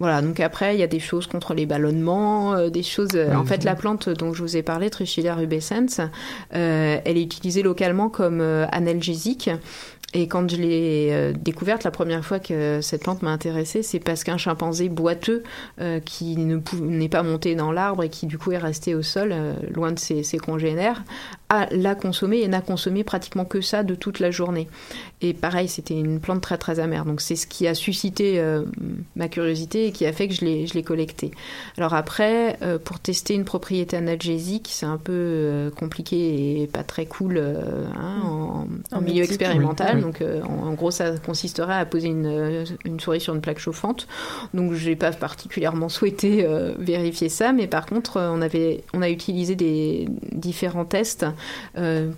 Voilà, 0.00 0.20
donc 0.20 0.40
après, 0.40 0.74
il 0.74 0.80
y 0.80 0.82
a 0.82 0.88
des 0.88 0.98
choses 0.98 1.28
contre 1.28 1.54
les 1.54 1.64
ballonnements, 1.64 2.54
euh, 2.54 2.70
des 2.70 2.82
choses... 2.82 3.10
en 3.16 3.44
fait, 3.44 3.58
oui. 3.58 3.64
la 3.64 3.76
plante 3.76 4.08
dont 4.08 4.32
je 4.34 4.42
vous 4.42 4.56
ai 4.56 4.62
parlé, 4.62 4.90
Trichilia 4.90 5.36
rubescens, 5.36 6.00
elle 6.50 7.16
est 7.16 7.22
utilisée 7.22 7.62
localement 7.62 8.08
comme 8.08 8.40
analgésique. 8.72 9.48
Et 10.14 10.28
quand 10.28 10.50
je 10.50 10.56
l'ai 10.56 11.08
euh, 11.10 11.32
découverte 11.32 11.84
la 11.84 11.90
première 11.90 12.24
fois 12.24 12.38
que 12.38 12.80
cette 12.82 13.02
plante 13.04 13.22
m'a 13.22 13.30
intéressée, 13.30 13.82
c'est 13.82 13.98
parce 13.98 14.24
qu'un 14.24 14.36
chimpanzé 14.36 14.90
boiteux 14.90 15.42
euh, 15.80 16.00
qui 16.00 16.36
n'est 16.36 17.08
pas 17.08 17.22
monté 17.22 17.54
dans 17.54 17.72
l'arbre 17.72 18.02
et 18.02 18.10
qui 18.10 18.26
du 18.26 18.36
coup 18.36 18.52
est 18.52 18.58
resté 18.58 18.94
au 18.94 19.02
sol, 19.02 19.30
euh, 19.32 19.54
loin 19.74 19.90
de 19.90 19.98
ses, 19.98 20.22
ses 20.22 20.38
congénères, 20.38 21.02
a 21.48 21.66
l'a 21.70 21.94
consommé 21.94 22.40
et 22.40 22.48
n'a 22.48 22.60
consommé 22.60 23.04
pratiquement 23.04 23.46
que 23.46 23.62
ça 23.62 23.82
de 23.82 23.94
toute 23.94 24.20
la 24.20 24.30
journée. 24.30 24.68
Et 25.22 25.32
pareil, 25.32 25.68
c'était 25.68 25.94
une 25.94 26.20
plante 26.20 26.42
très 26.42 26.58
très 26.58 26.78
amère. 26.78 27.06
Donc 27.06 27.20
c'est 27.20 27.36
ce 27.36 27.46
qui 27.46 27.66
a 27.66 27.74
suscité 27.74 28.42
ma 29.16 29.28
curiosité 29.28 29.86
et 29.86 29.92
qui 29.92 30.04
a 30.06 30.12
fait 30.12 30.28
que 30.28 30.34
je 30.34 30.44
l'ai, 30.44 30.82
collectée. 30.82 31.30
Alors 31.76 31.94
après, 31.94 32.58
pour 32.84 32.98
tester 32.98 33.34
une 33.34 33.44
propriété 33.44 33.96
analgésique, 33.96 34.68
c'est 34.72 34.86
un 34.86 34.96
peu 34.96 35.70
compliqué 35.78 36.62
et 36.62 36.66
pas 36.66 36.82
très 36.82 37.06
cool 37.06 37.38
hein, 37.38 38.20
en, 38.24 38.66
en 38.90 38.98
En 38.98 39.00
milieu 39.00 39.22
expérimental. 39.22 39.98
Oui. 39.98 40.01
Donc 40.02 40.20
euh, 40.20 40.42
en, 40.42 40.66
en 40.68 40.72
gros, 40.74 40.90
ça 40.90 41.12
consisterait 41.24 41.74
à 41.78 41.86
poser 41.86 42.08
une, 42.08 42.26
euh, 42.26 42.64
une 42.84 43.00
souris 43.00 43.20
sur 43.20 43.34
une 43.34 43.40
plaque 43.40 43.58
chauffante. 43.58 44.06
Donc 44.52 44.72
j'ai 44.74 44.96
pas 44.96 45.12
particulièrement 45.12 45.88
souhaité 45.88 46.44
euh, 46.44 46.74
vérifier 46.78 47.28
ça, 47.28 47.52
mais 47.52 47.66
par 47.66 47.86
contre, 47.86 48.20
on 48.20 48.42
avait, 48.42 48.84
on 48.92 49.02
a 49.02 49.08
utilisé 49.08 49.54
des 49.54 50.08
différents 50.32 50.84
tests 50.84 51.24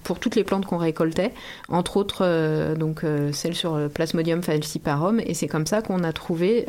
pour 0.03 0.19
toutes 0.19 0.37
les 0.37 0.45
plantes 0.45 0.67
qu'on 0.67 0.77
récoltait, 0.79 1.33
entre 1.69 1.97
autres 1.97 2.75
donc 2.75 3.03
celle 3.33 3.55
sur 3.55 3.77
le 3.77 3.89
Plasmodium 3.89 4.43
falciparum, 4.43 5.21
et 5.21 5.35
c'est 5.35 5.47
comme 5.49 5.67
ça 5.67 5.83
qu'on 5.83 6.03
a 6.05 6.13
trouvé 6.13 6.65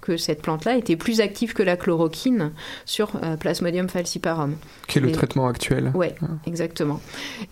que 0.00 0.16
cette 0.16 0.42
plante-là 0.42 0.76
était 0.76 0.96
plus 0.96 1.20
active 1.20 1.52
que 1.54 1.62
la 1.62 1.76
chloroquine 1.76 2.52
sur 2.84 3.10
Plasmodium 3.40 3.88
falciparum. 3.88 4.54
Qui 4.86 4.98
est 4.98 5.02
le 5.02 5.08
Et- 5.08 5.12
traitement 5.12 5.46
actuel 5.48 5.90
Ouais, 5.94 6.14
exactement. 6.46 7.00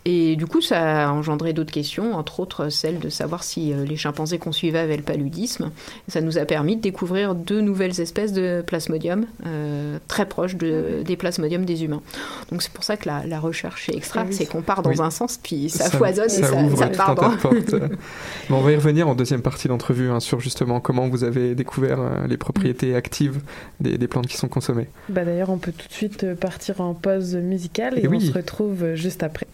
Et 0.04 0.36
du 0.36 0.46
coup, 0.46 0.60
ça 0.60 1.08
a 1.08 1.12
engendré 1.12 1.52
d'autres 1.52 1.72
questions, 1.72 2.14
entre 2.14 2.40
autres 2.40 2.68
celle 2.76 2.98
de 2.98 3.08
savoir 3.08 3.42
si 3.42 3.72
euh, 3.72 3.84
les 3.84 3.96
chimpanzés 3.96 4.38
qu'on 4.38 4.52
suivait 4.52 4.78
avaient 4.78 4.96
le 4.96 5.02
paludisme. 5.02 5.70
Ça 6.08 6.20
nous 6.20 6.38
a 6.38 6.44
permis 6.44 6.76
de 6.76 6.80
découvrir 6.82 7.34
deux 7.34 7.60
nouvelles 7.60 8.00
espèces 8.00 8.32
de 8.32 8.62
plasmodium 8.66 9.26
euh, 9.46 9.98
très 10.08 10.26
proches 10.26 10.56
de, 10.56 11.02
des 11.04 11.16
plasmodiums 11.16 11.64
des 11.64 11.84
humains. 11.84 12.02
Donc 12.50 12.62
c'est 12.62 12.72
pour 12.72 12.84
ça 12.84 12.96
que 12.96 13.08
la, 13.08 13.26
la 13.26 13.40
recherche 13.40 13.88
est 13.88 13.96
extra, 13.96 14.20
Ah 14.20 14.26
c'est 14.30 14.46
qu'on 14.46 14.62
part 14.62 14.82
dans 14.82 14.90
Oui. 14.90 15.00
un 15.00 15.10
sens, 15.10 15.38
puis 15.42 15.68
ça, 15.70 15.90
foisonne 15.90 16.26
et 16.26 16.28
ça, 16.28 16.54
ouvre 16.54 16.78
ça 16.78 16.88
part 16.88 17.14
dans... 17.14 17.32
on 18.50 18.60
va 18.60 18.72
y 18.72 18.76
revenir 18.76 19.08
en 19.08 19.14
deuxième 19.14 19.42
partie 19.42 19.68
d'entrevue 19.68 20.10
hein, 20.10 20.20
sur 20.20 20.40
justement 20.40 20.80
comment 20.80 21.08
vous 21.08 21.24
avez 21.24 21.54
découvert 21.54 22.00
euh, 22.00 22.26
les 22.28 22.36
propriétés 22.36 22.94
actives 22.94 23.40
des, 23.80 23.98
des 23.98 24.08
plantes 24.08 24.26
qui 24.26 24.36
sont 24.36 24.48
consommées. 24.48 24.88
Bah 25.08 25.24
d'ailleurs, 25.24 25.50
on 25.50 25.58
peut 25.58 25.72
tout 25.72 25.88
de 25.88 25.92
suite 25.92 26.34
partir 26.34 26.80
en 26.80 26.94
pause 26.94 27.34
musicale 27.36 27.98
et, 27.98 28.04
Et 28.04 28.08
on 28.08 28.20
se 28.20 28.32
retrouve 28.32 28.94
juste 28.94 29.22
après. 29.22 29.46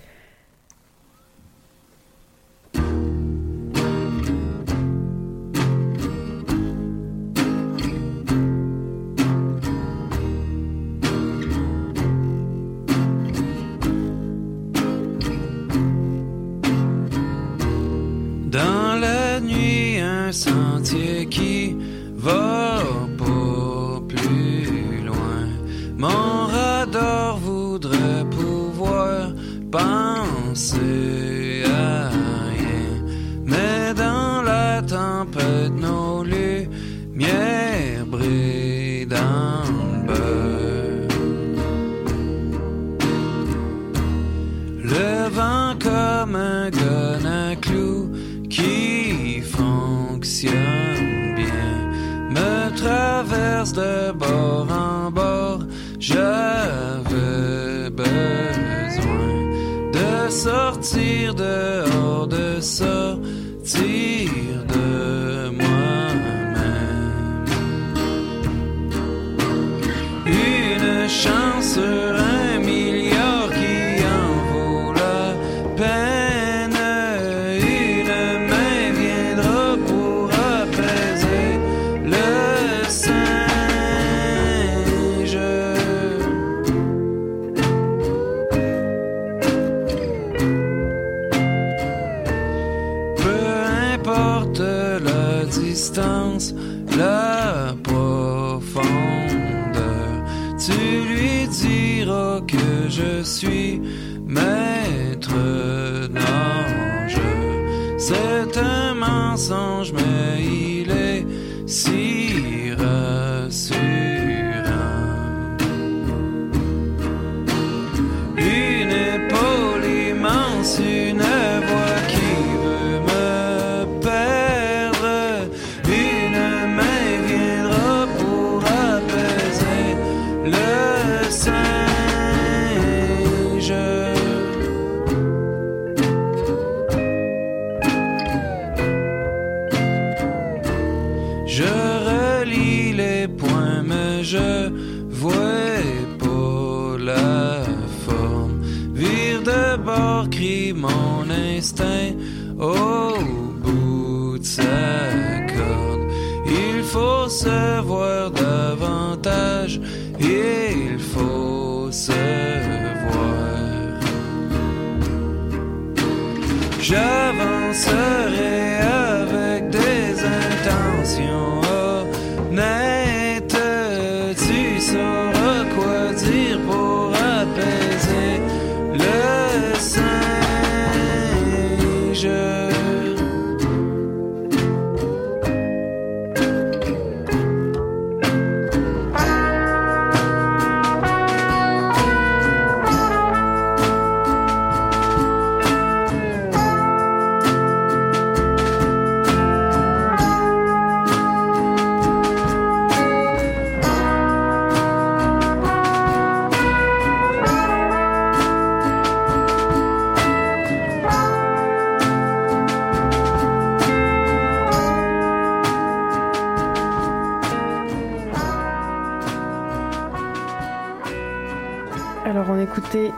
Mais 111.73 112.02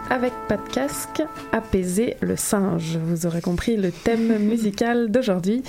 Avec 0.08 0.32
pas 0.48 0.56
de 0.56 0.72
casque 0.72 1.22
Apaiser 1.50 2.16
le 2.20 2.36
singe. 2.36 2.96
Vous 2.96 3.26
aurez 3.26 3.40
compris 3.40 3.76
le 3.76 3.90
thème 3.90 4.38
musical 4.38 5.10
d'aujourd'hui. 5.10 5.64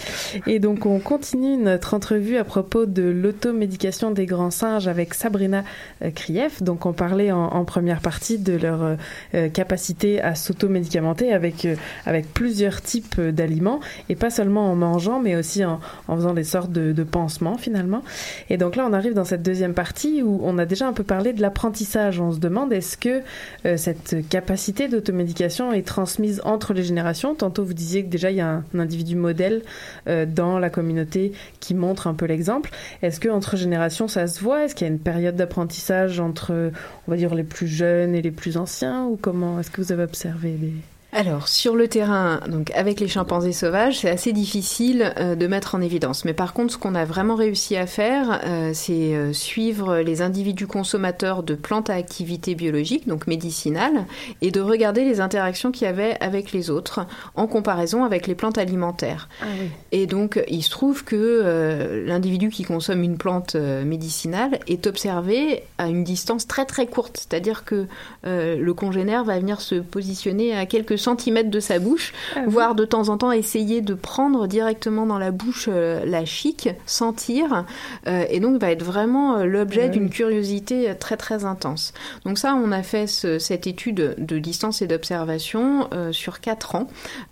Et 0.46 0.60
donc 0.60 0.86
on 0.86 1.00
continue 1.00 1.58
notre 1.58 1.96
entrevue 1.96 2.38
à 2.38 2.44
propos 2.44 2.86
de 2.86 3.02
l'automédication 3.02 4.12
des 4.12 4.28
grands 4.28 4.52
singes 4.52 4.88
avec 4.88 5.16
Sabrina 5.16 5.64
euh, 6.04 6.12
Krief. 6.12 6.62
Donc 6.62 6.86
on 6.86 6.94
parlait 6.94 7.32
en, 7.32 7.46
en 7.46 7.66
première 7.66 8.00
partie 8.00 8.38
de 8.38 8.54
leur 8.54 8.84
euh, 8.84 8.96
euh, 9.34 9.50
capacité 9.50 10.22
à 10.22 10.36
s'automédicamenter 10.36 11.34
avec, 11.34 11.66
euh, 11.66 11.76
avec 12.06 12.32
plusieurs 12.32 12.82
types 12.82 13.20
d'aliments 13.20 13.80
et 14.10 14.16
pas 14.16 14.30
seulement 14.30 14.72
en 14.72 14.76
mangeant 14.76 15.20
mais 15.20 15.36
aussi 15.36 15.66
en, 15.66 15.80
en 16.08 16.16
faisant 16.16 16.34
des 16.34 16.44
sortes 16.44 16.72
de, 16.72 16.92
de 16.92 17.04
pansements 17.04 17.58
finalement. 17.58 18.04
Et 18.52 18.58
donc 18.58 18.76
là 18.76 18.86
on 18.88 18.94
arrive 18.94 19.14
dans 19.14 19.26
cette 19.26 19.42
deuxième 19.42 19.74
partie 19.74 20.22
où 20.22 20.42
on 20.44 20.60
a 20.60 20.66
déjà 20.66 20.88
un 20.88 20.94
peu 20.94 21.04
parlé 21.04 21.34
de 21.34 21.42
l'apprentissage. 21.42 22.20
On 22.20 22.32
se 22.32 22.40
demande 22.40 22.72
est-ce 22.72 22.98
que 22.98 23.22
euh, 23.66 23.78
cette 23.78 23.95
capacité 24.30 24.88
d'automédication 24.88 25.74
est 25.74 25.86
transmise 25.86 26.42
entre 26.46 26.74
les 26.74 26.84
générations. 26.84 27.36
Tantôt, 27.36 27.64
vous 27.64 27.74
disiez 27.74 28.04
que 28.04 28.10
déjà, 28.10 28.32
il 28.32 28.38
y 28.38 28.42
a 28.42 28.50
un, 28.50 28.64
un 28.74 28.80
individu 28.80 29.16
modèle 29.16 29.62
euh, 30.08 30.26
dans 30.26 30.60
la 30.60 30.70
communauté 30.70 31.34
qui 31.60 31.74
montre 31.74 32.08
un 32.08 32.14
peu 32.14 32.26
l'exemple. 32.26 32.72
Est-ce 33.02 33.20
que 33.20 33.30
entre 33.30 33.58
générations, 33.58 34.08
ça 34.08 34.28
se 34.28 34.42
voit? 34.42 34.66
Est-ce 34.66 34.76
qu'il 34.76 34.88
y 34.88 34.90
a 34.90 34.94
une 34.94 35.00
période 35.00 35.36
d'apprentissage 35.36 36.20
entre, 36.20 36.72
on 37.08 37.12
va 37.12 37.18
dire, 37.18 37.36
les 37.36 37.44
plus 37.44 37.68
jeunes 37.68 38.16
et 38.16 38.22
les 38.22 38.32
plus 38.32 38.58
anciens? 38.58 39.06
Ou 39.06 39.18
comment 39.20 39.60
Est-ce 39.60 39.72
que 39.72 39.82
vous 39.82 39.92
avez 39.92 40.04
observé 40.04 40.52
des... 40.52 40.74
Alors, 41.18 41.48
sur 41.48 41.78
le 41.78 41.88
terrain, 41.88 42.42
donc 42.50 42.72
avec 42.76 43.00
les 43.00 43.08
chimpanzés 43.08 43.54
sauvages, 43.54 44.00
c'est 44.00 44.10
assez 44.10 44.34
difficile 44.34 45.14
euh, 45.18 45.36
de 45.36 45.48
mettre 45.48 45.74
en 45.74 45.80
évidence. 45.80 46.26
Mais 46.26 46.34
par 46.34 46.52
contre, 46.52 46.74
ce 46.74 46.78
qu'on 46.78 46.94
a 46.94 47.06
vraiment 47.06 47.36
réussi 47.36 47.78
à 47.78 47.88
faire, 47.88 48.42
euh, 48.44 48.72
c'est 48.74 49.16
euh, 49.16 49.32
suivre 49.32 50.00
les 50.00 50.22
individus 50.22 50.68
consommateurs 50.68 51.42
de 51.42 51.56
plantes 51.56 51.90
à 51.90 51.94
activité 51.94 52.54
biologique, 52.54 53.08
donc 53.08 53.28
médicinales, 53.28 54.06
et 54.42 54.52
de 54.52 54.60
regarder 54.60 55.06
les 55.06 55.22
interactions 55.22 55.72
qu'il 55.72 55.88
y 55.88 55.90
avait 55.90 56.18
avec 56.20 56.52
les 56.52 56.70
autres 56.70 57.08
en 57.36 57.48
comparaison 57.48 58.04
avec 58.04 58.28
les 58.28 58.36
plantes 58.36 58.58
alimentaires. 58.58 59.30
Ah 59.42 59.46
oui. 59.58 59.70
Et 59.94 60.08
donc, 60.08 60.44
il 60.50 60.64
se 60.64 60.70
trouve 60.70 61.06
que 61.06 62.04
l'individu 62.06 62.50
qui 62.50 62.64
consomme 62.66 63.04
une 63.04 63.18
plante 63.18 63.56
médicinale 63.56 64.60
est 64.68 64.86
observé 64.86 65.64
à 65.78 65.88
une 65.88 66.04
distance 66.04 66.46
très 66.46 66.66
très 66.66 66.88
courte. 66.88 67.16
C'est-à-dire 67.16 67.64
que 67.64 67.86
le 68.26 68.74
congénère 68.74 69.24
va 69.24 69.40
venir 69.40 69.62
se 69.62 69.76
positionner 69.76 70.54
à 70.54 70.66
quelques 70.66 70.98
centimètres 71.06 71.52
de 71.52 71.60
sa 71.60 71.78
bouche, 71.80 72.14
Ah 72.36 72.40
oui. 72.46 72.52
voire 72.54 72.74
de 72.76 72.86
temps 72.86 73.10
en 73.10 73.18
temps 73.18 73.32
essayer 73.32 73.82
de 73.82 73.94
prendre 73.94 74.48
directement 74.48 75.06
dans 75.06 75.20
la 75.20 75.32
bouche 75.32 75.70
euh, 75.72 76.04
la 76.06 76.26
chic, 76.26 76.70
sentir, 76.86 77.66
euh, 78.08 78.26
et 78.30 78.40
donc 78.40 78.60
va 78.60 78.72
être 78.72 78.84
vraiment 78.84 79.38
euh, 79.38 79.46
l'objet 79.46 79.84
Ah 79.86 79.88
oui. 79.88 79.92
d'une 80.00 80.10
curiosité 80.10 80.94
très 81.00 81.18
très 81.18 81.46
intense. 81.46 81.94
Donc 82.26 82.38
ça, 82.38 82.56
on 82.56 82.72
a 82.72 82.84
fait 82.84 83.08
ce- 83.08 83.40
cette 83.40 83.68
étude 83.68 84.16
de 84.18 84.40
distance 84.40 84.82
et 84.82 84.88
d'observation 84.88 85.88
sur 86.12 86.40
quatre 86.42 86.76
ans, 86.76 86.88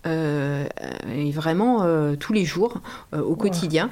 et 0.05 1.32
vraiment 1.32 1.86
tous 2.19 2.34
les 2.34 2.45
jours, 2.45 2.82
au 3.13 3.36
quotidien. 3.36 3.89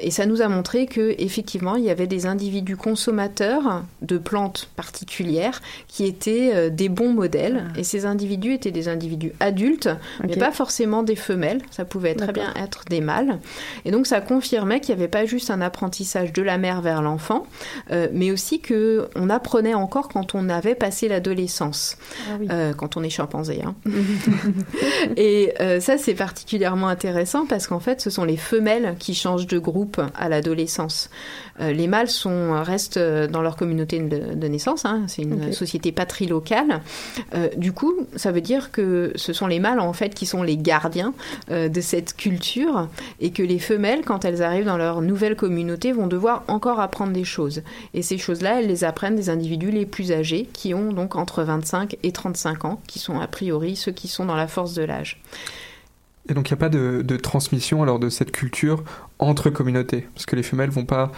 Et 0.00 0.10
ça 0.10 0.26
nous 0.26 0.42
a 0.42 0.48
montré 0.48 0.86
que 0.86 1.14
effectivement, 1.18 1.76
il 1.76 1.84
y 1.84 1.90
avait 1.90 2.06
des 2.06 2.26
individus 2.26 2.76
consommateurs 2.76 3.82
de 4.02 4.18
plantes 4.18 4.68
particulières 4.76 5.60
qui 5.88 6.04
étaient 6.04 6.70
des 6.70 6.88
bons 6.88 7.12
modèles. 7.12 7.64
Et 7.76 7.84
ces 7.84 8.06
individus 8.06 8.52
étaient 8.54 8.70
des 8.70 8.88
individus 8.88 9.13
adultes, 9.40 9.88
mais 10.26 10.36
pas 10.36 10.52
forcément 10.52 11.02
des 11.02 11.16
femelles. 11.16 11.62
Ça 11.70 11.84
pouvait 11.84 12.14
très 12.14 12.32
bien 12.32 12.52
être 12.56 12.84
des 12.90 13.00
mâles. 13.00 13.38
Et 13.84 13.90
donc 13.90 14.06
ça 14.06 14.20
confirmait 14.20 14.80
qu'il 14.80 14.94
n'y 14.94 15.00
avait 15.00 15.08
pas 15.10 15.24
juste 15.26 15.50
un 15.50 15.60
apprentissage 15.60 16.32
de 16.32 16.42
la 16.42 16.58
mère 16.58 16.80
vers 16.82 17.02
l'enfant, 17.02 17.46
euh, 17.90 18.08
mais 18.12 18.30
aussi 18.30 18.60
que 18.60 19.08
on 19.16 19.30
apprenait 19.30 19.74
encore 19.74 20.08
quand 20.08 20.34
on 20.34 20.48
avait 20.48 20.74
passé 20.74 21.08
l'adolescence, 21.08 21.96
Ah 22.28 22.36
oui. 22.40 22.48
euh, 22.50 22.72
quand 22.74 22.96
on 22.96 23.02
est 23.02 23.10
chimpanzé. 23.10 23.62
hein. 23.64 23.74
Et 25.16 25.52
euh, 25.60 25.80
ça, 25.80 25.98
c'est 25.98 26.14
particulièrement 26.14 26.88
intéressant 26.88 27.46
parce 27.46 27.66
qu'en 27.66 27.80
fait, 27.80 28.00
ce 28.00 28.10
sont 28.10 28.24
les 28.24 28.36
femelles 28.36 28.96
qui 28.98 29.14
changent 29.14 29.46
de 29.46 29.58
groupe 29.58 30.00
à 30.14 30.28
l'adolescence. 30.28 31.10
Les 31.60 31.86
mâles 31.86 32.08
sont, 32.08 32.60
restent 32.64 32.98
dans 32.98 33.40
leur 33.40 33.54
communauté 33.56 34.00
de, 34.00 34.34
de 34.34 34.48
naissance, 34.48 34.84
hein, 34.84 35.02
c'est 35.06 35.22
une 35.22 35.52
société 35.52 35.92
patrilocale. 35.92 36.80
Du 37.56 37.70
coup, 37.72 37.94
ça 38.16 38.32
veut 38.32 38.40
dire 38.40 38.72
que 38.72 39.03
ce 39.14 39.32
sont 39.32 39.46
les 39.46 39.60
mâles 39.60 39.80
en 39.80 39.92
fait 39.92 40.14
qui 40.14 40.26
sont 40.26 40.42
les 40.42 40.56
gardiens 40.56 41.14
euh, 41.50 41.68
de 41.68 41.80
cette 41.80 42.16
culture 42.16 42.88
et 43.20 43.30
que 43.30 43.42
les 43.42 43.58
femelles, 43.58 44.02
quand 44.04 44.24
elles 44.24 44.42
arrivent 44.42 44.64
dans 44.64 44.76
leur 44.76 45.00
nouvelle 45.00 45.36
communauté, 45.36 45.92
vont 45.92 46.06
devoir 46.06 46.44
encore 46.48 46.80
apprendre 46.80 47.12
des 47.12 47.24
choses. 47.24 47.62
Et 47.92 48.02
ces 48.02 48.18
choses-là, 48.18 48.60
elles 48.60 48.68
les 48.68 48.84
apprennent 48.84 49.16
des 49.16 49.30
individus 49.30 49.70
les 49.70 49.86
plus 49.86 50.12
âgés 50.12 50.48
qui 50.52 50.74
ont 50.74 50.92
donc 50.92 51.16
entre 51.16 51.42
25 51.42 51.96
et 52.02 52.12
35 52.12 52.64
ans, 52.64 52.80
qui 52.86 52.98
sont 52.98 53.20
a 53.20 53.26
priori 53.26 53.76
ceux 53.76 53.92
qui 53.92 54.08
sont 54.08 54.24
dans 54.24 54.36
la 54.36 54.46
force 54.46 54.74
de 54.74 54.82
l'âge. 54.82 55.20
Et 56.28 56.34
donc 56.34 56.48
il 56.48 56.54
n'y 56.54 56.58
a 56.58 56.60
pas 56.60 56.70
de, 56.70 57.02
de 57.04 57.16
transmission 57.16 57.82
alors 57.82 57.98
de 57.98 58.08
cette 58.08 58.32
culture 58.32 58.82
entre 59.18 59.50
communautés, 59.50 60.08
parce 60.14 60.24
que 60.26 60.36
les 60.36 60.42
femelles 60.42 60.70
vont 60.70 60.86
pas 60.86 61.12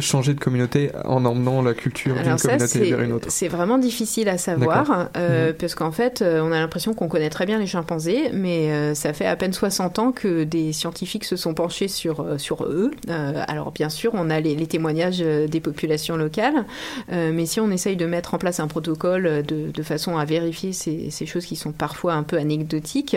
changer 0.00 0.34
de 0.34 0.40
communauté 0.40 0.90
en 1.04 1.24
emmenant 1.24 1.62
la 1.62 1.74
culture 1.74 2.14
d'une 2.14 2.36
communauté 2.36 2.78
vers 2.90 3.00
une 3.00 3.12
autre. 3.12 3.26
C'est 3.30 3.48
vraiment 3.48 3.78
difficile 3.78 4.28
à 4.28 4.38
savoir, 4.38 5.08
euh, 5.16 5.48
Mhm. 5.48 5.54
parce 5.54 5.74
qu'en 5.74 5.92
fait, 5.92 6.22
euh, 6.22 6.40
on 6.42 6.52
a 6.52 6.58
l'impression 6.60 6.94
qu'on 6.94 7.08
connaît 7.08 7.30
très 7.30 7.46
bien 7.46 7.58
les 7.58 7.66
chimpanzés, 7.66 8.30
mais 8.32 8.70
euh, 8.70 8.94
ça 8.94 9.12
fait 9.12 9.26
à 9.26 9.36
peine 9.36 9.52
60 9.52 9.98
ans 9.98 10.12
que 10.12 10.44
des 10.44 10.72
scientifiques 10.72 11.24
se 11.24 11.36
sont 11.36 11.54
penchés 11.54 11.88
sur, 11.88 12.26
sur 12.38 12.64
eux. 12.64 12.90
Euh, 13.08 13.42
alors 13.48 13.72
bien 13.72 13.88
sûr, 13.88 14.12
on 14.14 14.30
a 14.30 14.40
les, 14.40 14.54
les 14.54 14.66
témoignages 14.66 15.18
des 15.20 15.60
populations 15.60 16.16
locales, 16.16 16.64
mais 17.10 17.46
si 17.46 17.60
on 17.60 17.70
essaye 17.70 17.96
de 17.96 18.06
mettre 18.06 18.34
en 18.34 18.38
place 18.38 18.60
un 18.60 18.66
protocole 18.66 19.42
de, 19.46 19.70
de 19.72 19.82
façon 19.82 20.16
à 20.16 20.24
vérifier 20.24 20.72
ces, 20.72 21.10
ces 21.10 21.26
choses 21.26 21.44
qui 21.46 21.56
sont 21.56 21.72
parfois 21.72 22.14
un 22.14 22.22
peu 22.22 22.36
anecdotiques, 22.38 23.16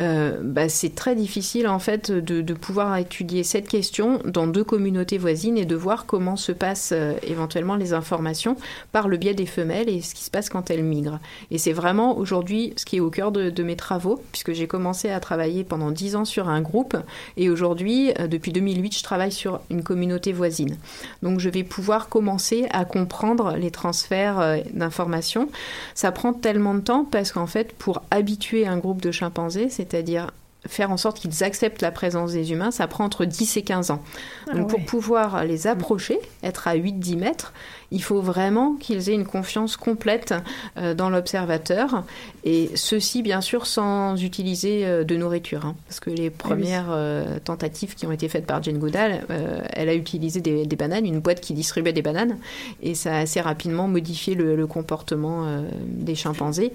euh, 0.00 0.38
bah, 0.42 0.68
c'est 0.68 0.94
très 0.94 1.14
difficile 1.14 1.68
en 1.68 1.78
fait 1.78 2.10
de, 2.10 2.40
de 2.40 2.54
pouvoir 2.54 2.96
étudier 2.96 3.44
cette 3.44 3.68
question 3.68 4.20
dans 4.24 4.46
deux 4.46 4.64
communautés 4.64 5.18
voisines 5.18 5.58
et 5.58 5.64
de 5.64 5.76
voir 5.76 6.05
comment 6.06 6.36
se 6.36 6.52
passent 6.52 6.92
euh, 6.92 7.14
éventuellement 7.22 7.76
les 7.76 7.92
informations 7.92 8.56
par 8.92 9.08
le 9.08 9.16
biais 9.16 9.34
des 9.34 9.46
femelles 9.46 9.88
et 9.88 10.00
ce 10.00 10.14
qui 10.14 10.24
se 10.24 10.30
passe 10.30 10.48
quand 10.48 10.70
elles 10.70 10.84
migrent. 10.84 11.18
Et 11.50 11.58
c'est 11.58 11.72
vraiment 11.72 12.16
aujourd'hui 12.16 12.72
ce 12.76 12.84
qui 12.84 12.96
est 12.96 13.00
au 13.00 13.10
cœur 13.10 13.32
de, 13.32 13.50
de 13.50 13.62
mes 13.62 13.76
travaux, 13.76 14.22
puisque 14.32 14.52
j'ai 14.52 14.66
commencé 14.66 15.10
à 15.10 15.20
travailler 15.20 15.64
pendant 15.64 15.90
dix 15.90 16.16
ans 16.16 16.24
sur 16.24 16.48
un 16.48 16.60
groupe 16.60 16.96
et 17.36 17.50
aujourd'hui, 17.50 18.12
euh, 18.18 18.26
depuis 18.26 18.52
2008, 18.52 18.98
je 18.98 19.02
travaille 19.02 19.32
sur 19.32 19.60
une 19.70 19.82
communauté 19.82 20.32
voisine. 20.32 20.76
Donc 21.22 21.40
je 21.40 21.48
vais 21.48 21.64
pouvoir 21.64 22.08
commencer 22.08 22.66
à 22.70 22.84
comprendre 22.84 23.56
les 23.56 23.70
transferts 23.70 24.40
euh, 24.40 24.58
d'informations. 24.72 25.48
Ça 25.94 26.12
prend 26.12 26.32
tellement 26.32 26.74
de 26.74 26.80
temps 26.80 27.04
parce 27.04 27.32
qu'en 27.32 27.46
fait, 27.46 27.72
pour 27.72 28.02
habituer 28.10 28.66
un 28.66 28.78
groupe 28.78 29.02
de 29.02 29.10
chimpanzés, 29.10 29.68
c'est-à-dire 29.68 30.30
faire 30.66 30.90
en 30.90 30.96
sorte 30.96 31.20
qu'ils 31.20 31.44
acceptent 31.44 31.82
la 31.82 31.92
présence 31.92 32.32
des 32.32 32.52
humains, 32.52 32.70
ça 32.70 32.86
prend 32.86 33.04
entre 33.04 33.24
10 33.24 33.56
et 33.56 33.62
15 33.62 33.90
ans. 33.90 34.02
Ah 34.48 34.54
Donc 34.54 34.68
pour 34.68 34.78
ouais. 34.78 34.84
pouvoir 34.84 35.44
les 35.44 35.66
approcher, 35.66 36.18
être 36.42 36.68
à 36.68 36.76
8-10 36.76 37.16
mètres, 37.16 37.52
il 37.92 38.02
faut 38.02 38.20
vraiment 38.20 38.74
qu'ils 38.74 39.08
aient 39.10 39.14
une 39.14 39.26
confiance 39.26 39.76
complète 39.76 40.34
euh, 40.76 40.94
dans 40.94 41.08
l'observateur. 41.10 42.04
Et 42.44 42.70
ceci, 42.74 43.22
bien 43.22 43.40
sûr, 43.40 43.66
sans 43.66 44.16
utiliser 44.22 44.84
euh, 44.86 45.04
de 45.04 45.16
nourriture. 45.16 45.64
hein. 45.66 45.74
parce 45.86 46.00
que 46.00 46.10
les 46.10 46.30
premières 46.30 46.86
euh, 46.90 47.38
tentatives 47.44 47.94
qui 47.94 48.06
ont 48.06 48.12
été 48.12 48.28
faites 48.28 48.46
par 48.46 48.62
Jane 48.62 48.78
Goodall, 48.78 49.24
euh, 49.30 49.60
elle 49.72 49.88
a 49.88 49.94
utilisé 49.94 50.40
des, 50.40 50.66
des 50.66 50.76
bananes, 50.76 51.06
une 51.06 51.20
boîte 51.20 51.40
qui 51.40 51.54
distribuait 51.54 51.92
des 51.92 52.02
bananes. 52.02 52.36
Et 52.82 52.94
ça 52.94 53.14
a 53.14 53.18
assez 53.20 53.40
rapidement 53.40 53.88
modifié 53.88 54.34
le, 54.34 54.56
le 54.56 54.66
comportement 54.66 55.46
euh, 55.46 55.62
des 55.86 56.14
chimpanzés, 56.14 56.72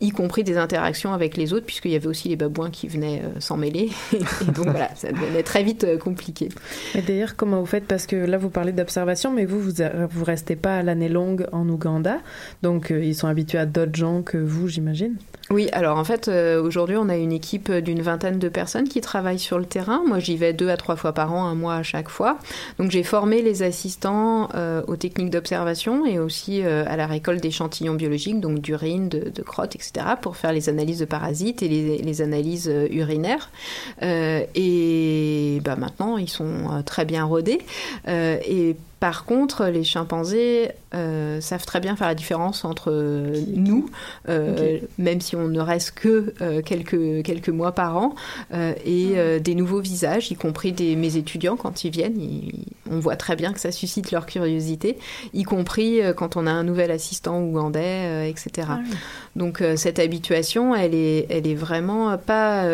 y 0.00 0.10
compris 0.10 0.44
des 0.44 0.56
interactions 0.58 1.12
avec 1.14 1.36
les 1.36 1.52
autres, 1.52 1.66
puisqu'il 1.66 1.92
y 1.92 1.96
avait 1.96 2.06
aussi 2.06 2.28
les 2.28 2.36
babouins 2.36 2.70
qui 2.70 2.88
venaient 2.88 3.22
euh, 3.24 3.40
s'en 3.40 3.56
mêler. 3.56 3.90
et 4.12 4.18
donc 4.50 4.66
voilà, 4.68 4.90
ça 4.94 5.10
devenait 5.12 5.42
très 5.42 5.62
vite 5.62 5.98
compliqué. 5.98 6.48
Et 6.94 7.02
d'ailleurs, 7.02 7.36
comment 7.36 7.60
vous 7.60 7.66
faites? 7.66 7.86
Parce 7.86 8.06
que 8.06 8.16
là, 8.16 8.36
vous 8.38 8.50
parlez 8.50 8.72
d'observation, 8.72 9.32
mais 9.32 9.44
vous, 9.44 9.60
vous, 9.60 9.72
vous 10.10 10.24
restez 10.24 10.53
pas 10.56 10.82
l'année 10.82 11.08
longue 11.08 11.46
en 11.52 11.68
Ouganda. 11.68 12.18
Donc, 12.62 12.90
euh, 12.90 13.04
ils 13.04 13.14
sont 13.14 13.28
habitués 13.28 13.58
à 13.58 13.66
d'autres 13.66 13.94
gens 13.94 14.22
que 14.22 14.38
vous, 14.38 14.68
j'imagine. 14.68 15.16
Oui, 15.50 15.68
alors 15.72 15.98
en 15.98 16.04
fait, 16.04 16.28
euh, 16.28 16.62
aujourd'hui, 16.62 16.96
on 16.96 17.10
a 17.10 17.16
une 17.16 17.32
équipe 17.32 17.70
d'une 17.70 18.00
vingtaine 18.00 18.38
de 18.38 18.48
personnes 18.48 18.88
qui 18.88 19.02
travaillent 19.02 19.38
sur 19.38 19.58
le 19.58 19.66
terrain. 19.66 20.02
Moi, 20.06 20.18
j'y 20.18 20.36
vais 20.36 20.54
deux 20.54 20.70
à 20.70 20.76
trois 20.76 20.96
fois 20.96 21.12
par 21.12 21.34
an, 21.34 21.44
un 21.44 21.54
mois 21.54 21.74
à 21.74 21.82
chaque 21.82 22.08
fois. 22.08 22.38
Donc, 22.78 22.90
j'ai 22.90 23.02
formé 23.02 23.42
les 23.42 23.62
assistants 23.62 24.48
euh, 24.54 24.82
aux 24.86 24.96
techniques 24.96 25.30
d'observation 25.30 26.06
et 26.06 26.18
aussi 26.18 26.62
à 26.62 26.96
la 26.96 27.06
récolte 27.06 27.42
d'échantillons 27.42 27.94
biologiques, 27.94 28.40
donc 28.40 28.60
d'urine, 28.60 29.08
de, 29.08 29.30
de 29.34 29.42
crottes, 29.42 29.76
etc., 29.76 30.06
pour 30.20 30.36
faire 30.36 30.52
les 30.52 30.68
analyses 30.68 31.00
de 31.00 31.04
parasites 31.04 31.62
et 31.62 31.68
les, 31.68 31.98
les 31.98 32.22
analyses 32.22 32.72
urinaires. 32.90 33.50
Et 34.02 35.60
bah, 35.64 35.76
maintenant, 35.76 36.16
ils 36.16 36.30
sont 36.30 36.82
très 36.86 37.04
bien 37.04 37.24
rodés. 37.24 37.58
Et 38.06 38.76
par 39.00 39.24
contre, 39.24 39.66
les 39.66 39.84
chimpanzés 39.84 40.70
euh, 40.94 41.40
savent 41.40 41.66
très 41.66 41.80
bien 41.80 41.94
faire 41.96 42.06
la 42.08 42.14
différence 42.14 42.64
entre 42.64 42.90
euh, 42.90 43.38
nous, 43.54 43.90
euh, 44.28 44.78
même 44.98 45.20
si 45.20 45.36
on 45.36 45.48
ne 45.48 45.60
reste 45.60 45.92
que 45.92 46.32
euh, 46.40 46.62
quelques, 46.62 47.22
quelques 47.22 47.48
mois 47.50 47.72
par 47.72 47.96
an, 47.98 48.14
et 48.52 49.12
euh, 49.16 49.38
des 49.40 49.54
nouveaux 49.54 49.80
visages, 49.80 50.30
y 50.30 50.36
compris 50.36 50.72
des, 50.72 50.96
mes 50.96 51.16
étudiants 51.16 51.56
quand 51.56 51.84
ils 51.84 51.90
viennent. 51.90 52.20
ils- 52.20 52.64
on 52.90 52.98
voit 53.00 53.16
très 53.16 53.34
bien 53.34 53.52
que 53.52 53.60
ça 53.60 53.72
suscite 53.72 54.12
leur 54.12 54.26
curiosité, 54.26 54.98
y 55.32 55.42
compris 55.42 56.00
quand 56.16 56.36
on 56.36 56.46
a 56.46 56.50
un 56.50 56.62
nouvel 56.64 56.90
assistant 56.90 57.42
ougandais, 57.42 58.28
etc. 58.30 58.68
Donc 59.36 59.62
euh, 59.62 59.76
cette 59.76 59.98
habituation, 59.98 60.74
elle 60.74 60.94
est, 60.94 61.26
elle 61.30 61.46
est 61.46 61.54
vraiment 61.54 62.16
pas 62.18 62.64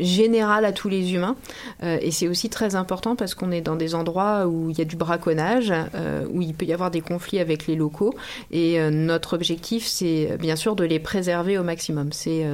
générale 0.00 0.64
à 0.64 0.72
tous 0.72 0.88
les 0.88 1.14
humains. 1.14 1.36
Euh, 1.82 1.98
et 2.00 2.10
c'est 2.10 2.28
aussi 2.28 2.50
très 2.50 2.74
important 2.74 3.16
parce 3.16 3.34
qu'on 3.34 3.50
est 3.50 3.60
dans 3.60 3.76
des 3.76 3.94
endroits 3.94 4.46
où 4.46 4.70
il 4.70 4.78
y 4.78 4.80
a 4.80 4.84
du 4.84 4.96
braconnage, 4.96 5.72
euh, 5.94 6.26
où 6.30 6.42
il 6.42 6.54
peut 6.54 6.66
y 6.66 6.72
avoir 6.72 6.90
des 6.90 7.00
conflits 7.00 7.38
avec 7.38 7.66
les 7.66 7.76
locaux. 7.76 8.14
Et 8.50 8.80
euh, 8.80 8.90
notre 8.90 9.34
objectif, 9.34 9.86
c'est 9.86 10.36
bien 10.38 10.56
sûr 10.56 10.74
de 10.76 10.84
les 10.84 10.98
préserver 10.98 11.58
au 11.58 11.62
maximum. 11.62 12.12
C'est 12.12 12.44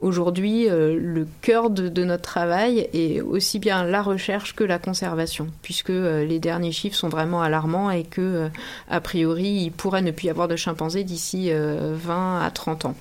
aujourd'hui 0.00 0.66
le 0.68 1.26
cœur 1.40 1.70
de, 1.70 1.88
de 1.88 2.04
notre 2.04 2.22
travail 2.22 2.88
et 2.92 3.20
aussi 3.22 3.58
bien 3.58 3.84
la 3.84 4.02
recherche 4.02 4.54
que 4.54 4.64
la 4.64 4.78
conservation, 4.78 5.48
puisque 5.62 5.88
les 5.88 6.38
derniers 6.38 6.72
chiffres 6.72 6.96
sont 6.96 7.08
vraiment 7.08 7.42
alarmants 7.42 7.90
et 7.90 8.04
que, 8.04 8.48
a 8.88 9.00
priori, 9.00 9.48
il 9.64 9.70
pourrait 9.70 10.02
ne 10.02 10.10
plus 10.10 10.26
y 10.26 10.30
avoir 10.30 10.48
de 10.48 10.56
chimpanzés 10.56 11.04
d'ici 11.04 11.48
euh, 11.50 11.94
20 11.96 12.40
à 12.40 12.50
30 12.50 12.84
ans. 12.86 12.94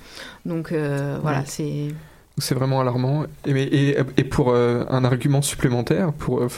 Donc 0.46 0.72
voilà, 0.72 1.44
c'est... 1.46 1.88
C'est 2.38 2.56
vraiment 2.56 2.82
alarmant. 2.82 3.26
Et, 3.46 3.96
pour 4.30 4.52
euh, 4.52 4.84
un 4.90 5.06
argument 5.06 5.42
supplémentaire, 5.42 6.12
pour, 6.14 6.42
euh, 6.42 6.50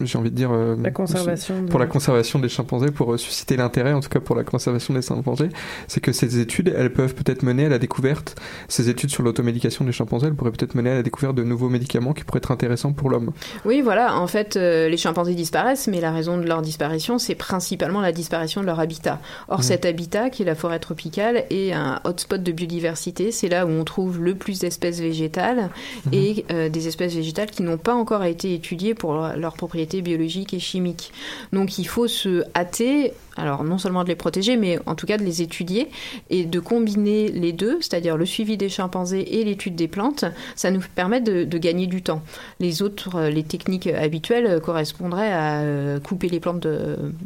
j'ai 0.00 0.18
envie 0.18 0.30
de 0.30 0.36
dire, 0.36 0.50
euh, 0.52 0.76
La 0.82 0.90
conservation 0.90 1.62
de- 1.62 1.68
pour 1.68 1.78
la 1.78 1.86
conservation 1.86 2.38
des 2.38 2.48
chimpanzés, 2.48 2.90
pour 2.90 3.12
euh, 3.12 3.16
susciter 3.16 3.56
l'intérêt, 3.56 3.92
en 3.92 4.00
tout 4.00 4.08
cas 4.08 4.20
pour 4.20 4.34
la 4.36 4.42
conservation 4.44 4.92
des 4.94 5.02
chimpanzés, 5.02 5.48
c'est 5.88 6.00
que 6.00 6.12
ces 6.12 6.40
études, 6.40 6.74
elles 6.76 6.92
peuvent 6.92 7.14
peut-être 7.14 7.42
mener 7.42 7.66
à 7.66 7.68
la 7.68 7.78
découverte, 7.78 8.34
ces 8.68 8.88
études 8.88 9.10
sur 9.10 9.22
l'automédication 9.22 9.84
des 9.84 9.92
chimpanzés, 9.92 10.26
elles 10.26 10.34
pourraient 10.34 10.50
peut-être 10.50 10.74
mener 10.74 10.90
à 10.90 10.94
la 10.94 11.02
découverte 11.02 11.34
de 11.36 11.44
nouveaux 11.44 11.68
médicaments 11.68 12.12
qui 12.12 12.24
pourraient 12.24 12.38
être 12.38 12.50
intéressants 12.50 12.92
pour 12.92 13.08
l'homme. 13.10 13.30
Oui, 13.64 13.82
voilà, 13.82 14.16
en 14.18 14.26
fait, 14.26 14.56
euh, 14.56 14.88
les 14.88 14.96
chimpanzés 14.96 15.34
disparaissent, 15.34 15.86
mais 15.86 16.00
la 16.00 16.12
raison 16.12 16.38
de 16.38 16.42
leur 16.46 16.60
disparition, 16.62 17.18
c'est 17.18 17.34
principalement 17.36 18.00
la 18.00 18.12
disparition 18.12 18.60
de 18.62 18.66
leur 18.66 18.80
habitat. 18.80 19.20
Or, 19.48 19.58
Mhm. 19.58 19.62
cet 19.64 19.84
habitat, 19.86 20.30
qui 20.30 20.42
est 20.42 20.46
la 20.46 20.54
forêt 20.56 20.78
tropicale, 20.80 21.44
est 21.50 21.72
un 21.72 22.00
hotspot 22.04 22.42
de 22.42 22.52
biodiversité. 22.52 23.30
C'est 23.30 23.48
là 23.48 23.64
où 23.66 23.68
on 23.70 23.84
trouve 23.84 24.20
le 24.20 24.34
plus 24.34 24.58
d'espèces 24.58 25.00
végétales 25.00 25.70
et 26.12 26.44
euh, 26.50 26.68
des 26.68 26.88
espèces 26.88 27.14
végétales 27.14 27.50
qui 27.50 27.62
n'ont 27.62 27.78
pas 27.78 27.94
encore 27.94 28.24
été 28.24 28.54
étudiées 28.54 28.94
pour 28.94 29.14
leur- 29.14 29.36
leurs 29.36 29.54
biologiques 29.86 30.54
et 30.54 30.60
chimiques. 30.60 31.12
Donc, 31.52 31.78
il 31.78 31.86
faut 31.86 32.08
se 32.08 32.42
hâter, 32.56 33.12
alors 33.36 33.64
non 33.64 33.78
seulement 33.78 34.02
de 34.04 34.08
les 34.08 34.14
protéger, 34.14 34.56
mais 34.56 34.78
en 34.86 34.94
tout 34.94 35.06
cas 35.06 35.18
de 35.18 35.24
les 35.24 35.42
étudier 35.42 35.88
et 36.30 36.44
de 36.44 36.60
combiner 36.60 37.28
les 37.28 37.52
deux, 37.52 37.78
c'est-à-dire 37.80 38.16
le 38.16 38.26
suivi 38.26 38.56
des 38.56 38.68
chimpanzés 38.68 39.38
et 39.40 39.44
l'étude 39.44 39.76
des 39.76 39.88
plantes. 39.88 40.24
Ça 40.56 40.70
nous 40.70 40.80
permet 40.94 41.20
de, 41.20 41.44
de 41.44 41.58
gagner 41.58 41.86
du 41.86 42.02
temps. 42.02 42.22
Les 42.60 42.82
autres, 42.82 43.16
euh, 43.16 43.30
les 43.30 43.42
techniques 43.42 43.86
habituelles 43.86 44.46
euh, 44.46 44.60
correspondraient 44.60 45.32
à 45.32 45.60
euh, 45.60 46.00
couper 46.00 46.28
les 46.28 46.40
plantes 46.40 46.66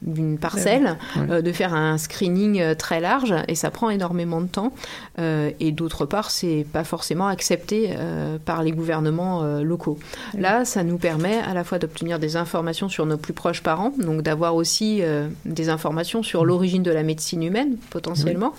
d'une 0.03 0.39
parcelle, 0.39 0.97
euh, 1.17 1.43
de 1.43 1.53
faire 1.53 1.75
un 1.75 1.99
screening 1.99 2.75
très 2.77 3.01
large, 3.01 3.35
et 3.47 3.55
ça 3.55 3.71
prend 3.71 3.91
énormément 3.91 4.41
de 4.41 4.49
temps. 4.49 4.73
Euh, 5.19 5.51
et 5.61 5.73
d'autre 5.73 6.07
part, 6.07 6.31
c'est 6.31 6.67
pas 6.73 6.85
forcément 6.85 7.27
accepté 7.29 7.91
euh, 7.91 8.39
par 8.45 8.63
les 8.63 8.73
gouvernements 8.73 9.43
locaux. 9.59 9.99
Là, 10.37 10.65
ça 10.65 10.83
nous 10.85 10.99
permet 10.99 11.39
à 11.39 11.55
la 11.55 11.65
fois 11.65 11.79
d'obtenir 11.79 12.19
des 12.19 12.37
informations 12.37 12.48
sur 12.89 13.07
nos 13.07 13.17
plus 13.17 13.33
proches 13.33 13.63
parents, 13.63 13.93
donc 13.99 14.23
d'avoir 14.23 14.55
aussi 14.55 14.99
euh, 15.03 15.29
des 15.45 15.69
informations 15.69 16.23
sur 16.23 16.45
l'origine 16.45 16.83
de 16.83 16.91
la 16.91 17.03
médecine 17.03 17.43
humaine, 17.43 17.77
potentiellement, 17.91 18.55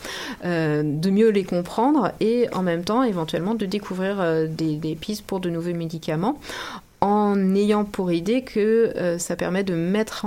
euh, 0.46 0.84
de 0.84 1.10
mieux 1.10 1.30
les 1.30 1.44
comprendre 1.44 2.12
et 2.20 2.48
en 2.54 2.62
même 2.62 2.84
temps, 2.84 3.04
éventuellement, 3.04 3.56
de 3.56 3.66
découvrir 3.66 4.20
euh, 4.20 4.48
des, 4.48 4.96
pistes 5.00 5.26
pour 5.26 5.40
de 5.40 5.50
nouveaux 5.50 5.74
médicaments 5.74 6.40
en 7.02 7.56
ayant 7.56 7.86
pour 7.86 8.12
idée 8.12 8.42
que 8.42 8.92
ça 9.18 9.36
permet 9.36 9.64
de 9.64 9.74
mettre 9.74 10.26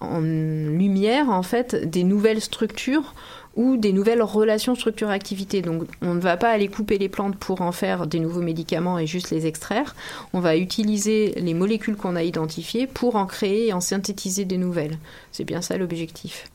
en 0.00 0.20
lumière 0.20 1.30
en 1.30 1.42
fait 1.42 1.88
des 1.88 2.02
nouvelles 2.02 2.40
structures 2.40 3.14
ou 3.54 3.76
des 3.76 3.92
nouvelles 3.92 4.22
relations 4.22 4.74
structure-activité. 4.74 5.62
Donc 5.62 5.84
on 6.00 6.14
ne 6.14 6.20
va 6.20 6.36
pas 6.36 6.50
aller 6.50 6.68
couper 6.68 6.98
les 6.98 7.08
plantes 7.08 7.36
pour 7.36 7.60
en 7.60 7.72
faire 7.72 8.06
des 8.06 8.20
nouveaux 8.20 8.40
médicaments 8.40 8.98
et 8.98 9.06
juste 9.06 9.30
les 9.30 9.46
extraire. 9.46 9.94
On 10.32 10.40
va 10.40 10.56
utiliser 10.56 11.34
les 11.36 11.54
molécules 11.54 11.96
qu'on 11.96 12.16
a 12.16 12.22
identifiées 12.22 12.86
pour 12.86 13.16
en 13.16 13.26
créer 13.26 13.68
et 13.68 13.72
en 13.72 13.80
synthétiser 13.80 14.44
des 14.44 14.58
nouvelles. 14.58 14.98
C'est 15.32 15.44
bien 15.44 15.62
ça 15.62 15.76
l'objectif. 15.76 16.46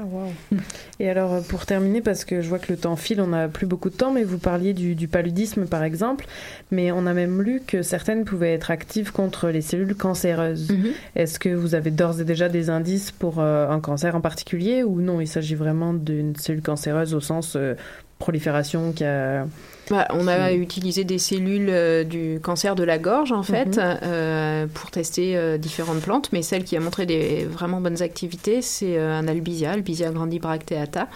Ah, 0.00 0.04
wow. 0.04 0.58
Et 1.00 1.10
alors, 1.10 1.34
euh, 1.34 1.40
pour 1.40 1.66
terminer, 1.66 2.00
parce 2.00 2.24
que 2.24 2.40
je 2.40 2.48
vois 2.48 2.60
que 2.60 2.70
le 2.70 2.78
temps 2.78 2.94
file, 2.94 3.20
on 3.20 3.28
n'a 3.28 3.48
plus 3.48 3.66
beaucoup 3.66 3.90
de 3.90 3.96
temps, 3.96 4.12
mais 4.12 4.22
vous 4.22 4.38
parliez 4.38 4.72
du, 4.72 4.94
du 4.94 5.08
paludisme, 5.08 5.66
par 5.66 5.82
exemple, 5.82 6.26
mais 6.70 6.92
on 6.92 7.04
a 7.06 7.14
même 7.14 7.42
lu 7.42 7.60
que 7.66 7.82
certaines 7.82 8.24
pouvaient 8.24 8.52
être 8.52 8.70
actives 8.70 9.10
contre 9.10 9.48
les 9.48 9.60
cellules 9.60 9.96
cancéreuses. 9.96 10.68
Est-ce 11.16 11.40
que 11.40 11.48
vous 11.48 11.74
avez 11.74 11.90
d'ores 11.90 12.20
et 12.20 12.24
déjà 12.24 12.48
des 12.48 12.70
indices 12.70 13.10
pour 13.10 13.40
euh, 13.40 13.68
un 13.68 13.80
cancer 13.80 14.14
en 14.14 14.20
particulier, 14.20 14.84
ou 14.84 15.00
non, 15.00 15.20
il 15.20 15.26
s'agit 15.26 15.56
vraiment 15.56 15.92
d'une 15.92 16.36
cellule 16.36 16.62
cancéreuse 16.62 17.14
au 17.14 17.20
sens 17.20 17.56
euh, 17.56 17.74
prolifération 18.18 18.92
qui 18.92 19.04
a... 19.04 19.46
Bah, 19.90 20.06
on 20.10 20.28
a 20.28 20.52
utilisé 20.52 21.04
des 21.04 21.16
cellules 21.18 21.70
euh, 21.70 22.04
du 22.04 22.40
cancer 22.42 22.74
de 22.74 22.84
la 22.84 22.98
gorge 22.98 23.32
en 23.32 23.42
fait 23.42 23.78
Mhm. 23.78 23.98
euh, 24.02 24.66
pour 24.66 24.90
tester 24.90 25.34
euh, 25.34 25.56
différentes 25.56 26.02
plantes, 26.02 26.28
mais 26.30 26.42
celle 26.42 26.64
qui 26.64 26.76
a 26.76 26.80
montré 26.80 27.06
des 27.06 27.46
vraiment 27.46 27.80
bonnes 27.80 28.02
activités, 28.02 28.60
c'est 28.60 28.98
un 28.98 29.26
albizia, 29.26 29.70
Albizia 29.70 30.10
grandibracteata, 30.10 31.08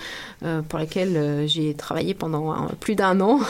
pour 0.71 0.79
laquelle 0.79 1.45
j'ai 1.47 1.75
travaillé 1.75 2.15
pendant 2.15 2.51
un- 2.51 2.69
plus 2.81 2.95
d'un 2.95 3.21
an 3.21 3.41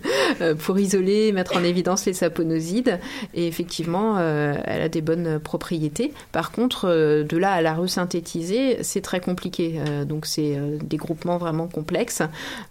pour 0.58 0.78
isoler, 0.78 1.28
et 1.28 1.32
mettre 1.32 1.56
en 1.56 1.62
évidence 1.64 2.04
les 2.06 2.12
saponosides. 2.12 2.98
Et 3.34 3.46
effectivement, 3.46 4.18
elle 4.18 4.82
a 4.82 4.88
des 4.88 5.00
bonnes 5.00 5.38
propriétés. 5.38 6.12
Par 6.32 6.50
contre, 6.50 6.88
de 7.22 7.36
là 7.36 7.52
à 7.52 7.62
la 7.62 7.74
resynthétiser, 7.74 8.78
c'est 8.82 9.00
très 9.00 9.20
compliqué. 9.20 9.80
Donc 10.08 10.26
c'est 10.26 10.56
des 10.82 10.96
groupements 10.96 11.38
vraiment 11.38 11.68
complexes. 11.68 12.22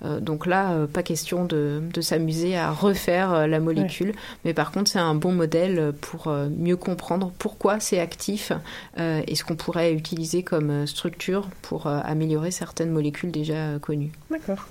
Euh, 0.05 0.19
donc 0.31 0.45
là, 0.45 0.71
euh, 0.71 0.87
pas 0.87 1.03
question 1.03 1.43
de, 1.43 1.81
de 1.93 1.99
s'amuser 1.99 2.55
à 2.55 2.71
refaire 2.71 3.33
euh, 3.33 3.47
la 3.47 3.59
molécule. 3.59 4.13
Mais 4.45 4.53
par 4.53 4.71
contre, 4.71 4.89
c'est 4.89 4.97
un 4.97 5.13
bon 5.13 5.33
modèle 5.33 5.91
pour 5.99 6.27
euh, 6.29 6.47
mieux 6.47 6.77
comprendre 6.77 7.33
pourquoi 7.37 7.81
c'est 7.81 7.99
actif 7.99 8.53
et 8.97 9.35
ce 9.35 9.43
qu'on 9.43 9.55
pourrait 9.55 9.93
utiliser 9.93 10.43
comme 10.43 10.87
structure 10.87 11.49
pour 11.61 11.87
améliorer 11.87 12.51
certaines 12.51 12.91
molécules 12.91 13.31
déjà 13.31 13.79
connues. 13.79 14.11
D'accord. 14.29 14.67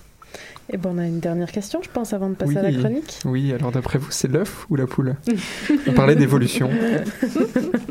Et 0.72 0.76
bon, 0.76 0.92
on 0.94 0.98
a 0.98 1.06
une 1.06 1.18
dernière 1.18 1.50
question, 1.50 1.80
je 1.82 1.88
pense, 1.90 2.12
avant 2.12 2.28
de 2.28 2.34
passer 2.36 2.56
à 2.56 2.62
la 2.62 2.72
chronique. 2.72 3.18
Oui, 3.24 3.52
alors 3.52 3.72
d'après 3.72 3.98
vous, 3.98 4.10
c'est 4.10 4.28
l'œuf 4.30 4.66
ou 4.70 4.76
la 4.76 4.86
poule? 4.86 5.16
On 5.88 5.92
parlait 5.92 6.14
d'évolution. 6.14 6.70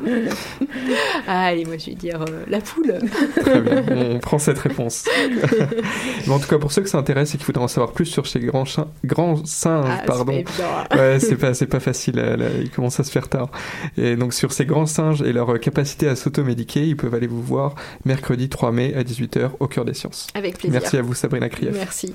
ah, 1.27 1.45
allez, 1.47 1.65
moi 1.65 1.77
je 1.77 1.87
vais 1.87 1.95
dire 1.95 2.21
euh, 2.21 2.43
la 2.47 2.61
poule. 2.61 2.93
Très 3.41 3.61
bien, 3.61 3.83
on 3.91 4.19
prend 4.19 4.39
cette 4.39 4.59
réponse. 4.59 5.05
Mais 6.27 6.33
en 6.33 6.39
tout 6.39 6.47
cas, 6.47 6.57
pour 6.57 6.71
ceux 6.71 6.81
que 6.81 6.89
ça 6.89 6.97
intéresse 6.97 7.35
et 7.35 7.37
qu'il 7.37 7.45
faudrait 7.45 7.63
en 7.63 7.67
savoir 7.67 7.91
plus 7.91 8.05
sur 8.05 8.27
ces 8.27 8.39
grands, 8.39 8.65
chi- 8.65 8.79
grands 9.03 9.43
singes, 9.45 9.85
Ah, 9.87 9.97
c'est 10.01 10.05
pardon. 10.07 10.25
pas 10.31 10.33
évident. 10.33 10.85
Ouais, 10.95 11.19
c'est 11.19 11.35
pas, 11.35 11.53
c'est 11.53 11.67
pas 11.67 11.79
facile, 11.81 12.15
là, 12.15 12.37
là, 12.37 12.45
il 12.61 12.69
commence 12.69 12.99
à 12.99 13.03
se 13.03 13.11
faire 13.11 13.27
tard. 13.27 13.49
Et 13.97 14.15
donc, 14.15 14.33
sur 14.33 14.51
ces 14.53 14.65
grands 14.65 14.85
singes 14.85 15.21
et 15.21 15.33
leur 15.33 15.59
capacité 15.59 16.07
à 16.07 16.15
s'automédiquer, 16.15 16.85
ils 16.87 16.95
peuvent 16.95 17.13
aller 17.13 17.27
vous 17.27 17.41
voir 17.43 17.75
mercredi 18.05 18.47
3 18.49 18.71
mai 18.71 18.93
à 18.95 19.03
18h 19.03 19.51
au 19.59 19.67
cœur 19.67 19.83
des 19.85 19.93
sciences. 19.93 20.27
Avec 20.33 20.57
plaisir. 20.57 20.79
Merci 20.79 20.97
à 20.97 21.01
vous, 21.01 21.13
Sabrina 21.13 21.49
Krief. 21.49 21.71
Merci. 21.73 22.13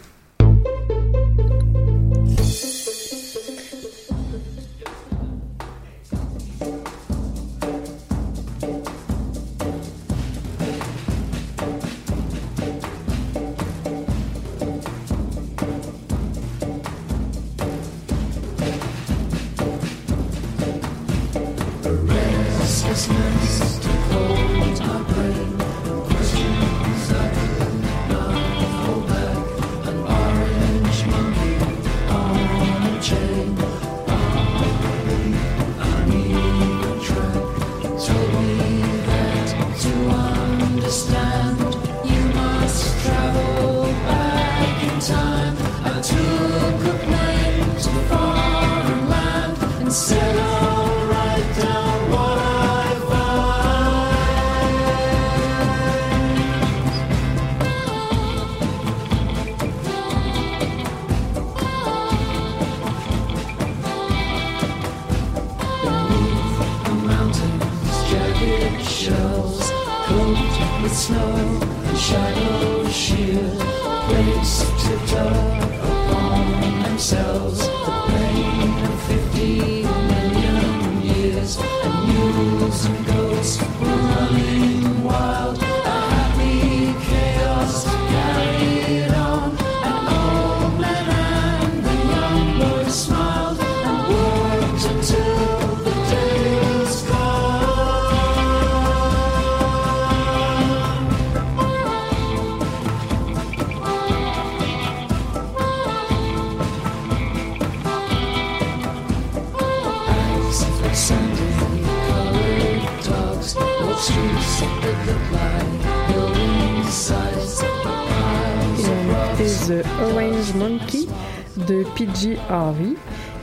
PG 122.15 122.39
Harvey. 122.49 122.95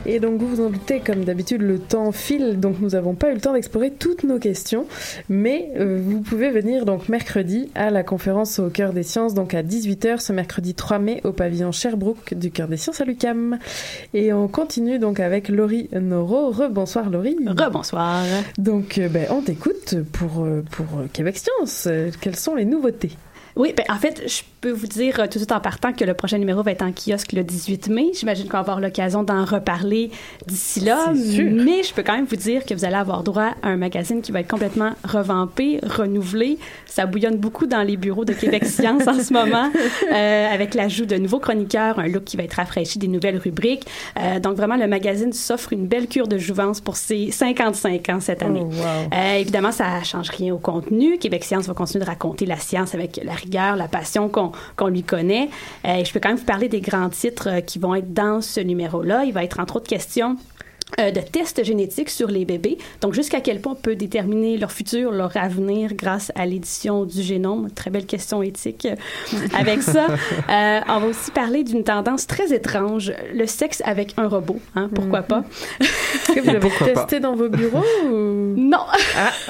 Et 0.06 0.20
donc 0.20 0.40
vous 0.40 0.48
vous 0.48 0.62
en 0.62 0.70
doutez, 0.70 1.00
comme 1.00 1.24
d'habitude, 1.26 1.62
le 1.62 1.78
temps 1.78 2.12
file, 2.12 2.60
donc 2.60 2.80
nous 2.80 2.90
n'avons 2.90 3.14
pas 3.14 3.30
eu 3.30 3.36
le 3.36 3.42
temps 3.42 3.54
d'explorer 3.54 3.92
toutes 3.92 4.24
nos 4.24 4.40
questions, 4.40 4.88
mais 5.30 5.70
euh, 5.78 6.02
vous 6.04 6.22
pouvez 6.22 6.50
venir 6.50 6.86
donc 6.86 7.08
mercredi 7.08 7.70
à 7.76 7.92
la 7.92 8.02
conférence 8.02 8.58
au 8.58 8.70
Cœur 8.70 8.94
des 8.94 9.04
Sciences, 9.04 9.36
donc 9.36 9.54
à 9.54 9.62
18h 9.62 10.20
ce 10.20 10.34
mercredi 10.34 10.74
3 10.74 10.98
mai 10.98 11.22
au 11.24 11.34
pavillon 11.34 11.72
Sherbrooke 11.72 12.34
du 12.34 12.50
Cœur 12.50 12.68
des 12.68 12.78
Sciences 12.78 13.00
à 13.00 13.06
l'UCAM. 13.06 13.60
Et 14.16 14.34
on 14.34 14.48
continue 14.48 14.98
donc 14.98 15.20
avec 15.20 15.50
Laurie 15.50 15.88
Noro. 15.92 16.50
Rebonsoir 16.50 17.12
Laurie. 17.12 17.38
Rebonsoir. 17.46 18.24
Donc 18.58 18.98
euh, 18.98 19.08
ben, 19.08 19.28
on 19.30 19.42
t'écoute 19.42 19.98
pour, 20.14 20.44
euh, 20.44 20.64
pour 20.72 20.88
Québec 21.14 21.38
Science. 21.38 21.88
Quelles 22.22 22.38
sont 22.38 22.56
les 22.56 22.66
nouveautés? 22.66 23.12
Oui, 23.56 23.74
ben, 23.76 23.86
en 23.90 23.98
fait, 23.98 24.24
je 24.28 24.42
peux 24.62 24.72
vous 24.72 24.88
dire 24.88 25.20
euh, 25.20 25.24
tout 25.24 25.34
de 25.34 25.40
suite 25.40 25.52
en 25.52 25.60
partant 25.60 25.92
que 25.92 26.06
le 26.06 26.14
prochain 26.14 26.38
numéro 26.38 26.62
va 26.62 26.72
être 26.72 26.84
en 26.84 26.92
kiosque 26.92 27.34
le 27.34 27.44
18 27.44 27.90
mai. 27.90 28.12
J'imagine 28.14 28.46
qu'on 28.46 28.58
va 28.58 28.60
avoir 28.60 28.80
l'occasion 28.80 29.24
d'en 29.24 29.44
reparler 29.44 30.12
d'ici 30.48 30.82
là. 30.82 31.12
Mais 31.14 31.82
je 31.84 31.94
peux 31.94 32.04
quand 32.04 32.14
même 32.14 32.26
vous 32.26 32.36
dire 32.36 32.64
que 32.64 32.76
vous 32.76 32.86
allez 32.86 32.96
avoir 32.96 33.24
droit 33.24 33.56
à 33.64 33.70
un 33.70 33.78
magazine 33.78 34.22
qui 34.22 34.32
va 34.32 34.42
être 34.42 34.48
complètement 34.48 34.92
revampé, 35.04 35.80
renouvelé. 35.84 36.60
Ça 36.86 37.08
bouillonne 37.08 37.38
beaucoup 37.38 37.66
dans 37.66 37.82
les 37.82 37.98
bureaux 37.98 38.24
de 38.24 38.34
Québec 38.34 38.66
Science 38.72 39.08
en 39.08 39.20
ce 39.20 39.34
moment, 39.34 39.72
euh, 40.14 40.54
avec 40.54 40.76
l'ajout 40.76 41.06
de 41.06 41.16
nouveaux 41.16 41.40
chroniqueurs, 41.40 41.98
un 41.98 42.08
look 42.08 42.24
qui 42.26 42.38
va 42.38 42.44
être 42.44 42.54
rafraîchi, 42.54 43.00
des 43.00 43.08
nouvelles 43.08 43.38
rubriques. 43.38 43.88
Euh, 44.20 44.40
donc 44.40 44.58
vraiment, 44.58 44.78
le 44.78 44.88
magazine 44.88 45.34
s'offre 45.34 45.74
une 45.74 45.88
belle 45.88 46.08
cure 46.08 46.28
de 46.28 46.38
jouvence 46.38 46.82
pour 46.82 46.98
ses 46.98 47.32
55 47.32 48.10
ans 48.10 48.20
cette 48.20 48.44
année. 48.44 48.64
Oh, 48.64 48.74
wow. 48.74 48.86
Euh, 49.14 49.38
évidemment, 49.38 49.72
ça 49.72 50.04
change 50.04 50.30
rien 50.30 50.54
au 50.54 50.60
contenu. 50.60 51.18
Québec 51.18 51.44
Science 51.44 51.66
va 51.68 51.74
continuer 51.74 52.06
de 52.06 52.10
raconter 52.10 52.46
la 52.46 52.58
science 52.58 52.94
avec 52.94 53.20
la 53.24 53.34
rigueur, 53.34 53.76
la 53.76 53.88
passion 53.88 54.30
qu'on 54.30 54.51
qu'on 54.76 54.88
lui 54.88 55.04
connaît. 55.04 55.50
Euh, 55.86 56.04
je 56.04 56.12
peux 56.12 56.20
quand 56.20 56.30
même 56.30 56.38
vous 56.38 56.46
parler 56.46 56.70
des 56.70 56.82
grands 56.82 57.10
titres 57.10 57.50
euh, 57.50 57.62
qui 57.62 57.80
vont 57.80 57.96
être 57.96 58.14
dans 58.14 58.42
ce 58.42 58.60
numéro-là. 58.60 59.24
Il 59.26 59.34
va 59.34 59.44
être 59.44 59.60
entre 59.60 59.78
autres 59.78 59.88
question 59.88 60.38
de 60.98 61.22
tests 61.22 61.64
génétiques 61.64 62.10
sur 62.10 62.28
les 62.28 62.46
bébés. 62.46 62.78
Donc, 63.02 63.14
jusqu'à 63.14 63.42
quel 63.42 63.62
point 63.62 63.74
on 63.74 63.76
peut 63.76 63.96
déterminer 63.96 64.58
leur 64.58 64.72
futur, 64.72 65.12
leur 65.12 65.36
avenir 65.38 65.94
grâce 65.94 66.32
à 66.36 66.46
l'édition 66.46 67.06
du 67.06 67.22
génome? 67.22 67.70
Très 67.72 67.90
belle 67.90 68.06
question 68.06 68.42
éthique 68.44 68.86
euh, 68.86 69.38
avec 69.58 69.82
ça. 69.82 70.08
Euh, 70.50 70.80
on 70.88 71.00
va 71.00 71.08
aussi 71.08 71.32
parler 71.32 71.64
d'une 71.64 71.84
tendance 71.84 72.28
très 72.28 72.54
étrange, 72.54 73.14
le 73.34 73.46
sexe 73.46 73.82
avec 73.86 74.14
un 74.18 74.28
robot. 74.28 74.60
Hein, 74.76 74.90
pourquoi 74.94 75.22
pas? 75.22 75.44
Est-ce 75.80 76.34
que 76.34 76.40
vous 76.42 76.50
avez 76.50 76.60
Pourquoi 76.60 76.88
pas? 76.88 77.02
testé 77.02 77.20
dans 77.20 77.36
vos 77.36 77.48
bureaux 77.48 77.84
ou... 78.06 78.54
Non! 78.58 78.80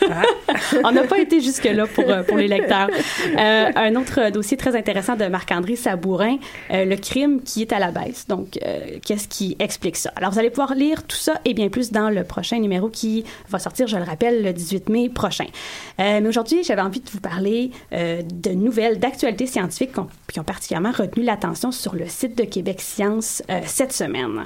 On 0.84 0.92
n'a 0.92 1.04
pas 1.04 1.20
été 1.20 1.40
jusque-là 1.42 1.88
pour, 1.88 2.10
euh, 2.10 2.24
pour 2.24 2.38
les 2.38 2.48
lecteurs. 2.48 2.90
Euh, 3.38 3.72
un 3.76 3.96
autre 3.96 4.30
dossier 4.32 4.58
très 4.58 4.76
intéressant 4.76 5.16
de 5.16 5.26
Marc-André 5.26 5.76
Sabourin, 5.76 6.38
euh, 6.72 6.86
le 6.86 6.96
crime 6.98 7.42
qui 7.42 7.62
est 7.62 7.74
à 7.74 7.80
la 7.80 7.92
baisse. 7.92 8.28
Donc, 8.28 8.60
euh, 8.66 8.98
qu'est-ce 9.06 9.28
qui 9.28 9.56
explique 9.60 9.98
ça? 9.98 10.12
Alors, 10.16 10.32
vous 10.32 10.40
allez 10.40 10.50
pouvoir 10.50 10.76
lire 10.76 11.04
tout 11.04 11.18
ça 11.18 11.31
et 11.46 11.54
bien 11.54 11.70
plus 11.70 11.92
dans 11.92 12.10
le 12.10 12.24
prochain 12.24 12.60
numéro 12.60 12.90
qui 12.90 13.24
va 13.50 13.60
sortir, 13.60 13.88
je 13.88 13.98
le 13.98 14.04
rappelle, 14.04 14.44
le 14.44 14.54
18 14.54 14.90
mai 14.90 15.10
prochain. 15.10 15.46
Euh, 16.00 16.20
mais 16.22 16.28
aujourd'hui, 16.28 16.64
j'avais 16.64 16.82
envie 16.82 17.02
de 17.02 17.10
vous 17.10 17.20
parler 17.20 17.72
euh, 17.94 18.22
de 18.22 18.52
nouvelles, 18.52 19.00
d'actualités 19.00 19.48
scientifiques 19.48 19.92
qui 20.32 20.40
ont, 20.40 20.44
particulièrement 20.44 20.92
retenu 20.92 21.24
l'attention 21.24 21.72
sur 21.72 21.96
le 21.96 22.08
site 22.08 22.38
de 22.38 22.44
Québec 22.44 22.82
Science 22.82 23.44
euh, 23.50 23.62
cette 23.66 23.94
semaine. 23.94 24.44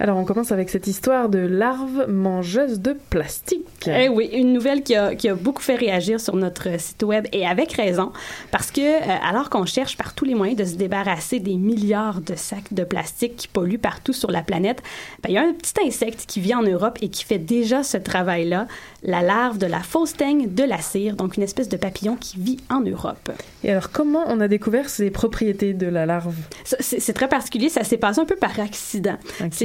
Alors, 0.00 0.18
on 0.18 0.24
commence 0.24 0.52
avec 0.52 0.70
cette 0.70 0.86
histoire 0.86 1.28
de 1.28 1.38
larves 1.38 2.06
mangeuses 2.08 2.80
de 2.80 2.96
plastique. 3.10 3.66
Eh 3.86 4.08
oui, 4.08 4.28
une 4.32 4.52
nouvelle 4.52 4.82
qui 4.82 4.94
a, 4.94 5.14
qui 5.14 5.28
a 5.28 5.34
beaucoup 5.34 5.62
fait 5.62 5.76
réagir 5.76 6.20
sur 6.20 6.36
notre 6.36 6.80
site 6.80 7.02
web 7.02 7.26
et 7.32 7.46
avec 7.46 7.72
raison, 7.72 8.12
parce 8.50 8.70
que 8.70 8.80
euh, 8.80 9.16
alors 9.28 9.50
qu'on 9.50 9.64
cherche 9.64 9.96
par 9.96 10.14
tous 10.14 10.24
les 10.24 10.34
moyens 10.34 10.58
de 10.58 10.64
se 10.64 10.74
débarrasser 10.76 11.40
des 11.40 11.56
milliards 11.56 12.20
de 12.20 12.34
sacs 12.34 12.72
de 12.72 12.84
plastique 12.84 13.36
qui 13.36 13.48
polluent 13.48 13.78
partout 13.78 14.12
sur 14.12 14.30
la 14.30 14.42
planète, 14.42 14.82
ben, 15.22 15.30
il 15.30 15.34
y 15.34 15.38
a 15.38 15.42
un 15.42 15.52
petit 15.52 15.74
insecte 15.86 16.24
qui 16.26 16.40
vit 16.40 16.54
en 16.54 16.62
Europe 16.62 16.98
et 17.02 17.08
qui 17.08 17.24
fait 17.24 17.38
déjà 17.38 17.82
ce 17.82 17.96
travail-là, 17.96 18.66
la 19.02 19.22
larve 19.22 19.58
de 19.58 19.66
la 19.66 19.80
fausse 19.80 20.14
teigne 20.14 20.52
de 20.52 20.64
la 20.64 20.80
cire, 20.80 21.16
donc 21.16 21.36
une 21.36 21.42
espèce 21.42 21.68
de 21.68 21.76
papillon 21.76 22.16
qui 22.16 22.38
vit 22.38 22.58
en 22.70 22.80
Europe. 22.80 23.30
Et 23.64 23.70
alors, 23.70 23.90
comment 23.90 24.24
on 24.26 24.40
a 24.40 24.48
découvert 24.48 24.88
ces 24.88 25.10
propriétés 25.10 25.72
de 25.72 25.86
la 25.86 26.06
larve? 26.06 26.34
C'est 26.64 27.12
très 27.12 27.28
particulier, 27.28 27.68
ça 27.68 27.84
s'est 27.84 27.96
passé 27.96 28.20
un 28.20 28.24
peu 28.24 28.36
par 28.36 28.58
accident. 28.60 29.16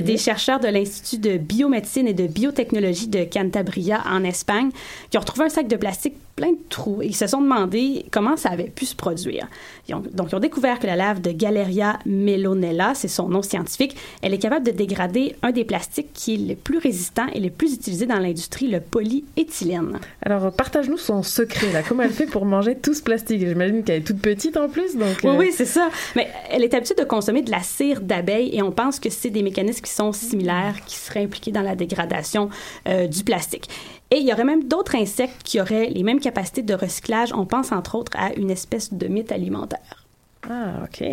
Des 0.04 0.18
chercheurs 0.18 0.60
de 0.60 0.68
l'Institut 0.68 1.18
de 1.20 1.38
biomédecine 1.38 2.08
et 2.08 2.14
de 2.14 2.28
biotechnologie 2.28 3.08
de 3.08 3.24
Cantabria 3.24 4.02
en 4.10 4.24
Espagne 4.24 4.70
qui 5.10 5.18
ont 5.18 5.22
retrouvé 5.22 5.46
un 5.46 5.50
sac 5.50 5.68
de 5.68 5.76
plastique 5.76 6.16
plein 6.36 6.52
de 6.52 6.58
trous 6.70 7.04
et 7.04 7.06
ils 7.08 7.16
se 7.16 7.28
sont 7.28 7.42
demandé 7.42 8.06
comment 8.12 8.36
ça 8.38 8.50
avait 8.50 8.64
pu 8.64 8.86
se 8.88 8.96
produire. 8.96 9.48
Ils 9.88 9.94
ont- 9.94 10.02
donc, 10.14 10.30
ils 10.32 10.36
ont 10.36 10.40
découvert 10.40 10.80
que 10.80 10.88
la 10.88 10.96
lave 10.96 11.22
de 11.22 11.32
Galeria 11.32 12.00
melonella, 12.08 12.94
c'est 12.96 13.08
son 13.08 13.30
nom 13.30 13.44
scientifique, 13.44 13.96
elle 14.24 14.34
est 14.34 14.40
capable 14.40 14.66
de 14.66 14.72
dégrader 14.72 15.36
un 15.44 15.52
des 15.52 15.64
plastiques 15.64 16.12
qui 16.14 16.34
est 16.34 16.38
le 16.50 16.56
plus 16.56 16.80
résistant 16.80 17.28
et 17.34 17.40
le 17.40 17.52
plus 17.52 17.76
utilisé 17.76 18.08
dans 18.08 18.18
l'industrie, 18.18 18.68
le 18.68 18.80
polyéthylène. 18.80 20.00
Alors, 20.24 20.52
partage-nous 20.52 20.98
son 20.98 21.22
secret, 21.22 21.72
là. 21.72 21.82
Comment 21.88 22.02
elle 22.04 22.10
fait 22.10 22.26
pour 22.26 22.46
manger 22.46 22.76
tout 22.76 22.96
ce 22.96 23.04
plastique? 23.04 23.46
J'imagine 23.48 23.84
qu'elle 23.84 23.98
est 24.02 24.06
toute 24.06 24.20
petite 24.20 24.58
en 24.58 24.70
plus, 24.70 24.96
donc... 24.96 25.18
Oui, 25.24 25.30
euh, 25.30 25.38
oui, 25.38 25.52
c'est 25.56 25.66
ça. 25.66 25.90
Mais 26.16 26.28
elle 26.50 26.64
est 26.64 26.74
habituée 26.74 26.96
de 26.96 27.04
consommer 27.04 27.44
de 27.44 27.52
la 27.52 27.62
cire 27.62 28.02
d'abeille 28.02 28.50
et 28.56 28.64
on 28.64 28.72
pense 28.72 29.00
que 29.00 29.12
c'est 29.12 29.30
des 29.30 29.44
mécanismes 29.44 29.82
qui 29.82 29.92
sont 29.94 30.12
similaires 30.12 30.84
qui 30.86 30.96
seraient 30.96 31.24
impliqués 31.24 31.52
dans 31.52 31.62
la 31.62 31.76
dégradation 31.76 32.50
euh, 32.88 33.08
du 33.08 33.24
plastique. 33.24 33.70
Et 34.12 34.18
il 34.18 34.28
y 34.28 34.34
aurait 34.34 34.44
même 34.44 34.68
d'autres 34.68 34.96
insectes 34.96 35.42
qui 35.44 35.60
auraient 35.60 35.88
les 35.88 36.04
mêmes 36.04 36.20
capacités 36.20 36.62
de 36.62 36.74
recyclage. 36.74 37.34
On 37.34 37.46
pense 37.46 37.72
entre 37.72 37.96
autres 37.96 38.12
à 38.16 38.34
une 38.34 38.52
espèce 38.52 38.94
de 38.94 39.08
mythe 39.08 39.32
alimentaire. 39.32 40.06
Ah, 40.50 40.84
ok. 40.84 41.04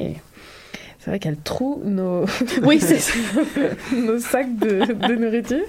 C'est 1.02 1.10
vrai 1.10 1.18
qu'elle 1.18 1.38
troue 1.38 1.80
nos... 1.84 2.26
Oui, 2.62 2.78
c'est 2.78 2.98
ça. 2.98 3.14
nos 3.96 4.18
sacs 4.18 4.54
de, 4.58 4.80
de 5.08 5.14
nourriture. 5.14 5.64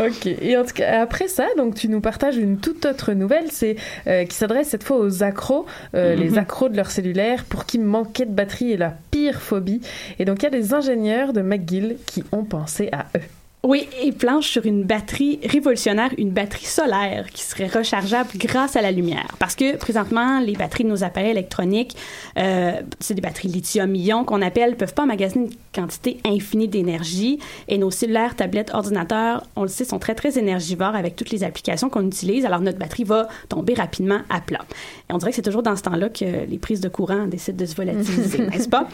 Ok. 0.00 0.26
Et 0.26 0.56
en 0.58 0.64
tout 0.64 0.74
cas, 0.74 1.00
après 1.00 1.28
ça, 1.28 1.46
donc 1.56 1.74
tu 1.74 1.88
nous 1.88 2.02
partages 2.02 2.36
une 2.36 2.58
toute 2.58 2.84
autre 2.84 3.14
nouvelle, 3.14 3.50
c'est 3.50 3.76
euh, 4.06 4.24
qui 4.26 4.36
s'adresse 4.36 4.68
cette 4.68 4.82
fois 4.84 4.98
aux 4.98 5.22
accros, 5.22 5.64
euh, 5.94 6.14
Mhm. 6.14 6.20
les 6.20 6.38
accros 6.38 6.68
de 6.68 6.76
leur 6.76 6.90
cellulaire, 6.90 7.44
pour 7.44 7.64
qui 7.64 7.78
manquer 7.78 8.26
de 8.26 8.32
batterie 8.32 8.72
est 8.72 8.76
la 8.76 8.94
pire 9.10 9.40
phobie. 9.40 9.80
Et 10.18 10.26
donc 10.26 10.42
il 10.42 10.44
y 10.44 10.48
a 10.48 10.50
des 10.50 10.74
ingénieurs 10.74 11.32
de 11.32 11.40
McGill 11.40 11.96
qui 12.06 12.22
ont 12.30 12.44
pensé 12.44 12.90
à 12.92 13.06
eux. 13.16 13.20
Oui, 13.64 13.88
et 14.02 14.12
planche 14.12 14.48
sur 14.48 14.66
une 14.66 14.84
batterie 14.84 15.40
révolutionnaire, 15.42 16.10
une 16.18 16.28
batterie 16.28 16.66
solaire 16.66 17.30
qui 17.32 17.42
serait 17.42 17.66
rechargeable 17.66 18.28
grâce 18.36 18.76
à 18.76 18.82
la 18.82 18.92
lumière. 18.92 19.28
Parce 19.38 19.54
que 19.54 19.78
présentement, 19.78 20.38
les 20.40 20.52
batteries 20.52 20.84
de 20.84 20.90
nos 20.90 21.02
appareils 21.02 21.30
électroniques, 21.30 21.96
euh, 22.36 22.72
c'est 23.00 23.14
des 23.14 23.22
batteries 23.22 23.48
lithium-ion 23.48 24.24
qu'on 24.24 24.42
appelle, 24.42 24.76
peuvent 24.76 24.92
pas 24.92 25.04
emmagasiner 25.04 25.46
une 25.46 25.52
quantité 25.74 26.18
infinie 26.26 26.68
d'énergie. 26.68 27.38
Et 27.66 27.78
nos 27.78 27.90
cellulaires, 27.90 28.36
tablettes, 28.36 28.70
ordinateurs, 28.74 29.44
on 29.56 29.62
le 29.62 29.68
sait, 29.68 29.86
sont 29.86 29.98
très, 29.98 30.14
très 30.14 30.38
énergivores 30.38 30.94
avec 30.94 31.16
toutes 31.16 31.30
les 31.30 31.42
applications 31.42 31.88
qu'on 31.88 32.06
utilise. 32.06 32.44
Alors 32.44 32.60
notre 32.60 32.78
batterie 32.78 33.04
va 33.04 33.28
tomber 33.48 33.72
rapidement 33.72 34.18
à 34.28 34.42
plat. 34.42 34.60
Et 35.08 35.14
on 35.14 35.16
dirait 35.16 35.30
que 35.30 35.36
c'est 35.36 35.42
toujours 35.42 35.62
dans 35.62 35.74
ce 35.76 35.82
temps-là 35.84 36.10
que 36.10 36.46
les 36.46 36.58
prises 36.58 36.82
de 36.82 36.90
courant 36.90 37.26
décident 37.26 37.56
de 37.56 37.64
se 37.64 37.74
volatiliser, 37.74 38.38
n'est-ce 38.50 38.68
pas? 38.68 38.88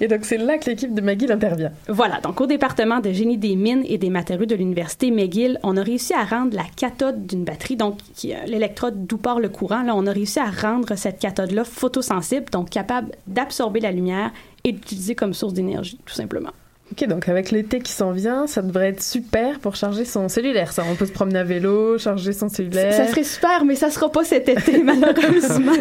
Et 0.00 0.06
donc 0.06 0.24
c'est 0.24 0.38
là 0.38 0.58
que 0.58 0.70
l'équipe 0.70 0.94
de 0.94 1.00
McGill 1.00 1.32
intervient. 1.32 1.72
Voilà, 1.88 2.20
donc 2.20 2.40
au 2.40 2.46
département 2.46 3.00
de 3.00 3.10
génie 3.10 3.36
des 3.36 3.56
mines 3.56 3.79
et 3.86 3.98
des 3.98 4.10
matériaux 4.10 4.46
de 4.46 4.54
l'université 4.54 5.10
McGill, 5.10 5.58
on 5.62 5.76
a 5.76 5.82
réussi 5.82 6.14
à 6.14 6.24
rendre 6.24 6.56
la 6.56 6.64
cathode 6.76 7.26
d'une 7.26 7.44
batterie, 7.44 7.76
donc 7.76 7.98
euh, 8.24 8.34
l'électrode 8.46 9.06
d'où 9.06 9.18
part 9.18 9.40
le 9.40 9.48
courant, 9.48 9.84
on 9.88 10.06
a 10.06 10.12
réussi 10.12 10.38
à 10.38 10.50
rendre 10.50 10.94
cette 10.96 11.18
cathode-là 11.18 11.64
photosensible, 11.64 12.46
donc 12.50 12.70
capable 12.70 13.12
d'absorber 13.26 13.80
la 13.80 13.92
lumière 13.92 14.32
et 14.64 14.72
d'utiliser 14.72 15.14
comme 15.14 15.34
source 15.34 15.52
d'énergie, 15.52 15.98
tout 16.04 16.14
simplement. 16.14 16.50
Ok, 16.92 17.06
donc 17.06 17.28
avec 17.28 17.52
l'été 17.52 17.78
qui 17.78 17.92
s'en 17.92 18.10
vient, 18.10 18.48
ça 18.48 18.62
devrait 18.62 18.88
être 18.88 19.02
super 19.02 19.60
pour 19.60 19.76
charger 19.76 20.04
son 20.04 20.28
cellulaire. 20.28 20.72
Ça, 20.72 20.82
on 20.90 20.96
peut 20.96 21.06
se 21.06 21.12
promener 21.12 21.38
à 21.38 21.44
vélo, 21.44 21.98
charger 21.98 22.32
son 22.32 22.48
cellulaire. 22.48 22.92
Ça 22.92 23.06
serait 23.06 23.22
super, 23.22 23.64
mais 23.64 23.76
ça 23.76 23.90
sera 23.90 24.10
pas 24.10 24.24
cet 24.24 24.48
été, 24.48 24.82
malheureusement. 24.82 25.72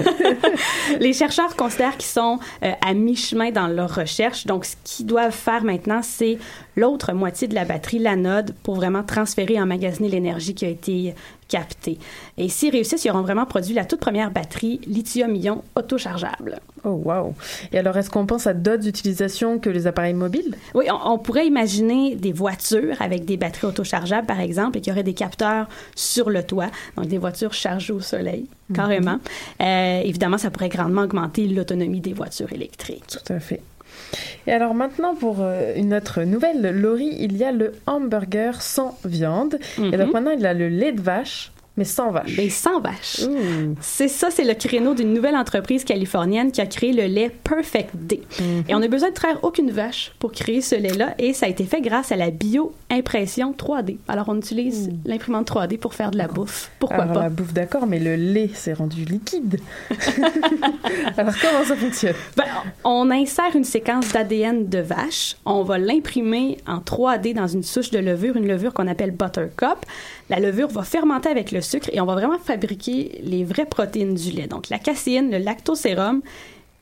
Les 1.00 1.14
chercheurs 1.14 1.56
considèrent 1.56 1.98
qu'ils 1.98 2.12
sont 2.12 2.38
euh, 2.64 2.72
à 2.86 2.94
mi-chemin 2.94 3.50
dans 3.50 3.68
leur 3.68 3.96
recherche. 3.96 4.46
Donc, 4.46 4.66
ce 4.66 4.76
qu'ils 4.84 5.08
doivent 5.08 5.34
faire 5.34 5.64
maintenant, 5.64 6.02
c'est 6.04 6.38
l'autre 6.76 7.12
moitié 7.14 7.48
de 7.48 7.56
la 7.56 7.66
batterie, 7.66 8.00
l'anode, 8.00 8.54
pour 8.62 8.76
vraiment 8.76 9.02
transférer 9.02 9.56
et 9.56 9.62
emmagasiner 9.62 10.10
l'énergie 10.10 10.54
qui 10.54 10.66
a 10.66 10.70
été 10.70 11.16
captée. 11.50 11.98
Et 12.38 12.48
s'ils 12.48 12.72
réussissent, 12.72 13.04
ils 13.04 13.10
auront 13.10 13.24
vraiment 13.24 13.46
produit 13.46 13.74
la 13.74 13.84
toute 13.84 14.00
première 14.00 14.32
batterie 14.32 14.80
lithium-ion 14.88 15.64
autochargeable. 15.76 16.62
Oh, 16.86 17.02
wow. 17.04 17.34
Et 17.74 17.80
alors, 17.80 17.98
est-ce 17.98 18.10
qu'on 18.10 18.26
pense 18.26 18.48
à 18.48 18.54
d'autres 18.54 18.88
utilisations 18.88 19.60
que 19.60 19.70
les 19.70 19.88
appareils 19.88 20.14
mobiles? 20.14 20.56
Oui, 20.74 20.86
on, 20.90 21.14
on 21.14 21.18
pourrait 21.18 21.48
imaginer 21.48 22.16
des 22.16 22.32
voitures 22.32 23.02
avec 23.02 23.26
des 23.26 23.36
batteries 23.36 23.68
autochargeables, 23.68 24.28
par 24.28 24.40
exemple, 24.40 24.78
et 24.78 24.82
qu'il 24.82 24.92
y 24.92 24.94
aurait 24.94 25.04
des 25.04 25.14
capteurs 25.14 25.68
sur 25.96 26.30
le 26.30 26.44
toit, 26.44 26.70
donc 26.96 27.08
des 27.08 27.18
voitures 27.18 27.54
chargées 27.54 27.94
au 27.94 28.00
soleil, 28.00 28.46
carrément. 28.74 29.20
Euh, 29.62 30.02
évidemment, 30.02 30.38
ça 30.38 30.52
pourrait 30.52 30.70
grandement 30.70 31.02
augmenter 31.02 31.48
l'autonomie 31.48 32.00
des 32.00 32.14
voitures 32.14 32.54
électriques. 32.54 33.08
Tout 33.08 33.34
à 33.34 33.40
fait. 33.40 33.62
Et 34.48 34.52
alors 34.52 34.74
maintenant, 34.74 35.16
pour 35.16 35.38
euh, 35.42 35.74
une 35.76 35.94
autre 35.94 36.24
nouvelle, 36.24 36.62
Laurie, 36.80 37.16
il 37.20 37.38
y 37.38 37.44
a 37.44 37.52
le 37.52 37.74
hamburger 37.86 38.62
sans 38.62 38.98
viande. 39.06 39.60
Et 39.78 39.98
donc 39.98 40.08
Mhm. 40.08 40.12
maintenant, 40.14 40.32
il 40.32 40.42
y 40.42 40.46
a 40.48 40.54
le 40.54 40.70
lait 40.70 40.92
de 40.92 41.02
vache, 41.02 41.52
mais 41.80 41.86
sans 41.86 42.12
vache. 42.12 42.36
Mais 42.36 42.50
sans 42.50 42.82
vache. 42.82 43.22
C'est 43.80 44.10
ça, 44.10 44.30
c'est 44.30 44.44
le 44.44 44.54
créneau 44.54 44.94
d'une 44.94 45.14
nouvelle 45.14 45.38
entreprise 45.38 45.86
californienne 45.86 46.52
qui 46.52 46.60
a 46.60 46.66
créé 46.66 46.92
le 46.92 47.06
lait 47.06 47.32
Perfect 47.44 47.96
Day. 47.96 48.22
Et 48.68 48.76
on 48.76 48.82
a 48.82 48.88
besoin 48.90 49.10
de 49.10 49.14
traire 49.14 49.40
aucune 49.44 49.72
vache 49.72 50.12
pour 50.20 50.34
créer 50.34 50.60
ce 50.60 50.76
lait-là 50.76 51.16
et 51.18 51.32
ça 51.32 51.46
a 51.46 51.50
été 51.50 51.64
fait 51.64 51.80
grâce 51.80 52.12
à 52.12 52.18
la 52.18 52.32
bio-impression 52.32 53.56
3D. 53.58 53.98
Alors 54.10 54.26
on 54.28 54.38
utilise 54.38 54.90
l'imprimante 55.06 55.50
3D 55.50 55.78
pour 55.78 55.94
faire 55.94 56.12
de 56.12 56.18
la 56.18 56.28
bouffe. 56.28 56.70
Pourquoi 56.80 57.04
alors, 57.04 57.14
pas? 57.14 57.22
la 57.24 57.30
bouffe, 57.30 57.54
d'accord, 57.54 57.88
mais 57.88 58.00
le 58.00 58.18
lait, 58.18 58.50
c'est 58.54 58.74
rendu 58.74 59.06
liquide. 59.06 59.62
alors, 61.18 61.34
comment 61.42 61.64
ça 61.66 61.78
fonctionne? 61.78 62.16
Ben, 62.36 62.44
on 62.84 63.10
insère 63.10 63.56
une 63.56 63.64
séquence 63.64 64.12
d'ADN 64.12 64.68
de 64.68 64.80
vache, 64.80 65.38
on 65.46 65.64
va 65.64 65.78
l'imprimer 65.78 66.58
en 66.68 66.80
3D 66.80 67.34
dans 67.34 67.48
une 67.48 67.64
souche 67.64 67.92
de 67.92 68.00
levure, 68.00 68.36
une 68.36 68.48
levure 68.48 68.74
qu'on 68.74 68.88
appelle 68.88 69.12
buttercup. 69.12 69.86
La 70.30 70.40
levure 70.40 70.68
va 70.68 70.84
fermenter 70.84 71.30
avec 71.30 71.52
le 71.52 71.62
sucre 71.62 71.90
et 71.92 72.00
on 72.00 72.06
va 72.06 72.14
vraiment 72.14 72.38
fabriquer 72.38 73.20
les 73.24 73.44
vraies 73.44 73.66
protéines 73.66 74.14
du 74.14 74.32
lait. 74.32 74.48
Donc 74.48 74.70
la 74.70 74.78
caséine, 74.78 75.32
le 75.32 75.40
lactosérum. 75.40 76.22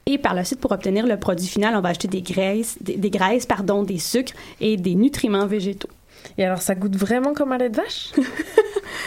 Et 0.05 0.17
par 0.17 0.33
la 0.33 0.45
suite, 0.45 0.61
pour 0.61 0.71
obtenir 0.71 1.05
le 1.05 1.17
produit 1.17 1.47
final, 1.47 1.75
on 1.75 1.81
va 1.81 1.89
acheter 1.89 2.07
des 2.07 2.21
graisses, 2.21 2.77
des, 2.81 2.95
des 2.95 3.09
graisses, 3.09 3.45
pardon, 3.45 3.83
des 3.83 3.99
sucres 3.99 4.33
et 4.61 4.77
des 4.77 4.95
nutriments 4.95 5.47
végétaux. 5.47 5.89
Et 6.37 6.45
alors, 6.45 6.61
ça 6.61 6.75
goûte 6.75 6.95
vraiment 6.95 7.33
comme 7.33 7.51
un 7.51 7.57
lait 7.57 7.69
de 7.69 7.77
vache? 7.77 8.11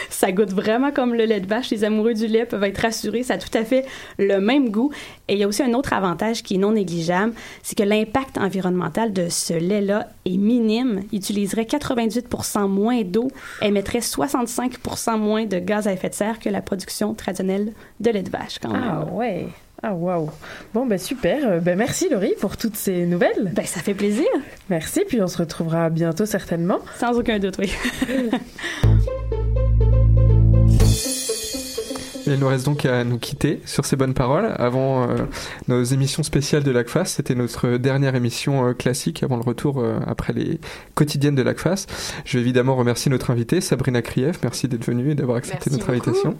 Ça 0.09 0.31
goûte 0.31 0.51
vraiment 0.51 0.91
comme 0.91 1.13
le 1.15 1.25
lait 1.25 1.39
de 1.39 1.47
vache. 1.47 1.69
Les 1.71 1.83
amoureux 1.83 2.13
du 2.13 2.27
lait 2.27 2.45
peuvent 2.45 2.63
être 2.63 2.79
rassurés. 2.79 3.23
Ça 3.23 3.35
a 3.35 3.37
tout 3.37 3.55
à 3.57 3.63
fait 3.63 3.85
le 4.19 4.39
même 4.39 4.69
goût. 4.69 4.91
Et 5.27 5.33
il 5.33 5.39
y 5.39 5.43
a 5.43 5.47
aussi 5.47 5.63
un 5.63 5.73
autre 5.73 5.93
avantage 5.93 6.43
qui 6.43 6.55
est 6.55 6.57
non 6.57 6.73
négligeable, 6.73 7.33
c'est 7.63 7.77
que 7.77 7.83
l'impact 7.83 8.37
environnemental 8.37 9.13
de 9.13 9.29
ce 9.29 9.53
lait-là 9.53 10.09
est 10.25 10.37
minime. 10.37 11.03
Il 11.11 11.19
utiliserait 11.19 11.63
98% 11.63 12.67
moins 12.67 13.01
d'eau, 13.03 13.29
émettrait 13.61 13.99
65% 13.99 15.17
moins 15.17 15.45
de 15.45 15.59
gaz 15.59 15.87
à 15.87 15.93
effet 15.93 16.09
de 16.09 16.13
serre 16.13 16.39
que 16.39 16.49
la 16.49 16.61
production 16.61 17.13
traditionnelle 17.13 17.73
de 17.99 18.11
lait 18.11 18.23
de 18.23 18.29
vache. 18.29 18.59
Quand 18.61 18.71
même. 18.71 18.83
Ah 18.83 19.05
ouais. 19.11 19.47
Ah 19.83 19.93
waouh. 19.93 20.29
Bon 20.73 20.85
ben 20.85 20.97
super. 20.99 21.47
Euh, 21.47 21.59
Ben 21.59 21.77
merci 21.77 22.07
Laurie 22.09 22.33
pour 22.39 22.55
toutes 22.55 22.75
ces 22.75 23.05
nouvelles. 23.05 23.51
Ben 23.55 23.65
ça 23.65 23.79
fait 23.79 23.95
plaisir. 23.95 24.27
Merci. 24.69 25.01
Puis 25.07 25.21
on 25.21 25.27
se 25.27 25.37
retrouvera 25.39 25.89
bientôt 25.89 26.25
certainement. 26.25 26.79
Sans 26.99 27.17
aucun 27.17 27.39
doute, 27.39 27.57
oui. 27.57 27.71
Il 32.27 32.35
nous 32.35 32.47
reste 32.47 32.65
donc 32.65 32.85
à 32.85 33.03
nous 33.03 33.17
quitter 33.17 33.61
sur 33.65 33.85
ces 33.85 33.95
bonnes 33.95 34.13
paroles. 34.13 34.53
Avant 34.57 35.09
euh, 35.09 35.15
nos 35.67 35.83
émissions 35.83 36.23
spéciales 36.23 36.63
de 36.63 36.71
l'ACFAS, 36.71 37.05
c'était 37.05 37.35
notre 37.35 37.77
dernière 37.77 38.15
émission 38.15 38.67
euh, 38.67 38.73
classique 38.73 39.23
avant 39.23 39.37
le 39.37 39.41
retour 39.41 39.79
euh, 39.79 39.99
après 40.05 40.31
les 40.33 40.59
quotidiennes 40.93 41.35
de 41.35 41.41
l'ACFAS. 41.41 41.87
Je 42.25 42.37
vais 42.37 42.41
évidemment 42.41 42.75
remercier 42.75 43.09
notre 43.09 43.31
invitée, 43.31 43.59
Sabrina 43.59 44.01
Krief. 44.01 44.39
Merci 44.43 44.67
d'être 44.67 44.85
venue 44.85 45.11
et 45.11 45.15
d'avoir 45.15 45.37
accepté 45.37 45.69
Merci 45.71 45.79
notre 45.79 45.93
beaucoup. 45.93 46.09
invitation. 46.09 46.37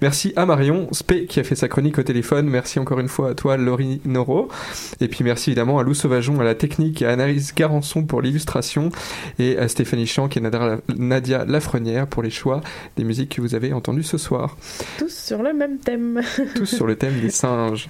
Merci 0.00 0.32
à 0.36 0.46
Marion 0.46 0.88
Spé 0.92 1.26
qui 1.26 1.40
a 1.40 1.44
fait 1.44 1.56
sa 1.56 1.68
chronique 1.68 1.98
au 1.98 2.02
téléphone. 2.02 2.46
Merci 2.48 2.78
encore 2.78 3.00
une 3.00 3.08
fois 3.08 3.30
à 3.30 3.34
toi, 3.34 3.56
Laurie 3.56 4.00
Noro. 4.04 4.48
Et 5.00 5.08
puis 5.08 5.24
merci 5.24 5.50
évidemment 5.50 5.78
à 5.78 5.82
Lou 5.82 5.94
Sauvageon 5.94 6.38
à 6.40 6.44
la 6.44 6.54
technique 6.54 7.02
à 7.02 7.10
Anaïs 7.10 7.54
Garançon 7.54 8.04
pour 8.04 8.22
l'illustration 8.22 8.90
et 9.38 9.58
à 9.58 9.66
Stéphanie 9.68 10.06
Champ 10.06 10.28
et 10.28 10.40
Nadia- 10.40 10.78
Nadia 10.96 11.44
Lafrenière 11.44 12.06
pour 12.06 12.22
les 12.22 12.30
choix 12.30 12.60
des 12.96 13.04
musiques 13.04 13.36
que 13.36 13.40
vous 13.40 13.54
avez 13.54 13.72
entendues 13.72 14.02
ce 14.04 14.16
soir 14.18 14.56
Tous 15.08 15.14
sur 15.14 15.42
le 15.42 15.54
même 15.54 15.78
thème. 15.78 16.20
tous 16.54 16.66
sur 16.66 16.86
le 16.86 16.94
thème 16.94 17.18
des 17.20 17.30
singes. 17.30 17.88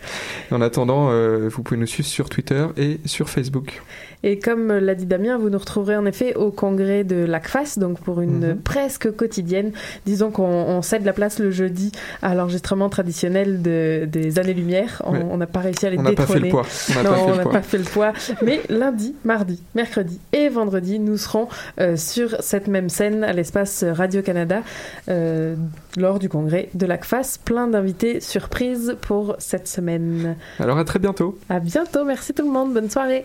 En 0.53 0.61
attendant, 0.61 1.11
euh, 1.11 1.49
vous 1.49 1.65
pouvez 1.65 1.81
nous 1.81 1.87
suivre 1.87 2.09
sur 2.09 2.29
Twitter 2.29 2.65
et 2.77 3.01
sur 3.07 3.29
Facebook. 3.29 3.83
Et 4.25 4.39
comme 4.41 4.73
l'a 4.73 4.95
dit 4.97 5.07
Damien, 5.07 5.39
vous 5.39 5.49
nous 5.49 5.59
retrouverez 5.59 5.97
en 5.97 6.05
effet 6.05 6.35
au 6.35 6.51
congrès 6.51 7.05
de 7.05 7.25
l'ACFAS, 7.25 7.79
donc 7.79 8.01
pour 8.01 8.21
une 8.21 8.49
Mhm. 8.49 8.57
presque 8.59 9.15
quotidienne. 9.15 9.71
Disons 10.07 10.31
qu'on 10.33 10.43
on 10.45 10.83
cède 10.83 11.05
la 11.05 11.13
place 11.13 11.39
le 11.39 11.51
jeudi 11.53 11.93
à 12.21 12.35
l'enregistrement 12.35 12.89
traditionnel 12.89 13.63
de- 13.63 14.07
des 14.11 14.39
années-lumière. 14.41 15.03
On 15.07 15.37
n'a 15.37 15.47
pas 15.47 15.61
réussi 15.61 15.87
à 15.87 15.91
les 15.91 15.99
On 15.99 16.03
n'a 16.03 16.13
pas 16.13 16.23
détrôner. 16.27 16.41
fait 16.41 16.47
le 16.47 16.51
poids. 16.51 16.67
On 16.91 16.95
n'a 16.95 17.03
non, 17.03 17.11
pas 17.11 17.23
on 17.33 17.37
n'a 17.37 17.45
pas 17.45 17.63
fait 17.63 17.79
le 17.79 17.85
poids. 17.85 18.13
Mais 18.43 18.61
lundi, 18.69 19.15
mardi, 19.25 19.63
mercredi 19.75 20.19
et 20.33 20.49
vendredi, 20.49 20.99
nous 20.99 21.17
serons 21.17 21.49
euh, 21.81 21.97
sur 21.97 22.37
cette 22.43 22.67
même 22.67 22.89
scène 22.89 23.23
à 23.23 23.33
l'espace 23.33 23.85
Radio-Canada 23.85 24.63
euh, 25.09 25.55
lors 25.97 26.19
du 26.19 26.29
congrès 26.29 26.71
de 26.75 26.87
l'ACFAS. 26.87 27.39
Plein 27.45 27.69
d'invités 27.69 28.21
surprises 28.21 28.97
pour 29.01 29.37
cette 29.39 29.69
semaine. 29.69 30.37
Alors 30.59 30.79
à 30.79 30.85
très 30.85 30.99
bientôt. 30.99 31.39
À 31.49 31.61
bientôt, 31.61 32.05
merci 32.05 32.35
tout 32.35 32.45
le 32.45 32.51
monde, 32.51 32.75
bonne 32.75 32.91
soirée. 32.91 33.25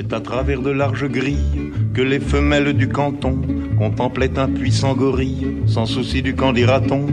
C'est 0.00 0.12
à 0.12 0.20
travers 0.20 0.62
de 0.62 0.70
larges 0.70 1.08
grilles 1.08 1.72
que 1.92 2.02
les 2.02 2.20
femelles 2.20 2.72
du 2.72 2.88
canton 2.88 3.40
contemplaient 3.76 4.38
un 4.38 4.46
puissant 4.46 4.94
gorille, 4.94 5.56
sans 5.66 5.86
souci 5.86 6.22
du 6.22 6.36
camp 6.36 6.52
dira-t-on. 6.52 7.06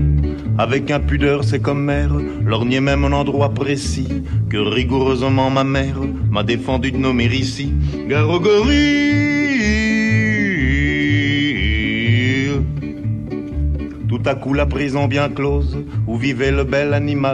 Avec 0.59 0.91
impudeur, 0.91 1.43
c'est 1.43 1.59
comme 1.59 1.83
mère, 1.83 2.13
lorgnait 2.43 2.81
même 2.81 3.03
un 3.03 3.13
endroit 3.13 3.49
précis 3.49 4.21
que 4.51 4.57
rigoureusement 4.57 5.49
ma 5.49 5.63
mère 5.63 5.99
m'a 6.29 6.43
défendu 6.43 6.91
de 6.91 6.97
nommer 6.97 7.25
ici. 7.25 7.73
Gorille. 8.07 9.15
Tout 14.07 14.21
à 14.25 14.35
coup, 14.35 14.53
la 14.53 14.67
prison 14.67 15.07
bien 15.07 15.29
close 15.29 15.83
où 16.05 16.17
vivait 16.17 16.51
le 16.51 16.63
bel 16.63 16.93
animal 16.93 17.33